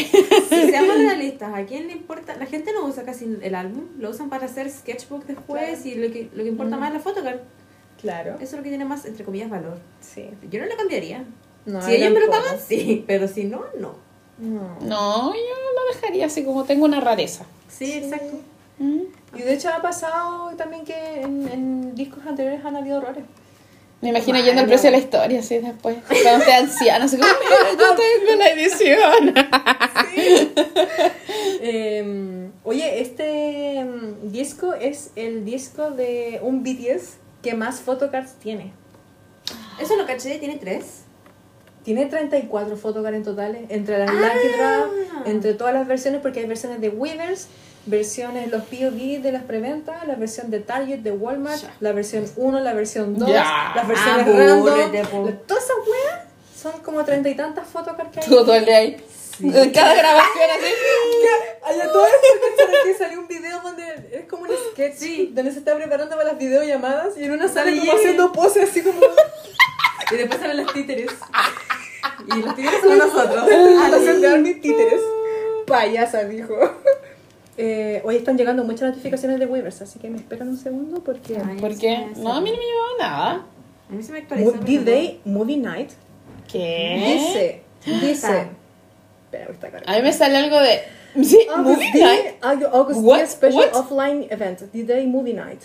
Si 0.49 0.66
seamos 0.71 0.97
realistas, 0.99 1.55
¿a 1.55 1.64
quién 1.64 1.87
le 1.87 1.92
importa? 1.92 2.37
La 2.37 2.47
gente 2.47 2.73
no 2.73 2.85
usa 2.87 3.05
casi 3.05 3.37
el 3.42 3.55
álbum, 3.55 3.85
lo 3.99 4.11
usan 4.11 4.29
para 4.29 4.47
hacer 4.47 4.71
sketchbook 4.71 5.25
después 5.27 5.81
Claro. 5.83 5.88
y 5.88 5.94
lo 5.94 6.12
que, 6.12 6.31
lo 6.35 6.42
que 6.42 6.49
importa 6.49 6.77
Mm. 6.77 6.81
más 6.81 6.88
es 6.90 6.94
la 6.94 7.01
photocard. 7.01 7.38
Claro. 8.01 8.35
Eso 8.37 8.44
es 8.44 8.53
lo 8.53 8.62
que 8.62 8.68
tiene 8.68 8.85
más, 8.85 9.05
entre 9.07 9.25
comillas, 9.25 9.51
valor. 9.51 9.79
Sí. 10.01 10.29
Yo 10.51 10.61
no 10.61 10.66
le 10.66 10.77
cambiaría. 10.77 11.25
No, 11.66 11.83
si 11.83 11.94
ellos 11.97 12.12
me 12.12 12.21
lo 12.21 12.31
pagan, 12.31 12.57
sí, 12.64 13.05
pero 13.07 13.27
si 13.29 13.44
no, 13.44 13.62
no. 13.79 13.94
No. 14.38 14.79
No, 14.81 15.33
yo 15.35 15.40
lo 15.40 15.94
dejaría 15.94 16.27
así 16.27 16.44
como 16.44 16.62
tengo 16.64 16.85
una 16.85 17.01
rareza. 17.01 17.44
Sí, 17.68 17.92
exacto. 17.92 18.38
Mm. 18.79 19.01
Y 19.37 19.43
de 19.43 19.55
hecho 19.55 19.69
ha 19.71 19.83
pasado 19.83 20.51
también 20.57 20.85
que 20.85 21.21
en, 21.23 21.49
en 21.49 21.95
discos 21.95 22.25
anteriores 22.27 22.64
han 22.64 22.77
habido 22.77 22.99
errores. 22.99 23.25
Me 24.01 24.11
imagino 24.11 24.38
yendo 24.38 24.61
al 24.61 24.69
precio 24.69 24.93
de 24.93 24.97
la 24.97 25.03
historia, 25.03 25.41
así 25.41 25.59
después. 25.59 25.97
Cuando 26.07 26.45
esté 26.45 26.53
anciano, 26.53 27.05
así 27.07 27.17
como, 27.17 27.29
mira, 27.33 27.73
yo 27.73 27.97
tengo 28.27 28.38
la 28.38 28.51
edición. 28.51 29.35
Eh, 31.61 32.51
oye, 32.62 33.01
este 33.01 33.85
mm, 33.85 34.31
disco 34.31 34.75
es 34.75 35.11
el 35.17 35.45
disco 35.45 35.91
de 35.91 36.38
un 36.43 36.62
BTS 36.62 37.17
que 37.43 37.55
más 37.55 37.81
photocards 37.81 38.35
tiene. 38.35 38.73
Eso 39.81 39.97
lo 39.97 40.07
caché, 40.07 40.38
tiene 40.38 40.57
tres. 40.57 41.03
Tiene 41.83 42.07
34 42.07 42.77
photocards 42.77 43.17
en 43.17 43.25
total, 43.25 43.59
entre 43.69 43.99
las 43.99 44.11
Ah. 44.11 44.12
Lucky 44.12 44.57
Draw, 44.57 45.25
entre 45.27 45.55
todas 45.55 45.73
las 45.75 45.87
versiones, 45.88 46.21
porque 46.21 46.41
hay 46.41 46.47
versiones 46.47 46.81
de 46.81 46.91
Weavers, 46.91 47.49
versiones, 47.88 48.51
los 48.51 48.62
POV 48.64 49.21
de 49.23 49.33
las 49.33 49.42
preventas, 49.44 50.06
la 50.06 50.15
versión 50.15 50.50
de 50.50 50.60
Target, 50.60 50.98
de 51.00 51.13
Walmart, 51.13 51.60
Ya. 51.63 51.75
la 51.81 51.92
versión 51.92 52.25
1, 52.37 52.60
la 52.60 52.73
versión 52.75 53.19
2, 53.19 53.29
Ya. 53.29 53.73
las 53.75 53.87
versiones 53.88 54.27
Abúrrete, 54.50 55.02
random. 55.04 55.35
Todas 55.46 55.65
esas 55.65 55.77
weas 55.87 56.21
son 56.60 56.81
como 56.83 57.04
treinta 57.04 57.29
y 57.29 57.35
tantas 57.35 57.67
photocards 57.69 58.10
que 58.13 58.21
hay. 58.21 58.27
Todo 58.29 58.54
el 58.54 58.65
día 58.65 58.77
ahí. 58.79 58.96
Cada 59.73 59.94
grabación 59.94 60.50
así. 60.58 61.81
A 61.81 61.92
todo 61.92 62.04
esto, 62.06 62.65
que 62.85 62.94
salió 62.94 63.21
un 63.21 63.29
video 63.29 63.60
donde 63.60 63.85
es 64.13 64.27
como 64.29 64.42
un 64.42 64.48
sketch 64.73 64.96
Sí. 64.96 65.31
donde 65.33 65.52
se 65.52 65.60
está 65.60 65.77
preparando 65.77 66.17
para 66.17 66.31
las 66.31 66.38
videollamadas 66.38 67.17
y 67.17 67.25
en 67.25 67.33
una 67.33 67.46
sale 67.48 67.71
Sale 67.71 67.79
como 67.81 67.92
haciendo 67.92 68.33
poses 68.33 68.69
así 68.71 68.83
como 68.83 68.98
Y 70.10 70.17
después 70.17 70.40
salen 70.40 70.56
los 70.56 70.73
títeres. 70.73 71.10
Y 72.35 72.42
los 72.42 72.56
títeres 72.56 72.81
son 72.81 72.98
nosotros. 72.98 73.44
presentación 73.46 74.21
de 74.21 74.29
Army 74.29 74.54
Títeres. 74.54 75.00
Payasa, 75.67 76.25
dijo. 76.25 76.54
Eh, 77.61 78.00
hoy 78.04 78.17
están 78.17 78.38
llegando 78.38 78.63
muchas 78.63 78.90
notificaciones 78.90 79.38
de 79.40 79.46
Weavers, 79.46 79.83
así 79.83 79.98
que 79.98 80.09
me 80.09 80.19
esperan 80.19 80.48
un 80.48 80.56
segundo 80.56 81.02
porque 81.02 81.37
Ay, 81.44 81.59
¿Por 81.59 81.75
sí, 81.75 81.81
qué? 81.81 82.06
sí. 82.15 82.21
No, 82.21 82.33
a 82.33 82.40
mí 82.40 82.50
no 82.52 82.56
me 82.56 82.63
llevaba 82.65 82.88
nada. 83.00 83.46
A 83.90 83.92
mí 83.92 84.02
se 84.02 84.13
me 84.13 84.23
no. 84.23 84.52
D-Day 84.52 85.21
Movie 85.25 85.56
Night 85.56 85.90
¿Qué? 86.50 87.19
Dice, 87.19 87.63
dice. 88.00 88.46
Espera, 89.25 89.50
está 89.52 89.67
acá. 89.67 89.83
A 89.87 89.96
mí 89.96 90.02
me 90.02 90.13
sale 90.13 90.37
algo 90.37 90.59
de. 90.61 90.81
Sí, 91.25 91.38
August 91.50 91.79
movie 91.79 91.90
D, 91.92 92.00
night. 92.00 92.42
Aug- 92.42 92.71
August 92.73 93.00
What? 93.02 93.19
D 93.21 93.27
Special 93.27 93.65
What? 93.73 93.75
Offline 93.75 94.27
Event, 94.31 94.61
The 94.71 94.85
Day 94.85 95.06
Movie 95.06 95.33
Night. 95.35 95.61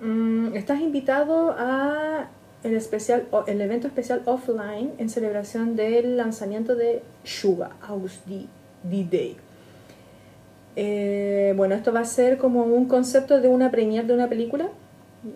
Mm, 0.00 0.56
estás 0.56 0.80
invitado 0.80 1.54
a 1.56 2.28
el, 2.64 2.74
especial, 2.74 3.28
el 3.46 3.60
evento 3.60 3.86
especial 3.86 4.22
offline 4.24 4.92
en 4.98 5.08
celebración 5.08 5.76
del 5.76 6.16
lanzamiento 6.16 6.74
de 6.74 7.02
Suga, 7.22 7.70
August 7.86 8.26
D 8.26 8.46
Day. 8.82 9.36
Eh, 10.76 11.52
bueno, 11.56 11.74
esto 11.74 11.92
va 11.92 12.00
a 12.00 12.04
ser 12.04 12.38
como 12.38 12.62
un 12.62 12.86
concepto 12.86 13.40
de 13.40 13.48
una 13.48 13.70
premiere 13.70 14.06
de 14.06 14.14
una 14.14 14.28
película, 14.28 14.68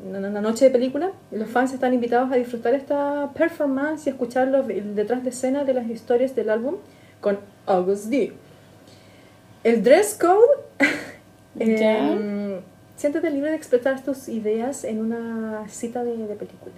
una, 0.07 0.41
noche 0.41 0.67
de 0.67 0.71
película. 0.71 1.13
Los 1.31 1.49
fans 1.49 1.73
están 1.73 1.93
invitados 1.95 2.33
a 2.33 2.37
disfrutar 2.37 2.75
esta 2.75 3.31
performance 3.35 4.07
y 4.07 4.11
escuchar 4.11 4.49
los, 4.49 4.67
detrás 4.67 5.23
de 5.23 5.31
escena 5.31 5.65
de 5.65 5.75
las 5.75 5.89
historias 5.89 6.35
del 6.35 6.51
álbum 6.51 6.77
con 7.21 7.39
August 7.67 8.07
D. 8.07 8.33
El 9.65 9.83
dress 9.83 10.19
code. 10.21 10.65
Ya. 11.59 12.13
em, 12.13 12.61
siéntete 12.97 13.31
libre 13.31 13.49
de 13.49 13.57
expresar 13.57 14.05
tus 14.05 14.29
ideas 14.29 14.85
en 14.85 15.01
una 15.01 15.67
cita 15.69 16.05
de, 16.05 16.15
de 16.15 16.35
película. 16.35 16.75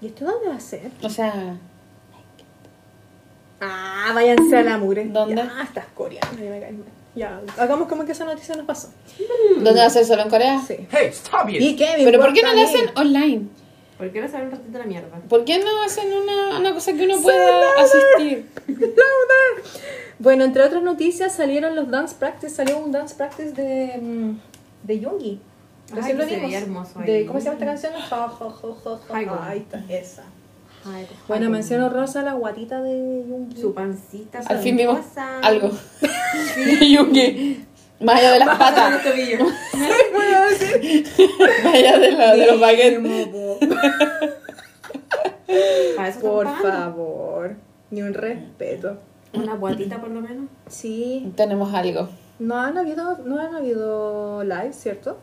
¿Y 0.00 0.06
esto 0.06 0.24
dónde 0.24 0.48
va 0.48 0.54
a 0.54 0.60
ser? 0.60 0.92
O 1.02 1.10
sea, 1.10 1.58
Ah, 3.60 4.12
váyanse 4.14 4.56
a 4.56 4.62
la 4.62 4.78
mugre. 4.78 5.04
¿Dónde? 5.06 5.34
Ya, 5.36 5.62
estás 5.62 5.86
coreano, 5.94 6.28
ya 6.38 6.50
me 6.50 6.60
caes 6.60 6.72
mal. 6.74 6.86
Ya, 7.14 7.40
hagamos 7.58 7.88
como 7.88 8.04
que 8.04 8.12
esa 8.12 8.24
noticia 8.24 8.54
nos 8.56 8.66
pasó. 8.66 8.88
¿dónde 9.56 9.80
va 9.80 9.86
a 9.86 9.90
ser 9.90 10.04
solo 10.04 10.22
en 10.22 10.30
Corea? 10.30 10.60
Sí. 10.66 10.86
Hey, 10.90 11.08
stop 11.10 11.48
it! 11.48 11.60
¿Y 11.60 11.76
qué? 11.76 11.96
me 11.98 12.04
Pero 12.04 12.20
¿por 12.20 12.32
qué 12.32 12.42
no 12.42 12.48
importa 12.50 12.52
lo 12.52 12.52
a 12.52 12.54
mí? 12.54 12.62
hacen 12.62 12.90
online? 12.96 13.48
¿Por 13.98 14.10
qué 14.12 14.20
no 14.22 14.28
saber 14.28 14.46
un 14.46 14.52
ratito 14.52 14.78
la 14.78 14.84
mierda? 14.84 15.18
¿Por 15.28 15.44
qué 15.44 15.58
no 15.58 15.82
hacen 15.82 16.10
una, 16.12 16.58
una 16.58 16.72
cosa 16.72 16.92
que 16.94 17.04
uno 17.04 17.20
pueda 17.20 17.80
asistir? 17.82 18.46
Bueno, 20.18 20.44
entre 20.44 20.62
otras 20.62 20.82
noticias 20.82 21.34
salieron 21.34 21.74
los 21.76 21.90
dance 21.90 22.14
practice, 22.18 22.54
salió 22.54 22.78
un 22.78 22.92
dance 22.92 23.14
practice 23.14 23.52
de, 23.52 23.98
mm, 24.00 24.38
de 24.86 25.00
Yoongi. 25.00 25.40
Ay, 26.00 26.12
lo 26.12 26.24
que 26.24 26.28
se 26.30 26.34
vimos. 26.36 26.42
veía 26.50 26.58
hermoso 26.60 26.98
De. 27.00 27.26
¿Cómo 27.26 27.40
se 27.40 27.46
llama 27.46 27.54
esta 27.54 27.66
canción? 27.66 27.92
Ahí 29.48 29.58
está, 29.58 29.84
esa. 29.88 30.24
Ay, 30.84 31.06
Bueno, 31.28 31.46
ay, 31.46 31.52
menciono 31.52 31.88
rosa 31.90 32.22
la 32.22 32.32
guatita 32.34 32.80
de 32.82 33.24
Yoongi. 33.28 33.60
Su 33.60 33.74
pancita. 33.74 34.40
Al 34.46 34.58
fin 34.58 34.76
vimos 34.76 34.98
algo. 35.42 35.70
Yuki. 36.80 37.64
Más 38.00 38.18
allá 38.18 38.32
de 38.32 38.38
las 38.38 38.48
patas. 38.58 38.92
Los 38.92 39.02
tobillos. 39.02 39.42
Más 41.64 41.74
allá 41.74 41.98
de, 41.98 42.12
la- 42.12 42.34
de 42.36 42.46
los 42.46 42.60
baguettes. 42.60 43.28
Por 46.22 46.46
favor, 46.62 47.56
ni 47.90 48.02
un 48.02 48.14
respeto. 48.14 48.96
Una 49.34 49.54
guatita 49.54 50.00
por 50.00 50.10
lo 50.10 50.20
menos. 50.20 50.46
Sí, 50.68 51.32
Tenemos 51.36 51.72
algo. 51.74 52.08
no 52.38 52.56
han 52.58 52.76
habido, 52.78 53.18
no 53.24 53.38
han 53.40 53.54
habido 53.54 54.42
live, 54.44 54.72
¿cierto? 54.72 55.18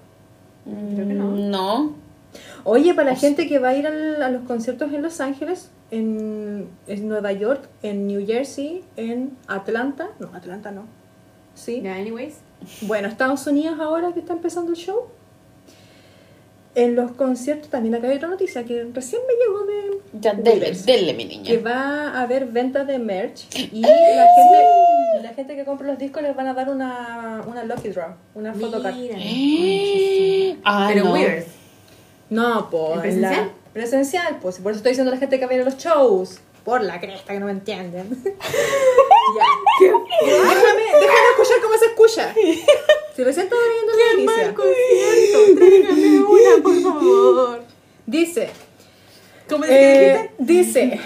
Creo 0.65 1.07
que 1.07 1.13
no. 1.13 1.25
Mm, 1.25 1.49
No. 1.49 1.93
Oye, 2.63 2.93
para 2.93 3.11
la 3.11 3.15
gente 3.15 3.47
que 3.47 3.59
va 3.59 3.69
a 3.69 3.75
ir 3.75 3.87
al- 3.87 4.21
a 4.21 4.29
los 4.29 4.43
conciertos 4.43 4.91
en 4.93 5.01
Los 5.01 5.21
Ángeles, 5.21 5.69
en, 5.91 6.67
en 6.87 7.07
Nueva 7.07 7.31
York, 7.31 7.67
en 7.83 8.07
New 8.07 8.25
Jersey, 8.25 8.83
en 8.97 9.37
Atlanta, 9.47 10.09
no, 10.19 10.29
Atlanta 10.33 10.71
no, 10.71 10.83
sí. 11.55 11.81
Ya, 11.81 11.95
anyways. 11.95 12.39
Bueno, 12.81 13.07
Estados 13.07 13.45
Unidos 13.47 13.79
ahora 13.79 14.11
que 14.13 14.19
está 14.19 14.33
empezando 14.33 14.71
el 14.71 14.77
show. 14.77 15.05
En 16.75 16.95
los 16.95 17.11
conciertos 17.13 17.69
también 17.71 17.95
acá 17.95 18.07
hay 18.07 18.17
otra 18.17 18.27
noticia 18.27 18.63
que 18.63 18.83
recién 18.93 19.19
me 19.27 19.33
llegó 19.33 19.65
de 19.65 20.19
Ya, 20.21 20.33
dele, 20.35 20.73
dele, 20.85 21.13
mi 21.15 21.27
que 21.27 21.37
niña. 21.57 21.59
va 21.65 22.11
a 22.11 22.21
haber 22.21 22.45
ventas 22.45 22.85
de 22.85 22.99
merch 22.99 23.47
y 23.55 23.81
la 23.81 23.89
gente, 24.35 25.23
la 25.23 25.29
gente 25.33 25.55
que 25.55 25.65
compra 25.65 25.87
los 25.87 25.97
discos 25.97 26.21
les 26.21 26.35
van 26.35 26.45
a 26.47 26.53
dar 26.53 26.69
una, 26.69 27.41
una 27.47 27.63
lucky 27.63 27.89
draw, 27.89 28.11
una 28.35 28.53
photocard. 28.53 28.93
Ah, 30.63 30.89
Pero 30.93 31.05
no. 31.05 31.13
weird. 31.13 31.45
No, 32.29 32.69
pues. 32.69 32.93
¿En 32.93 33.01
presencial? 33.01 33.45
La, 33.45 33.73
presencial, 33.73 34.39
pues. 34.41 34.57
Por 34.57 34.71
eso 34.71 34.77
estoy 34.77 34.91
diciendo 34.91 35.11
a 35.11 35.15
la 35.15 35.19
gente 35.19 35.39
que 35.39 35.45
va 35.45 35.53
a 35.53 35.65
los 35.65 35.77
shows. 35.77 36.39
Por 36.63 36.83
la 36.83 36.99
cresta, 36.99 37.31
que 37.31 37.39
no 37.39 37.45
me 37.45 37.53
entienden. 37.53 38.09
ya. 38.23 39.45
Déjame, 39.79 40.83
déjame 40.99 41.29
escuchar 41.31 41.61
cómo 41.61 41.77
se 41.77 41.85
escucha. 41.85 42.33
Si 43.15 43.23
recién 43.23 43.45
estaba 43.45 43.61
viendo 43.73 43.93
la 43.97 44.43
noticia. 44.43 45.55
Tráigame 45.55 46.19
una, 46.19 46.63
por 46.63 46.81
favor. 46.81 47.63
Dice. 48.05 48.49
¿Cómo 49.49 49.63
eh, 49.65 50.31
dice 50.37 50.99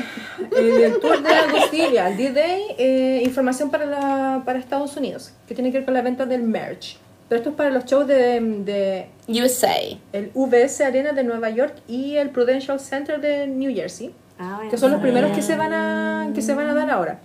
eh, 0.58 0.86
el 0.86 1.00
tour 1.00 1.22
de 1.22 1.30
la 1.30 1.44
Agustilla, 1.44 2.10
el 2.10 2.18
D-Day, 2.18 2.76
eh, 2.78 3.22
información 3.24 3.70
para, 3.70 3.86
la, 3.86 4.42
para 4.44 4.58
Estados 4.58 4.98
Unidos, 4.98 5.32
que 5.48 5.54
tiene 5.54 5.72
que 5.72 5.78
ver 5.78 5.86
con 5.86 5.94
la 5.94 6.02
venta 6.02 6.26
del 6.26 6.42
merch. 6.42 6.98
Pero 7.32 7.40
esto 7.40 7.52
es 7.52 7.56
para 7.56 7.70
los 7.70 7.86
shows 7.86 8.06
de, 8.08 8.42
de 8.42 9.08
USA. 9.30 9.72
el 10.12 10.32
VS 10.36 10.82
Arena 10.82 11.14
de 11.14 11.24
Nueva 11.24 11.50
York 11.50 11.74
y 11.88 12.18
el 12.18 12.30
Prudential 12.30 12.78
Center 12.78 13.22
de 13.22 13.48
New 13.48 13.74
Jersey. 13.74 14.14
Ah, 14.38 14.64
que 14.70 14.78
son 14.78 14.92
los 14.92 15.00
primeros 15.00 15.32
que 15.32 15.42
se 15.42 15.56
van 15.56 15.72
a 15.72 16.30
que 16.36 16.42
se 16.42 16.54
van 16.54 16.68
a 16.68 16.74
dar 16.74 16.90
ahora 16.90 17.22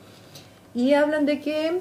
y 0.76 0.92
hablan 0.92 1.26
de 1.26 1.40
que 1.40 1.80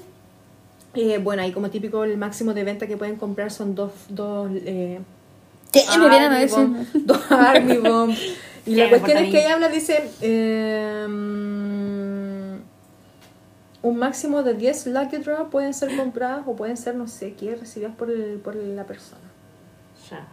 eh, 0.95 1.19
bueno 1.19 1.43
ahí 1.43 1.51
como 1.51 1.69
típico 1.69 2.03
el 2.03 2.17
máximo 2.17 2.55
de 2.55 2.63
venta 2.63 2.87
que 2.87 2.97
pueden 2.97 3.17
comprar 3.17 3.51
son 3.51 3.75
dos 3.75 3.91
dos 4.09 4.49
eh. 4.55 5.01
Me 5.75 5.81
Army 6.07 6.39
decir. 6.39 6.57
Bomb, 6.57 6.87
dos 6.95 7.31
Army 7.31 7.77
Bomb. 7.77 8.15
y 8.65 8.73
la 8.73 8.89
cuestión 8.89 9.19
es 9.19 9.29
que 9.29 9.37
ahí. 9.37 9.43
ella 9.45 9.53
habla 9.53 9.69
dice 9.69 10.03
eh, 10.21 11.05
mm, 11.07 12.34
un 13.85 13.97
máximo 13.97 14.41
de 14.41 14.55
10 14.55 14.87
Lucky 14.87 15.17
Draw 15.17 15.49
pueden 15.51 15.73
ser 15.75 15.95
compradas 15.95 16.43
o 16.47 16.55
pueden 16.55 16.75
ser 16.75 16.95
no 16.95 17.07
sé 17.07 17.33
qué 17.33 17.55
recibidas 17.55 17.95
por, 17.95 18.09
el, 18.09 18.39
por 18.39 18.55
la 18.55 18.85
persona 18.85 19.21
Ya. 20.09 20.27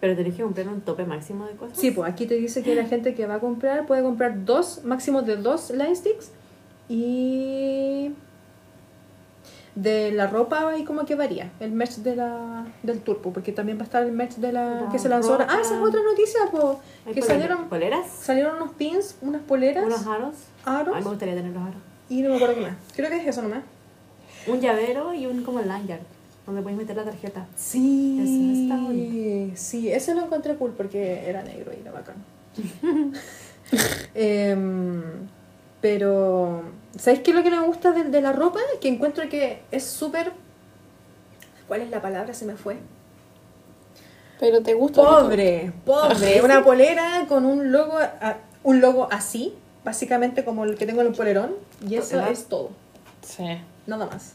Pero 0.00 0.16
tenés 0.16 0.34
que 0.34 0.42
comprar 0.42 0.68
un 0.68 0.82
tope 0.82 1.06
máximo 1.06 1.46
de 1.46 1.54
cosas. 1.54 1.78
Sí, 1.78 1.90
pues 1.90 2.12
aquí 2.12 2.26
te 2.26 2.34
dice 2.34 2.62
que 2.62 2.74
la 2.74 2.84
gente 2.84 3.14
que 3.14 3.26
va 3.26 3.36
a 3.36 3.40
comprar 3.40 3.86
puede 3.86 4.02
comprar 4.02 4.44
dos, 4.44 4.84
máximo 4.84 5.22
de 5.22 5.36
dos 5.36 5.70
line 5.70 5.96
sticks 5.96 6.30
y 6.90 8.12
de 9.74 10.12
la 10.12 10.26
ropa 10.26 10.68
ahí 10.68 10.84
como 10.84 11.06
que 11.06 11.14
varía, 11.14 11.52
el 11.58 11.72
merch 11.72 11.96
de 11.96 12.16
la, 12.16 12.66
del 12.82 13.00
turbo, 13.00 13.32
porque 13.32 13.52
también 13.52 13.78
va 13.78 13.82
a 13.82 13.84
estar 13.84 14.02
el 14.02 14.12
merch 14.12 14.34
de 14.36 14.52
la, 14.52 14.82
La 14.82 14.88
que 14.90 14.98
se 14.98 15.08
lanzó 15.08 15.32
ahora. 15.32 15.46
Ah, 15.48 15.60
esa 15.62 15.76
es 15.76 15.80
otra 15.80 16.02
noticia, 16.02 16.40
pues, 16.50 16.64
Hay 17.06 17.14
que 17.14 17.22
salieron, 17.22 17.68
¿Poleras? 17.70 18.06
salieron 18.06 18.56
unos 18.56 18.72
pins, 18.74 19.16
unas 19.22 19.40
poleras, 19.40 19.86
Unos 19.86 20.06
aros. 20.06 20.34
Aros 20.64 20.94
Ay, 20.96 21.02
me 21.04 21.10
gustaría 21.10 21.34
tener 21.34 21.52
los 21.52 21.62
aros. 21.62 21.80
y 22.08 22.22
no 22.22 22.30
me 22.30 22.36
acuerdo 22.36 22.54
qué 22.56 22.60
más. 22.62 22.76
Creo 22.94 23.10
que 23.10 23.16
es 23.16 23.26
eso 23.26 23.42
nomás. 23.42 23.62
Un 24.46 24.60
llavero 24.60 25.14
y 25.14 25.26
un 25.26 25.42
como 25.42 25.60
lanyard. 25.60 26.00
Donde 26.46 26.60
puedes 26.60 26.76
meter 26.78 26.94
la 26.96 27.04
tarjeta. 27.04 27.46
Sí, 27.56 28.18
Eso 28.22 28.62
está 28.62 28.76
bonito. 28.82 29.52
sí, 29.56 29.90
ese 29.90 30.14
lo 30.14 30.22
encontré 30.26 30.54
cool 30.56 30.72
porque 30.72 31.26
era 31.28 31.42
negro 31.42 31.72
y 31.76 31.80
era 31.80 31.92
bacán. 31.92 32.16
Em, 34.14 35.02
pero, 35.80 36.62
¿sabéis 36.98 37.20
qué 37.22 37.30
es 37.30 37.36
lo 37.36 37.42
que 37.42 37.50
no 37.50 37.60
me 37.62 37.66
gusta 37.66 37.92
de, 37.92 38.04
de 38.04 38.20
la 38.20 38.32
ropa? 38.32 38.60
Que 38.80 38.88
encuentro 38.88 39.28
que 39.28 39.62
es 39.70 39.84
súper... 39.84 40.32
¿Cuál 41.66 41.80
es 41.82 41.90
la 41.90 42.02
palabra? 42.02 42.34
Se 42.34 42.44
me 42.44 42.54
fue. 42.56 42.76
Pero 44.38 44.62
te 44.62 44.74
gusta. 44.74 45.02
Pobre, 45.02 45.72
pobre. 45.84 46.42
Una 46.44 46.62
polera 46.62 47.24
con 47.28 47.46
un 47.46 47.72
logo, 47.72 47.98
a- 47.98 48.36
un 48.62 48.80
logo 48.80 49.08
así, 49.10 49.54
básicamente 49.84 50.44
como 50.44 50.64
el 50.64 50.76
que 50.76 50.86
tengo 50.86 51.00
en 51.02 51.08
el 51.08 51.12
polerón, 51.12 51.54
y 51.86 51.96
eso 51.96 52.16
¿Verdad? 52.16 52.32
es 52.32 52.46
todo. 52.46 52.70
Sí. 53.22 53.58
Nada 53.86 54.06
más. 54.06 54.34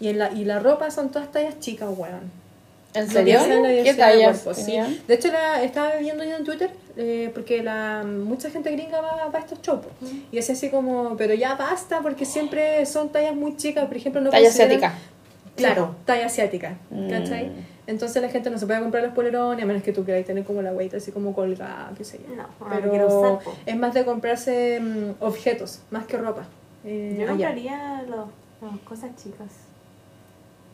Y, 0.00 0.08
en 0.08 0.18
la, 0.18 0.32
y 0.32 0.44
la 0.44 0.58
ropa 0.58 0.90
son 0.90 1.10
todas 1.10 1.30
tallas 1.30 1.60
chicas, 1.60 1.88
weón. 1.96 2.30
¿En 2.94 3.08
serio? 3.08 3.40
¿Qué 3.44 3.84
de 3.84 3.94
tallas? 3.94 4.40
cuerpos, 4.40 4.64
sí. 4.64 4.76
De 5.06 5.14
hecho, 5.14 5.28
la, 5.32 5.62
estaba 5.62 5.96
viendo 5.96 6.24
yo 6.24 6.36
en 6.36 6.44
Twitter 6.44 6.70
eh, 6.96 7.30
porque 7.32 7.62
la, 7.62 8.04
mucha 8.04 8.50
gente 8.50 8.70
gringa 8.70 9.00
va, 9.00 9.28
va 9.28 9.38
a 9.38 9.40
estos 9.40 9.60
shows. 9.62 9.80
po. 9.86 9.90
Y 10.30 10.38
es 10.38 10.50
así 10.50 10.68
como, 10.68 11.16
pero 11.16 11.34
ya 11.34 11.54
basta 11.54 12.00
porque 12.02 12.24
siempre 12.26 12.84
son 12.84 13.10
tallas 13.10 13.34
muy 13.34 13.56
chicas. 13.56 13.86
Por 13.86 13.96
ejemplo, 13.96 14.20
no 14.20 14.30
Talla 14.30 14.48
asiática. 14.48 14.94
Claro, 15.56 15.96
talla 16.04 16.26
asiática. 16.26 16.76
Mm. 16.90 17.10
¿Cachai? 17.10 17.50
Entonces 17.86 18.22
la 18.22 18.28
gente 18.28 18.48
no 18.48 18.58
se 18.58 18.66
puede 18.66 18.80
comprar 18.80 19.02
los 19.02 19.12
polerones 19.12 19.62
a 19.62 19.66
menos 19.66 19.82
que 19.82 19.92
tú 19.92 20.04
queráis 20.04 20.24
tener 20.24 20.44
como 20.44 20.62
la 20.62 20.72
weight 20.72 20.94
así 20.94 21.10
como 21.10 21.34
colgada, 21.34 21.92
qué 21.98 22.04
sé 22.04 22.20
yo. 22.28 22.34
No, 22.36 22.44
ahora 22.60 22.76
lo 22.80 22.90
quiero 22.90 23.06
Pero 23.08 23.32
usar, 23.38 23.54
es 23.66 23.76
más 23.76 23.92
de 23.94 24.04
comprarse 24.04 24.80
mm, 24.80 25.22
objetos, 25.24 25.80
más 25.90 26.06
que 26.06 26.16
ropa. 26.16 26.44
Eh, 26.84 27.14
Yo 27.18 27.22
allá. 27.24 27.30
compraría 27.30 28.02
los, 28.08 28.28
las 28.70 28.80
cosas 28.84 29.10
chicas. 29.22 29.48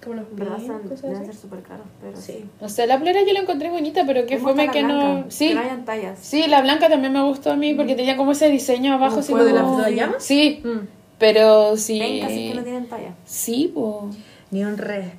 Como 0.05 0.15
los 0.17 0.27
cosas 0.29 1.03
deben 1.03 1.17
así. 1.17 1.27
ser 1.27 1.35
súper 1.35 1.63
caros, 1.63 1.87
pero 2.01 2.17
Sí. 2.17 2.33
sí. 2.33 2.45
No 2.61 2.69
sé, 2.69 2.87
la 2.87 2.99
polera 2.99 3.21
yo 3.27 3.33
la 3.33 3.41
encontré 3.41 3.69
bonita, 3.69 4.05
pero 4.07 4.27
que 4.27 4.39
fue 4.39 4.55
que 4.71 4.83
no. 4.83 5.25
Sí. 5.29 5.49
Que 5.49 5.55
no 5.55 5.61
hayan 5.61 5.85
tallas. 5.85 6.19
Sí, 6.21 6.47
la 6.47 6.61
blanca 6.63 6.89
también 6.89 7.13
me 7.13 7.23
gustó 7.25 7.51
a 7.51 7.57
mí 7.57 7.75
porque 7.75 7.95
tenía 7.97 8.17
como 8.17 8.33
ese 8.33 8.49
diseño 8.49 8.93
abajo. 8.95 9.17
¿Como 9.17 9.21
así 9.21 9.33
de 9.33 9.59
como- 9.59 9.77
las- 9.79 9.87
de 9.87 9.91
las 9.93 10.01
llamas? 10.01 10.23
Sí, 10.23 10.63
Mm. 10.65 10.87
pero 11.19 11.77
sí. 11.77 11.99
Ven, 11.99 12.21
casi 12.21 12.49
que 12.51 12.55
no 12.55 12.63
tienen 12.63 12.87
talla. 12.87 13.15
Sí, 13.25 13.73
po. 13.75 14.09
Ni 14.51 14.63
un 14.65 14.77
respeto. 14.79 15.17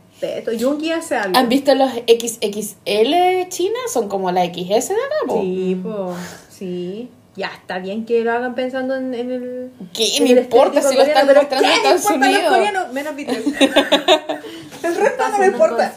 Yungi 0.58 0.92
hace 0.92 1.16
algo. 1.16 1.38
¿Han 1.38 1.50
visto 1.50 1.74
los 1.76 1.92
XXL 1.92 3.48
China? 3.50 3.80
Son 3.92 4.08
como 4.10 4.32
la 4.32 4.46
XS 4.46 4.90
de 4.90 4.96
acá, 4.96 5.16
po. 5.28 5.42
Sí, 5.42 5.80
po. 5.82 6.16
Sí. 6.50 7.10
Ya, 7.36 7.52
está 7.56 7.80
bien 7.80 8.06
que 8.06 8.22
lo 8.24 8.34
hagan 8.34 8.54
pensando 8.54 8.96
en, 8.96 9.14
en 9.14 9.32
el. 9.32 9.72
¿Qué 9.94 10.18
en 10.18 10.24
me 10.26 10.32
el 10.32 10.38
importa 10.40 10.82
si 10.82 10.96
lo 10.96 11.04
están 11.04 11.26
mostrando 11.28 11.62
en 11.62 11.72
Estados 11.72 12.06
¿qué 12.06 12.18
me 12.18 12.28
importan 12.28 12.32
los 12.32 12.52
Unidos? 12.52 12.54
coreanos? 12.54 12.94
Menos 12.94 13.16
BTS. 13.16 14.84
el 14.84 14.96
resto 14.96 15.30
no 15.30 15.38
me 15.38 15.46
importa. 15.46 15.94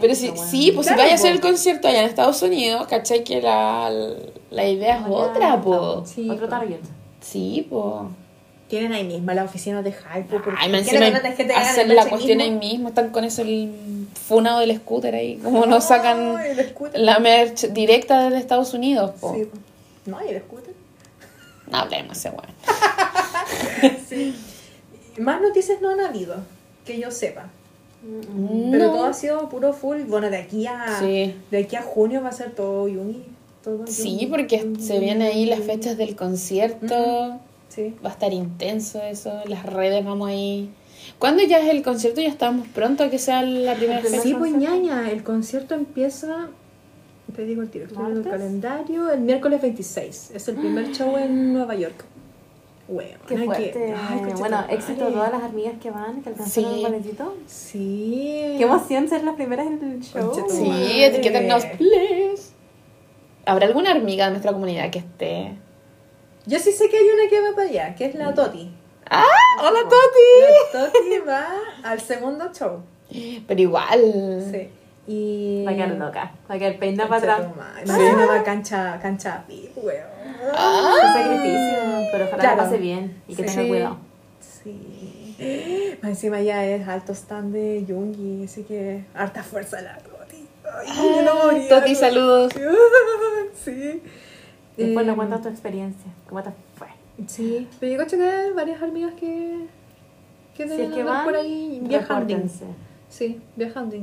Pero 0.00 0.14
sí, 0.14 0.30
weón. 0.30 0.48
sí, 0.48 0.72
pues 0.72 0.86
Claro, 0.88 0.98
si 0.98 1.04
vaya 1.04 1.12
a 1.12 1.14
hacer 1.14 1.32
el 1.32 1.40
concierto 1.40 1.86
allá 1.88 2.00
en 2.00 2.08
Estados 2.08 2.42
Unidos, 2.42 2.86
¿cachai? 2.88 3.22
Que 3.22 3.40
la, 3.40 3.92
la 4.50 4.66
idea 4.66 4.96
es 4.96 5.02
otra, 5.08 5.60
po. 5.60 6.04
Sí, 6.04 6.28
Otro 6.28 6.48
target. 6.48 6.80
Sí, 7.20 7.66
po. 7.70 8.08
Tienen 8.68 8.92
ahí 8.92 9.04
mismo 9.04 9.32
las 9.32 9.44
oficinas 9.44 9.84
de 9.84 9.92
Hype. 9.92 10.26
porque 10.30 10.50
Ay, 10.58 10.70
me 10.70 10.78
encima 10.78 11.06
hacen 11.56 11.94
la 11.94 12.06
cuestión 12.08 12.40
ahí 12.40 12.50
mismo. 12.50 12.88
están 12.88 13.10
con 13.10 13.22
eso 13.24 13.42
el 13.42 14.06
funado 14.26 14.58
del 14.60 14.76
scooter 14.76 15.14
ahí, 15.14 15.36
como 15.36 15.66
no 15.66 15.80
sacan 15.80 16.36
la 16.94 17.18
merch 17.20 17.68
directa 17.68 18.24
desde 18.24 18.38
Estados 18.38 18.74
Unidos, 18.74 19.12
po. 19.20 19.34
Sí. 19.34 19.48
No, 20.06 20.18
y 20.24 20.30
el 20.30 20.40
scooter. 20.42 20.74
No 21.70 21.78
hablemos 21.78 22.16
ese 22.18 22.30
weón. 22.30 22.46
Más 25.18 25.40
noticias 25.40 25.80
no 25.80 25.90
han 25.90 26.00
habido, 26.00 26.36
que 26.84 26.98
yo 27.00 27.10
sepa. 27.10 27.48
Pero 28.70 28.84
No. 28.86 28.92
todo 28.92 29.04
ha 29.06 29.14
sido 29.14 29.48
puro 29.48 29.72
full. 29.72 30.02
Bueno, 30.02 30.28
de 30.30 30.36
aquí 30.36 30.66
a 30.66 30.98
Sí. 31.00 31.34
de 31.50 31.58
aquí 31.58 31.76
a 31.76 31.82
junio 31.82 32.22
va 32.22 32.28
a 32.28 32.32
ser 32.32 32.50
todo 32.52 32.86
Yumi. 32.88 33.24
Todo 33.64 33.86
Sí, 33.86 34.28
porque 34.30 34.72
se 34.78 34.98
vienen 35.00 35.22
ahí 35.28 35.46
las 35.46 35.60
fechas 35.60 35.96
del 35.96 36.14
concierto. 36.14 37.38
Sí. 37.76 37.94
Va 38.04 38.08
a 38.08 38.12
estar 38.12 38.32
intenso 38.32 39.00
eso, 39.02 39.32
las 39.46 39.64
redes 39.64 40.04
vamos 40.04 40.28
ahí. 40.28 40.70
¿Cuándo 41.20 41.42
ya 41.44 41.58
es 41.58 41.68
el 41.68 41.82
concierto? 41.82 42.20
Ya 42.20 42.28
estamos 42.28 42.66
pronto 42.68 43.04
a 43.04 43.10
que 43.10 43.18
sea 43.18 43.42
la 43.42 43.74
primera 43.74 44.00
fecha. 44.00 44.20
Sí, 44.22 44.34
pues 44.34 44.52
ñaña, 44.52 45.08
el 45.10 45.22
concierto 45.22 45.74
empieza, 45.74 46.48
te 47.34 47.44
digo 47.44 47.62
el 47.62 47.68
tiro, 47.70 47.84
el 48.08 48.22
calendario, 48.24 49.10
el 49.12 49.20
miércoles 49.20 49.60
26. 49.62 50.32
Es 50.34 50.48
el 50.48 50.56
primer 50.56 50.90
show 50.92 51.16
en 51.16 51.52
Nueva 51.52 51.74
York. 51.76 52.04
Bueno, 52.88 53.18
Qué 53.26 53.36
fuerte. 53.36 53.94
bueno, 54.38 54.64
éxito 54.70 55.06
a 55.06 55.10
todas 55.10 55.32
las 55.32 55.42
amigas 55.42 55.74
que 55.82 55.90
van, 55.90 56.22
que 56.22 56.28
alcanzaron 56.30 56.72
Sí. 56.72 56.78
el 56.84 56.86
boletito. 56.92 57.36
Sí. 57.46 58.54
Qué 58.58 58.62
emoción 58.62 59.08
ser 59.08 59.24
las 59.24 59.34
primeras 59.34 59.66
en 59.66 59.82
el 59.92 60.00
show. 60.02 60.32
Sí, 60.48 60.64
madre. 60.68 61.06
etiquétenos, 61.06 61.64
please. 61.76 62.52
¿Habrá 63.44 63.66
alguna 63.66 63.92
amiga 63.92 64.24
de 64.26 64.30
nuestra 64.32 64.52
comunidad 64.52 64.90
que 64.90 65.00
esté? 65.00 65.52
Yo 66.46 66.58
sí 66.58 66.72
sé 66.72 66.88
que 66.88 66.96
hay 66.96 67.04
una 67.04 67.28
que 67.28 67.40
va 67.40 67.54
para 67.56 67.68
allá, 67.68 67.94
que 67.94 68.06
es 68.06 68.14
la 68.14 68.32
Toti. 68.32 68.70
¡Ah! 69.10 69.24
¡Hola, 69.60 69.80
Toti! 69.82 70.74
La 70.74 70.86
Toti 70.86 71.18
va 71.26 71.46
al 71.84 72.00
segundo 72.00 72.52
show. 72.52 72.80
Pero 73.46 73.60
igual. 73.60 74.44
Sí. 74.52 74.68
Y... 75.08 75.64
Va 75.64 75.72
a 75.72 75.74
quedar 75.74 75.90
loca. 75.90 76.32
Va 76.50 76.54
a 76.54 76.58
quedar 76.58 76.78
peina 76.78 77.08
para 77.08 77.34
atrás. 77.36 77.56
Más 77.56 77.98
encima 77.98 78.26
va 78.26 78.42
cancha, 78.42 78.98
cancha 79.00 79.44
pi, 79.46 79.70
weón. 79.76 80.06
Qué 80.40 81.06
sacrificio. 81.12 82.08
Pero 82.12 82.24
ojalá 82.26 82.42
Claro. 82.42 82.56
la 82.56 82.62
pase 82.64 82.78
bien 82.78 83.22
y 83.28 83.34
que 83.34 83.48
Sí. 83.48 83.54
tenga 83.56 83.68
cuidado. 83.68 83.98
Sí. 84.40 85.96
Más 86.02 86.10
encima 86.10 86.40
ya 86.40 86.64
es 86.64 86.86
alto 86.88 87.12
stand 87.12 87.52
de 87.54 87.84
Yungi, 87.84 88.44
así 88.44 88.62
que 88.64 89.04
harta 89.14 89.42
fuerza 89.42 89.80
la 89.82 89.98
Toti. 89.98 90.46
Ay, 90.64 90.86
Ah, 90.90 90.94
yo 91.16 91.22
no 91.22 91.34
moría, 91.44 91.68
Toti, 91.68 91.92
no. 91.92 91.98
saludos. 91.98 92.52
Sí. 93.64 94.02
Después 94.76 95.04
Eh, 95.04 95.06
nos 95.08 95.16
cuentas 95.16 95.42
tu 95.42 95.48
experiencia. 95.48 96.10
¿Cómo 96.28 96.42
te 96.42 96.50
fue? 96.76 96.88
Sí, 97.26 97.66
pero 97.80 97.92
yo 97.92 97.98
cacho 97.98 98.16
que 98.16 98.24
hay 98.28 98.52
varias 98.52 98.82
amigas 98.82 99.12
que, 99.18 99.66
que 100.54 100.64
Si 100.64 100.68
deben 100.68 100.90
es 100.90 100.96
que 100.96 101.02
van, 101.02 101.24
por 101.24 101.34
ahí 101.34 101.80
viajando. 101.82 102.36
Sí, 103.08 103.40
viajando. 103.56 103.96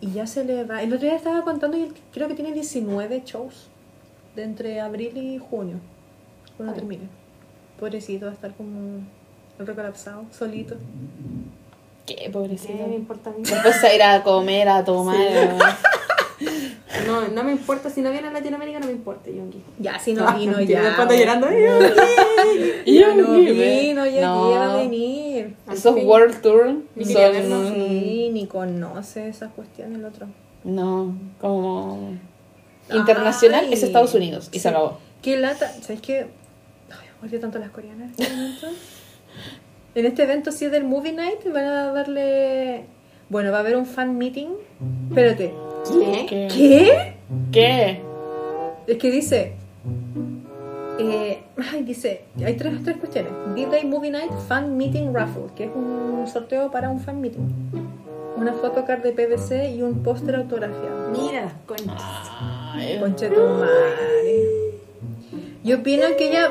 Y 0.00 0.10
ya 0.12 0.26
se 0.26 0.44
le 0.44 0.64
va. 0.64 0.82
El 0.82 0.92
otro 0.92 1.06
día 1.06 1.16
estaba 1.16 1.42
contando 1.42 1.78
y 1.78 1.92
creo 2.12 2.28
que 2.28 2.34
tiene 2.34 2.52
19 2.52 3.22
shows 3.24 3.68
de 4.34 4.42
entre 4.42 4.80
abril 4.80 5.16
y 5.16 5.38
junio. 5.38 5.78
Cuando 6.56 6.74
Ay. 6.74 6.80
termine. 6.80 7.08
Pobrecito, 7.80 8.26
va 8.26 8.32
a 8.32 8.34
estar 8.34 8.54
como 8.54 9.00
recolapsado, 9.58 10.24
solito. 10.30 10.76
Qué 12.04 12.14
¿Qué 12.16 12.30
pobrecito. 12.30 12.86
me 12.86 12.94
importa 12.96 13.30
a 13.30 13.32
mí? 13.32 13.42
Después 13.42 13.82
a 13.82 13.94
ir 13.94 14.02
a 14.02 14.22
comer, 14.22 14.68
a 14.68 14.84
tomar. 14.84 15.16
No, 17.06 17.28
no 17.28 17.44
me 17.44 17.52
importa. 17.52 17.88
Si 17.90 18.00
no 18.02 18.10
viene 18.10 18.28
a 18.28 18.32
Latinoamérica, 18.32 18.78
no 18.80 18.86
me 18.86 18.92
importa, 18.92 19.30
Yongi. 19.30 19.62
Ya, 19.78 19.98
si 19.98 20.12
no 20.12 20.32
vino 20.36 20.60
ya. 20.60 20.82
Después 20.82 21.00
ando 21.00 21.14
llorando. 21.14 21.48
Ya 22.86 23.14
no 23.14 23.36
Yungi, 23.36 23.52
vino, 23.52 24.06
ya 24.06 24.20
no. 24.26 24.50
va 24.50 24.74
a 24.74 24.76
venir. 24.78 25.56
Esos 25.72 25.96
World 26.04 26.40
Tour 26.42 26.76
son. 27.04 27.74
Sí, 27.74 28.30
ni 28.32 28.46
conoce 28.46 29.28
esas 29.28 29.52
cuestiones 29.52 29.98
el 29.98 30.04
otro. 30.04 30.26
No, 30.64 31.16
como. 31.40 32.16
Internacional 32.92 33.72
es 33.72 33.82
Estados 33.82 34.14
Unidos 34.14 34.48
y 34.52 34.56
Sí. 34.56 34.60
se 34.60 34.68
acabó. 34.68 34.98
Qué 35.22 35.36
lata. 35.36 35.68
¿Sabes 35.82 36.00
qué? 36.00 36.26
Ay, 36.90 37.08
odio 37.28 37.40
tanto 37.40 37.58
a 37.58 37.60
las 37.60 37.70
coreanas 37.70 38.10
en 38.18 38.24
este 38.24 38.32
evento. 38.34 38.66
en 39.96 40.06
este 40.06 40.22
evento, 40.22 40.52
sí, 40.52 40.66
del 40.68 40.84
Movie 40.84 41.12
Night, 41.12 41.40
van 41.52 41.64
a 41.64 41.92
darle. 41.92 42.84
Bueno, 43.28 43.50
va 43.50 43.58
a 43.58 43.60
haber 43.60 43.76
un 43.76 43.86
fan 43.86 44.16
meeting. 44.18 44.48
Espérate. 45.08 45.52
¿Qué? 45.88 46.26
¿Qué? 46.28 46.48
¿Qué? 46.48 47.14
¿Qué? 47.52 48.00
Es 48.86 48.98
que 48.98 49.10
dice. 49.10 49.52
eh, 50.98 51.42
ay, 51.72 51.82
dice. 51.82 52.22
Hay 52.44 52.54
tres, 52.54 52.74
tres 52.84 52.96
cuestiones: 52.98 53.32
D-Day 53.54 53.84
Movie 53.84 54.10
Night 54.10 54.32
Fan 54.48 54.76
Meeting 54.76 55.12
Raffle, 55.12 55.44
que 55.56 55.64
es 55.64 55.70
un 55.74 56.24
sorteo 56.26 56.70
para 56.70 56.88
un 56.90 57.00
fan 57.00 57.20
meeting. 57.20 57.48
Una 58.36 58.52
photocard 58.52 59.02
de 59.02 59.12
PVC 59.12 59.70
y 59.74 59.82
un 59.82 60.02
póster 60.02 60.36
autografiado. 60.36 61.10
Mira 61.10 61.42
las 61.46 61.54
conchas. 61.66 62.30
Conche 63.00 63.28
tu 63.30 63.40
madre. 63.40 64.44
Yo 65.64 65.78
opino 65.78 66.06
que 66.18 66.30
ya. 66.30 66.50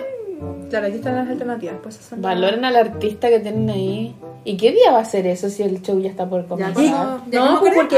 Claro, 0.69 0.87
aquí 0.87 0.95
están 0.95 1.15
las 1.15 1.29
alternativas. 1.29 1.75
Pues 1.81 2.11
Valoren 2.17 2.65
al 2.65 2.75
artista 2.75 3.29
que 3.29 3.39
tienen 3.39 3.69
ahí. 3.69 4.15
¿Y 4.45 4.55
qué 4.57 4.71
día 4.71 4.91
va 4.91 4.99
a 4.99 5.05
ser 5.05 5.25
eso 5.27 5.49
si 5.49 5.63
el 5.63 5.81
show 5.81 5.99
ya 5.99 6.09
está 6.09 6.29
por 6.29 6.43
Ya, 6.43 6.47
comenzar? 6.47 6.73
cuando- 6.75 7.23
ya 7.31 7.39
No, 7.39 7.59
pues 7.59 7.73
porque. 7.75 7.97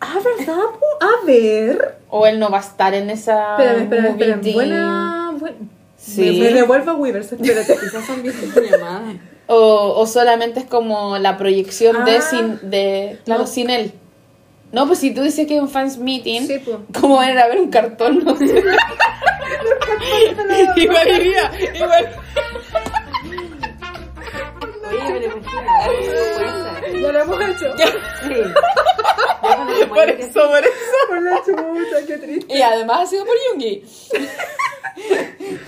Ah, 0.00 0.14
¿verdad? 0.38 0.56
A 1.00 1.26
ver. 1.26 1.98
O 2.08 2.26
él 2.26 2.38
no 2.38 2.50
va 2.50 2.58
a 2.58 2.62
estar 2.62 2.94
en 2.94 3.10
esa. 3.10 3.56
Espérame, 3.58 3.82
espérame, 3.82 4.06
espérame. 4.12 4.52
Buena. 4.54 5.34
buena. 5.38 5.56
Sí. 5.98 6.38
Me, 6.40 6.48
me 6.48 6.54
devuelvo 6.54 6.92
a 6.92 6.94
Weavers, 6.94 7.32
espérate. 7.32 7.76
Quizás 7.78 8.06
son 8.06 8.22
videollamadas. 8.22 9.16
O, 9.52 9.94
o 10.00 10.06
solamente 10.06 10.60
es 10.60 10.66
como 10.66 11.18
la 11.18 11.36
proyección 11.36 12.04
de 12.04 12.18
Ah. 12.18 12.22
sin 12.22 12.70
de 12.70 13.18
claro 13.24 13.40
No. 13.40 13.46
sin 13.48 13.68
él. 13.68 13.90
No, 14.70 14.86
pues 14.86 15.00
si 15.00 15.12
tú 15.12 15.22
dices 15.22 15.44
que 15.48 15.56
es 15.56 15.60
un 15.60 15.68
fans 15.68 15.98
meeting, 15.98 16.42
Sí, 16.46 16.60
pues. 16.64 16.76
¿cómo 17.00 17.16
van 17.16 17.30
a 17.30 17.32
ir 17.32 17.38
a 17.40 17.48
ver 17.48 17.58
un 17.58 17.68
cartón? 17.68 18.20
No 18.24 18.36
sé. 18.36 18.44
igual 20.76 21.08
iría, 21.08 21.50
igual. 21.74 22.08
Ya 27.00 27.12
lo 27.12 27.20
hemos 27.20 27.40
hecho. 27.40 27.76
Sí. 27.76 28.34
Por 29.88 30.08
eso, 30.08 30.48
por 30.48 30.64
eso. 30.64 31.06
Por 31.08 31.22
la 31.22 32.06
qué 32.06 32.18
triste. 32.18 32.56
Y 32.56 32.62
además 32.62 33.00
ha 33.00 33.06
sido 33.06 33.24
por 33.24 33.34
Yungi. 33.52 33.82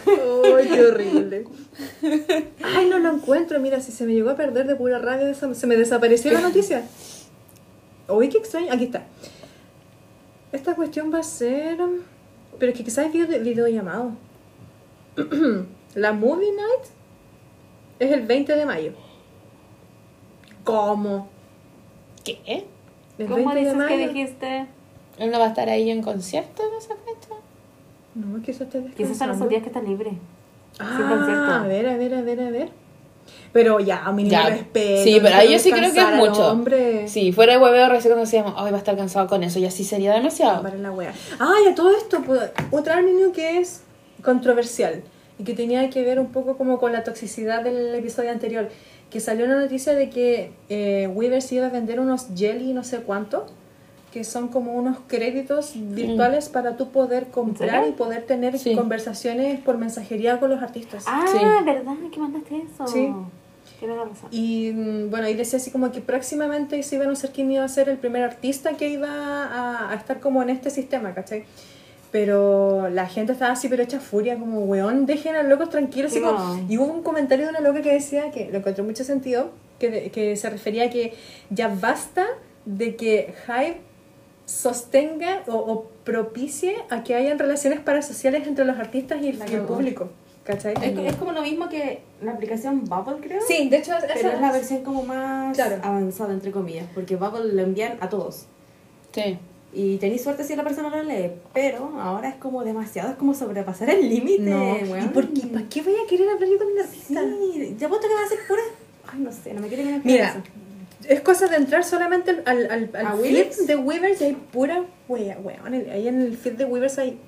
Ay, 0.07 0.69
qué 0.69 0.87
horrible. 0.87 1.45
Ay, 2.63 2.87
no 2.89 2.99
lo 2.99 3.15
encuentro. 3.15 3.59
Mira, 3.61 3.81
si 3.81 3.91
se 3.91 4.05
me 4.05 4.13
llegó 4.13 4.31
a 4.31 4.37
perder 4.37 4.67
de 4.67 4.77
pura 4.77 4.99
rabia, 4.99 5.35
se 5.35 5.67
me 5.67 5.77
desapareció 5.77 6.31
la 6.33 6.41
noticia. 6.41 6.85
Uy, 8.09 8.29
qué 8.29 8.39
extraño. 8.39 8.73
Aquí 8.73 8.85
está. 8.85 9.05
Esta 10.53 10.75
cuestión 10.75 11.13
va 11.13 11.21
a 11.21 11.25
ser. 11.25 11.79
Pero 12.59 12.73
es 12.73 12.79
que 12.79 12.85
quizás 12.85 13.07
es 13.07 13.13
video, 13.13 13.41
videollamado. 13.41 14.13
la 15.95 16.13
Movie 16.13 16.53
Night 16.53 16.85
es 17.99 18.13
el 18.13 18.27
20 18.27 18.55
de 18.55 18.67
mayo. 18.67 18.93
¿Cómo? 20.65 21.29
¿Qué? 22.25 22.67
El 23.19 23.27
¿Cómo 23.27 23.37
20 23.53 23.55
de 23.55 23.61
dices 23.75 23.89
que 23.89 24.09
dijiste? 24.09 24.67
¿Él 25.19 25.31
no 25.31 25.39
va 25.39 25.47
a 25.47 25.49
estar 25.49 25.69
ahí 25.69 25.91
en 25.91 26.03
concierto 26.03 26.63
en 26.63 26.79
esa 26.79 26.95
fecha? 26.95 27.35
No, 28.15 28.39
es 28.39 28.45
que 28.45 28.51
eso 28.51 28.65
está 28.65 28.79
Quizás 28.97 29.17
son 29.19 29.31
esos 29.31 29.49
días 29.49 29.63
que 29.63 29.69
está 29.69 29.81
libre. 29.83 30.13
Ah, 30.79 30.95
sin 30.97 31.07
concierto. 31.09 31.53
a 31.53 31.63
ver, 31.67 31.89
a 31.89 31.97
ver, 31.97 32.15
a 32.15 32.23
ver, 32.23 32.41
a 32.41 32.51
ver. 32.51 32.69
Pero 33.53 33.79
ya, 33.81 34.05
a 34.05 34.13
mí 34.13 34.29
Ya. 34.29 34.49
respeto. 34.49 35.03
Sí, 35.05 35.19
pero 35.23 35.37
ahí 35.37 35.53
yo 35.53 35.59
sí 35.59 35.71
creo 35.71 35.93
que 35.93 36.01
es 36.01 36.15
mucho. 36.17 36.51
Hombre. 36.51 37.07
Sí, 37.09 37.33
fuera 37.33 37.53
de 37.53 37.59
hueveo 37.59 37.89
recién 37.89 38.13
cuando 38.13 38.25
decíamos, 38.25 38.55
ay, 38.57 38.71
va 38.71 38.77
a 38.77 38.81
estar 38.81 38.97
cansado 38.97 39.27
con 39.29 39.43
eso, 39.45 39.59
y 39.59 39.67
así 39.67 39.85
sería 39.85 40.13
demasiado. 40.15 40.63
Para 40.63 40.77
la 40.77 40.91
wea. 40.91 41.13
Ah, 41.39 41.55
y 41.65 41.69
a 41.69 41.75
todo 41.75 41.91
esto, 41.97 42.23
pues, 42.23 42.51
otra 42.71 43.01
niño 43.03 43.33
que 43.33 43.59
es 43.59 43.83
controversial 44.25 45.03
y 45.43 45.45
que 45.45 45.55
tenía 45.55 45.91
que 45.91 46.03
ver 46.03 46.21
un 46.21 46.29
poco 46.29 46.57
como 46.57 46.79
con 46.79 46.93
la 46.93 47.03
toxicidad 47.05 47.65
del 47.65 47.93
episodio 47.95 48.31
anterior. 48.31 48.69
Que 49.11 49.19
salió 49.21 49.45
una 49.45 49.61
noticia 49.61 49.93
de 49.95 50.09
que 50.09 50.53
eh, 50.71 51.09
Weaver 51.13 51.43
se 51.43 51.57
iba 51.57 51.67
a 51.67 51.71
vender 51.71 52.01
unos 52.01 52.29
jelly 52.35 52.73
no 52.73 52.85
sé 52.85 52.99
cuánto, 52.99 53.47
que 54.13 54.25
son 54.25 54.49
como 54.49 54.75
unos 54.75 54.99
créditos 55.07 55.73
virtuales 55.75 56.49
para 56.49 56.77
tú 56.77 56.91
poder 56.91 57.27
comprar 57.29 57.89
y 57.89 57.93
poder 57.93 58.23
tener 58.25 58.59
Sí. 58.59 58.75
conversaciones 58.77 59.59
por 59.61 59.79
mensajería 59.79 60.39
con 60.39 60.51
los 60.51 60.63
artistas. 60.63 61.05
Ah, 61.07 61.25
Sí. 61.31 61.39
¿verdad? 61.65 61.95
que 62.13 62.21
mandaste 62.21 62.57
eso? 62.73 62.87
Sí. 62.87 63.11
Y 64.31 64.71
mm, 64.73 65.11
bueno, 65.11 65.29
y 65.29 65.35
decía 65.35 65.57
así 65.59 65.71
como 65.73 65.91
que 65.91 66.01
próximamente 66.01 66.81
se 66.85 66.95
iba 66.95 67.05
a 67.05 67.07
anunciar 67.07 67.33
quién 67.33 67.51
iba 67.51 67.65
a 67.65 67.69
ser 67.69 67.89
el 67.89 67.99
primer 67.99 68.23
artista 68.23 68.75
que 68.77 68.89
iba 68.89 69.09
a, 69.09 69.91
a 69.91 69.95
estar 69.95 70.21
como 70.21 70.41
en 70.43 70.51
este 70.51 70.71
sistema, 70.71 71.15
¿cachai? 71.15 71.45
Pero 72.13 72.91
la 72.91 73.07
gente 73.09 73.33
estaba 73.33 73.53
así, 73.53 73.69
pero 73.69 73.83
hecha 73.83 73.99
furia, 73.99 74.37
como, 74.39 74.61
weón, 74.61 75.07
dejen 75.07 75.35
a 75.35 75.43
los 75.43 75.51
locos 75.51 75.71
tranquilos. 75.71 76.13
como- 76.13 76.33
No. 76.33 76.67
Y 76.69 76.77
hubo 76.79 76.85
un 76.93 77.03
comentario 77.03 77.47
de 77.47 77.51
una 77.51 77.61
loca 77.61 77.81
que 77.83 77.93
decía, 77.93 78.31
que 78.31 78.51
lo 78.53 78.59
encontró 78.59 78.85
mucho 78.85 79.03
sentido, 79.03 79.51
que, 79.79 80.11
que 80.11 80.37
se 80.37 80.51
refería 80.51 80.85
a 80.85 80.91
que 80.91 81.15
ya 81.51 81.69
basta 81.69 82.27
de 82.67 82.95
que 82.97 83.35
Hype 83.47 83.81
sostenga 84.45 85.43
o, 85.47 85.55
o 85.55 85.85
propicie 86.05 86.77
a 86.91 87.03
que 87.03 87.15
hayan 87.15 87.39
relaciones 87.39 87.81
parasociales 87.81 88.47
entre 88.47 88.65
los 88.65 88.79
artistas 88.79 89.23
y 89.23 89.29
el, 89.29 89.39
y 89.51 89.55
el 89.55 89.63
público. 89.63 90.11
¿Cachai? 90.45 90.75
Es, 90.83 90.99
es 90.99 91.17
como 91.17 91.31
lo 91.33 91.43
mismo 91.43 91.69
que 91.69 92.01
la 92.21 92.33
aplicación 92.33 92.85
Bubble, 92.85 93.19
creo. 93.27 93.41
Sí, 93.47 93.69
de 93.69 93.77
hecho, 93.79 93.93
Pero 94.01 94.15
esa- 94.15 94.35
es 94.35 94.41
la 94.41 94.51
versión 94.53 94.83
como 94.83 95.03
más 95.05 95.57
Claro. 95.57 95.77
avanzada, 95.83 96.33
entre 96.33 96.51
comillas, 96.51 96.87
porque 96.95 97.15
Bubble 97.17 97.53
lo 97.55 97.63
envían 97.63 97.97
a 98.01 98.09
todos. 98.09 98.47
Sí. 99.13 99.39
Y 99.75 99.97
tenéis 99.97 100.23
suerte 100.23 100.45
si 100.45 100.55
la 100.55 100.63
persona 100.65 100.91
lo 100.91 101.03
lee, 101.03 101.31
pero 101.55 101.99
ahora 101.99 102.29
es 102.29 102.35
como 102.37 102.63
demasiado, 102.63 103.11
es 103.11 103.17
como 103.17 103.33
sobrepasar 103.33 103.89
el 103.89 104.07
límite, 104.09 104.43
No. 104.43 104.75
weón. 104.91 105.05
¿Y 105.07 105.09
por 105.09 105.29
qué? 105.33 105.47
¿Para 105.47 105.67
qué 105.69 105.81
voy 105.83 105.95
a 105.95 106.07
querer 106.09 106.29
hablar 106.29 106.49
yo 106.49 106.59
con 106.59 106.67
un 106.69 106.79
artista? 106.79 107.21
Sí, 107.23 107.77
te 107.79 107.85
apuesto 107.87 108.07
que 108.09 108.15
va 108.15 108.21
a 108.25 108.29
ser 108.29 108.39
pura... 108.47 108.63
Ay, 109.13 109.21
no 109.21 109.33
sé, 109.33 109.55
no 109.55 109.61
me 109.63 109.69
quiero 109.69 109.83
imaginar 109.83 110.05
Mira, 110.07 110.29
eso. 110.29 110.43
es 111.15 111.21
cosa 111.23 111.47
de 111.47 111.57
entrar 111.57 111.85
solamente 111.85 112.31
al, 112.45 112.71
al, 112.71 112.91
al 112.95 113.07
¿A 113.07 113.13
feed 113.15 113.23
Weavers? 113.23 113.67
de 113.67 113.77
Weavers 113.77 114.21
y 114.21 114.25
hay 114.25 114.33
pura 114.35 114.85
wea, 115.09 115.39
weón. 115.43 115.73
Ahí 115.91 116.07
en 116.07 116.21
el 116.21 116.37
feed 116.37 116.53
de 116.53 116.65
Weavers 116.67 116.99
hay 116.99 117.19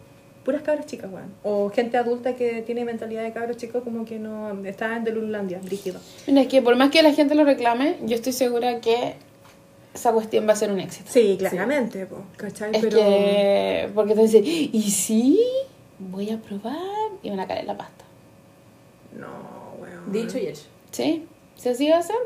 puras 0.45 0.61
cabras 0.61 0.85
chicas, 0.85 1.11
weón. 1.11 1.33
O 1.45 1.71
gente 1.71 1.97
adulta 1.97 2.37
que 2.37 2.61
tiene 2.61 2.85
mentalidad 2.85 3.23
de 3.23 3.33
cabros 3.33 3.57
chicos 3.57 3.83
como 3.83 4.05
que 4.05 4.19
no... 4.19 4.63
Está 4.67 4.95
en 4.97 5.05
Delulandia, 5.05 5.61
rígido. 5.65 5.99
Mira, 6.27 6.43
es 6.43 6.49
que 6.49 6.61
por 6.61 6.77
más 6.77 6.91
que 6.91 7.03
la 7.03 7.13
gente 7.15 7.35
lo 7.35 7.45
reclame, 7.45 7.97
yo 8.05 8.15
estoy 8.17 8.33
segura 8.35 8.81
que 8.83 9.15
esa 9.95 10.13
cuestión 10.13 10.47
va 10.47 10.53
a 10.53 10.57
ser 10.57 10.71
un 10.73 10.81
éxito. 10.81 11.09
Sí, 11.11 11.37
claramente, 11.39 12.05
po, 12.07 12.19
¿cachai? 12.37 12.71
Es 12.75 12.83
Pero... 12.83 12.99
que, 12.99 13.89
porque 13.95 14.15
te 14.15 14.23
dicen, 14.23 14.43
¿y 14.45 14.83
sí? 14.91 15.41
Voy 15.99 16.31
a 16.31 16.39
probar 16.39 16.77
y 17.23 17.31
van 17.31 17.41
a 17.41 17.47
caer 17.47 17.61
en 17.61 17.67
la 17.69 17.77
pasta. 17.79 18.05
No, 19.19 19.29
weón. 19.81 20.13
Dicho 20.13 20.39
y 20.39 20.47
hecho. 20.49 20.65
¿Sí? 20.91 21.25
¿Sí 21.57 21.69
así 21.69 21.89
va 21.89 21.99
a 21.99 22.03
ser? 22.03 22.17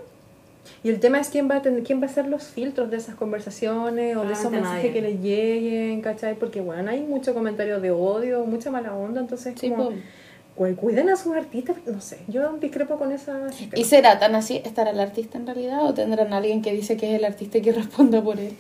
Y 0.83 0.91
el 0.91 1.01
tema 1.01 1.19
es 1.21 1.29
quién 1.29 1.51
va 1.51 1.57
a 1.57 1.62
tener, 1.62 1.83
quién 1.83 2.01
va 2.01 2.07
a 2.07 2.11
hacer 2.11 2.27
los 2.27 2.45
filtros 2.45 2.91
de 2.91 2.97
esas 2.99 3.14
conversaciones 3.14 4.16
o 4.16 4.23
de 4.23 4.29
Ah, 4.29 4.33
esos 4.33 4.51
de 4.51 4.59
mensajes 4.59 4.85
nadie. 4.85 4.93
que 4.93 5.01
les 5.03 5.21
lleguen, 5.21 6.01
¿cachai? 6.03 6.35
Porque, 6.35 6.61
bueno, 6.61 6.91
hay 6.91 7.01
mucho 7.01 7.33
comentario 7.35 7.81
de 7.81 7.91
odio, 7.91 8.45
mucha 8.45 8.71
mala 8.71 8.95
onda, 8.95 9.21
entonces 9.21 9.55
Sí, 9.59 9.71
como, 9.71 9.91
po. 9.91 9.95
Cu- 10.59 10.75
cuiden 10.77 11.09
a 11.09 11.17
sus 11.17 11.37
artistas, 11.37 11.77
no 11.87 12.01
sé, 12.01 12.19
yo 12.27 12.53
discrepo 12.55 12.99
con 12.99 13.13
esa... 13.13 13.39
¿Y 13.75 13.85
será 13.85 14.19
tan 14.19 14.35
así? 14.35 14.61
¿Estará 14.65 14.91
el 14.91 14.99
artista 15.01 15.39
en 15.39 15.47
realidad? 15.47 15.85
¿O 15.85 15.95
tendrán 15.95 16.33
alguien 16.33 16.61
que 16.63 16.73
dice 16.73 16.97
que 16.97 17.11
es 17.15 17.19
el 17.19 17.25
artista 17.25 17.59
y 17.59 17.63
que 17.63 17.73
responda 17.83 18.21
por 18.23 18.39
él? 18.41 18.55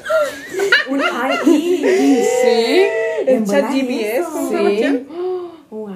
Una... 0.88 1.04
¡Ay! 1.12 1.36
y- 1.46 2.24
Sí. 2.24 2.82
¿El 3.26 3.28
En 3.28 3.44
chat 3.46 3.72
Sí. 3.72 5.06
¡Wow! 5.70 5.88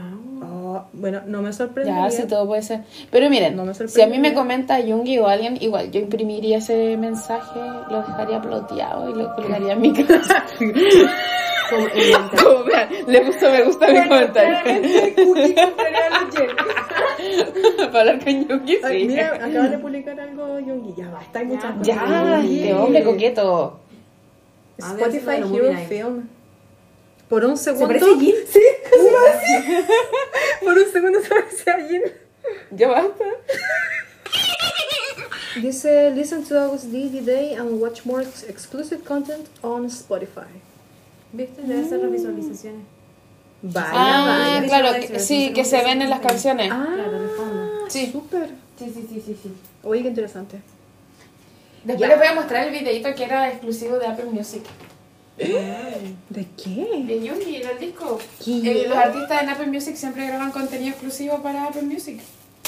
Oh, 0.44 0.84
bueno, 0.92 1.22
no 1.26 1.40
me 1.40 1.53
sorprende. 1.53 1.90
Ya, 1.90 2.11
sí, 2.11 2.24
todo 2.28 2.46
puede 2.46 2.62
ser. 2.62 2.80
Pero 3.11 3.30
miren, 3.30 3.57
No 3.57 3.72
si 3.72 4.03
a 4.03 4.07
mí 4.07 4.18
me 4.18 4.34
comenta 4.34 4.80
Yungi 4.80 5.18
o 5.18 5.26
alguien, 5.28 5.57
igual 5.61 5.90
yo 5.92 6.00
imprimiría 6.00 6.59
ese 6.59 6.96
mensaje, 6.96 7.59
lo 7.90 7.98
dejaría 7.98 8.40
ploteado 8.42 9.09
y 9.11 9.14
lo 9.14 9.34
colgaría 9.36 9.72
en 9.74 9.80
mi 9.80 9.92
casa. 10.05 10.44
Como 11.72 11.86
el 11.94 12.16
Como 12.42 12.64
vean, 12.64 12.88
le 13.06 13.20
gustó, 13.24 13.50
me 13.50 13.62
gusta 13.64 13.86
mi 13.88 14.08
comentario. 14.08 15.62
Para 17.92 18.00
hablar 18.00 18.24
con 18.24 18.48
Yungi, 18.48 18.78
Ay, 18.82 19.02
sí. 19.02 19.08
mira, 19.08 19.34
acaba 19.34 19.68
de 19.68 19.78
publicar 19.78 20.20
algo 20.20 20.58
Yongi. 20.60 20.94
Ya 20.96 21.08
basta, 21.10 21.38
hay 21.38 21.46
muchas 21.46 21.70
cosas. 21.72 21.86
Ya, 21.86 22.40
este 22.44 22.74
hombre 22.74 23.04
coqueto. 23.04 23.80
Spotify 24.78 25.36
Hero. 25.36 25.78
Film. 25.88 26.28
Por 27.28 27.44
un 27.44 27.56
segundo. 27.56 27.86
parece 27.86 28.04
a 28.04 28.18
Jin? 28.18 28.34
Sí. 28.48 28.60
Por 30.64 30.78
un 30.78 30.92
segundo 30.92 31.20
se 31.20 31.28
parece 31.28 31.70
a 31.70 31.88
Jin. 31.88 32.02
Ya 32.72 32.88
basta. 32.88 33.24
Dice, 35.60 36.10
listen 36.10 36.44
to 36.44 36.58
August 36.58 36.86
D 36.86 37.08
today 37.10 37.54
and 37.54 37.80
watch 37.80 38.04
more 38.04 38.22
ex- 38.22 38.42
exclusive 38.48 39.04
content 39.04 39.46
on 39.62 39.88
Spotify. 39.90 40.46
¿Viste? 41.32 41.62
Debe 41.62 41.84
ser 41.88 41.98
las 42.00 42.10
visualizaciones. 42.12 42.82
Vaya, 43.62 43.88
Ah, 43.92 44.54
vaya. 44.56 44.66
claro, 44.66 45.00
que, 45.00 45.18
sí, 45.20 45.52
que 45.54 45.64
se 45.64 45.82
ven 45.84 46.02
en 46.02 46.10
las 46.10 46.20
canciones. 46.20 46.70
Ah, 46.72 46.86
Claro, 46.94 47.22
de 47.22 47.28
fondo. 47.28 47.70
Sí. 47.88 48.10
súper. 48.10 48.50
Sí, 48.78 48.86
sí, 48.92 49.06
sí, 49.08 49.22
sí, 49.24 49.36
sí. 49.42 49.52
Oye, 49.84 50.02
qué 50.02 50.08
interesante. 50.08 50.60
Después 51.84 52.00
Ya. 52.00 52.08
les 52.08 52.18
voy 52.18 52.26
a 52.26 52.34
mostrar 52.34 52.66
el 52.66 52.72
videito 52.72 53.14
que 53.14 53.24
era 53.24 53.48
exclusivo 53.50 53.98
de 53.98 54.06
Apple 54.06 54.26
Music. 54.26 54.62
¿De 55.38 56.46
qué? 56.62 57.04
De 57.06 57.20
Yungi, 57.24 57.58
del 57.58 57.78
disco. 57.78 58.18
Eh, 58.46 58.84
los 58.88 58.96
artistas 58.96 59.42
en 59.42 59.48
Apple 59.48 59.66
Music 59.66 59.96
siempre 59.96 60.26
graban 60.26 60.50
contenido 60.52 60.90
exclusivo 60.90 61.42
para 61.42 61.64
Apple 61.66 61.82
Music. 61.82 62.20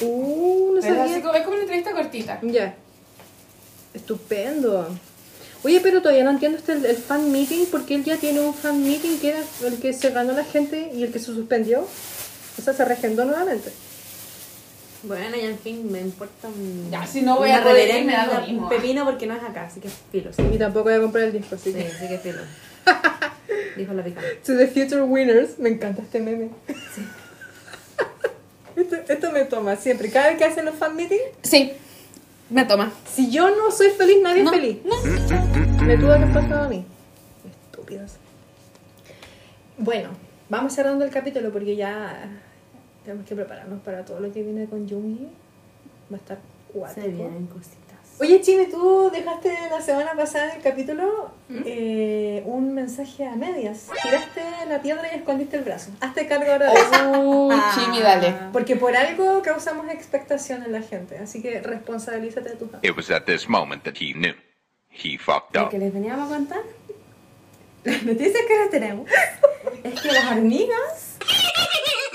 Uh, 0.03 0.73
no 0.75 0.79
así 0.81 0.89
sabía. 0.89 1.17
es 1.19 1.23
como 1.23 1.53
una 1.53 1.61
entrevista 1.61 1.93
cortita. 1.93 2.39
Ya. 2.43 2.75
Estupendo. 3.93 4.89
Oye, 5.65 5.81
pero 5.81 6.01
todavía 6.03 6.25
no 6.25 6.31
entiendo 6.31 6.59
este 6.59 6.73
el, 6.73 6.85
el 6.85 6.97
fan 6.97 7.33
meeting 7.33 7.67
porque 7.71 7.95
él 7.95 8.05
ya 8.05 8.17
tiene 8.19 8.41
un 8.41 8.55
fan 8.55 8.83
meeting 8.83 9.19
que 9.19 9.31
era 9.31 9.41
el 9.65 9.79
que 9.79 9.93
se 9.93 10.11
ganó 10.11 10.33
la 10.33 10.45
gente 10.45 10.91
y 10.95 11.03
el 11.03 11.13
que 11.13 11.19
se 11.19 11.27
suspendió. 11.27 11.87
O 12.59 12.63
sea, 12.63 12.75
se 12.75 12.85
regendó 12.85 13.25
nuevamente. 13.25 13.73
Bueno, 15.03 15.37
y 15.37 15.41
en 15.41 15.59
fin, 15.59 15.91
me 15.91 16.01
importa 16.01 16.49
un... 16.49 16.89
Ya, 16.91 17.07
si 17.07 17.23
no 17.23 17.37
voy 17.37 17.51
a 17.51 17.63
poder 17.63 17.99
ir, 17.99 18.05
me 18.07 18.13
da 18.13 18.27
lo 18.27 18.47
mismo. 18.47 18.69
pepino 18.69 19.05
porque 19.05 19.27
no 19.27 19.35
es 19.35 19.43
acá, 19.43 19.65
así 19.65 19.81
que 19.81 19.89
filo. 20.11 20.33
Sí, 20.33 20.43
Y 20.53 20.59
tampoco 20.59 20.85
voy 20.85 20.95
a 20.95 21.01
comprar 21.01 21.25
el 21.25 21.33
disco, 21.33 21.57
así 21.57 21.73
sí, 21.73 21.79
que. 21.79 21.91
sí 21.91 22.09
que 22.09 22.19
filo. 22.19 22.41
Dijo 23.77 23.93
la 23.93 24.05
picante. 24.05 24.37
To 24.47 24.57
the 24.57 24.67
future 24.69 25.03
winners. 25.03 25.59
Me 25.59 25.71
encanta 25.71 26.03
este 26.03 26.21
meme. 26.21 26.51
esto, 28.77 28.97
esto 29.09 29.33
me 29.33 29.45
toma 29.45 29.77
siempre. 29.77 30.11
Cada 30.11 30.29
vez 30.29 30.39
que 30.39 30.45
hacen 30.45 30.65
los 30.65 30.75
fan 30.75 30.97
meetings, 30.97 31.21
Sí, 31.43 31.73
me 32.51 32.65
toma. 32.65 32.93
si 33.07 33.31
yo 33.31 33.51
no 33.51 33.71
soy 33.71 33.89
feliz, 33.91 34.17
nadie 34.23 34.43
No, 34.45 34.53
es 34.53 34.61
feliz. 34.61 34.79
Me 35.83 35.97
tuvo 35.97 36.15
que 36.15 36.27
pasar 36.33 36.53
a 36.65 36.69
mí. 36.69 36.85
Estúpidos. 37.71 38.13
Bueno, 39.79 40.11
vamos 40.49 40.73
cerrando 40.73 41.05
el 41.05 41.11
capítulo 41.11 41.51
porque 41.53 41.77
ya 41.77 42.29
tenemos 43.05 43.27
que 43.27 43.35
prepararnos 43.35 43.81
para 43.83 44.05
todo 44.05 44.21
lo 44.21 44.33
que 44.33 44.43
viene 44.43 44.67
con 44.67 44.87
Yumi. 44.87 45.29
Va 46.13 46.17
a 46.17 46.21
estar 46.21 46.39
Se 46.39 46.73
cuático. 46.79 47.07
vienen 47.09 47.47
cositas. 47.47 47.84
Oye, 48.21 48.41
Chime, 48.41 48.67
tú 48.67 49.11
dejaste 49.13 49.53
la 49.71 49.81
semana 49.81 50.15
pasada 50.15 50.51
en 50.51 50.57
el 50.59 50.63
capítulo 50.63 51.33
eh, 51.67 52.43
un 52.47 52.73
mensaje 52.73 53.27
a 53.27 53.35
medias. 53.35 53.89
Tiraste 54.03 54.41
la 54.69 54.81
piedra 54.81 55.03
y 55.13 55.17
escondiste 55.17 55.57
el 55.57 55.65
brazo. 55.65 55.91
Hazte 56.01 56.27
cargo 56.29 56.51
ahora 56.53 56.71
de 56.73 56.79
eso. 56.81 57.11
Uh, 57.11 57.53
Chimi, 57.75 58.01
dale. 58.01 58.33
Porque 58.53 58.77
por 58.77 58.97
algo 58.97 59.43
causamos 59.43 59.89
expectación 59.91 60.63
en 60.63 60.73
la 60.73 60.83
gente. 60.83 61.19
Así 61.19 61.43
que 61.43 61.61
responsabilízate 61.61 62.51
de 62.51 62.57
tu 62.57 62.67
familia. 62.67 62.89
It 62.89 62.97
was 62.97 63.11
at 63.11 63.25
this 63.25 63.49
moment 63.49 63.83
that 63.83 63.95
he 64.01 64.13
knew. 64.13 64.35
He 64.91 65.19
fucked 65.19 65.55
Lo 65.57 65.65
up. 65.65 65.71
que 65.71 65.79
les 65.79 65.93
veníamos 65.93 66.31
a 66.31 66.37
contar, 66.37 66.61
las 67.85 68.03
noticias 68.05 68.45
que 68.47 68.59
les 68.59 68.71
tenemos, 68.71 69.11
es 69.83 70.01
que 70.01 70.13
las 70.13 70.31
hormigas 70.31 71.14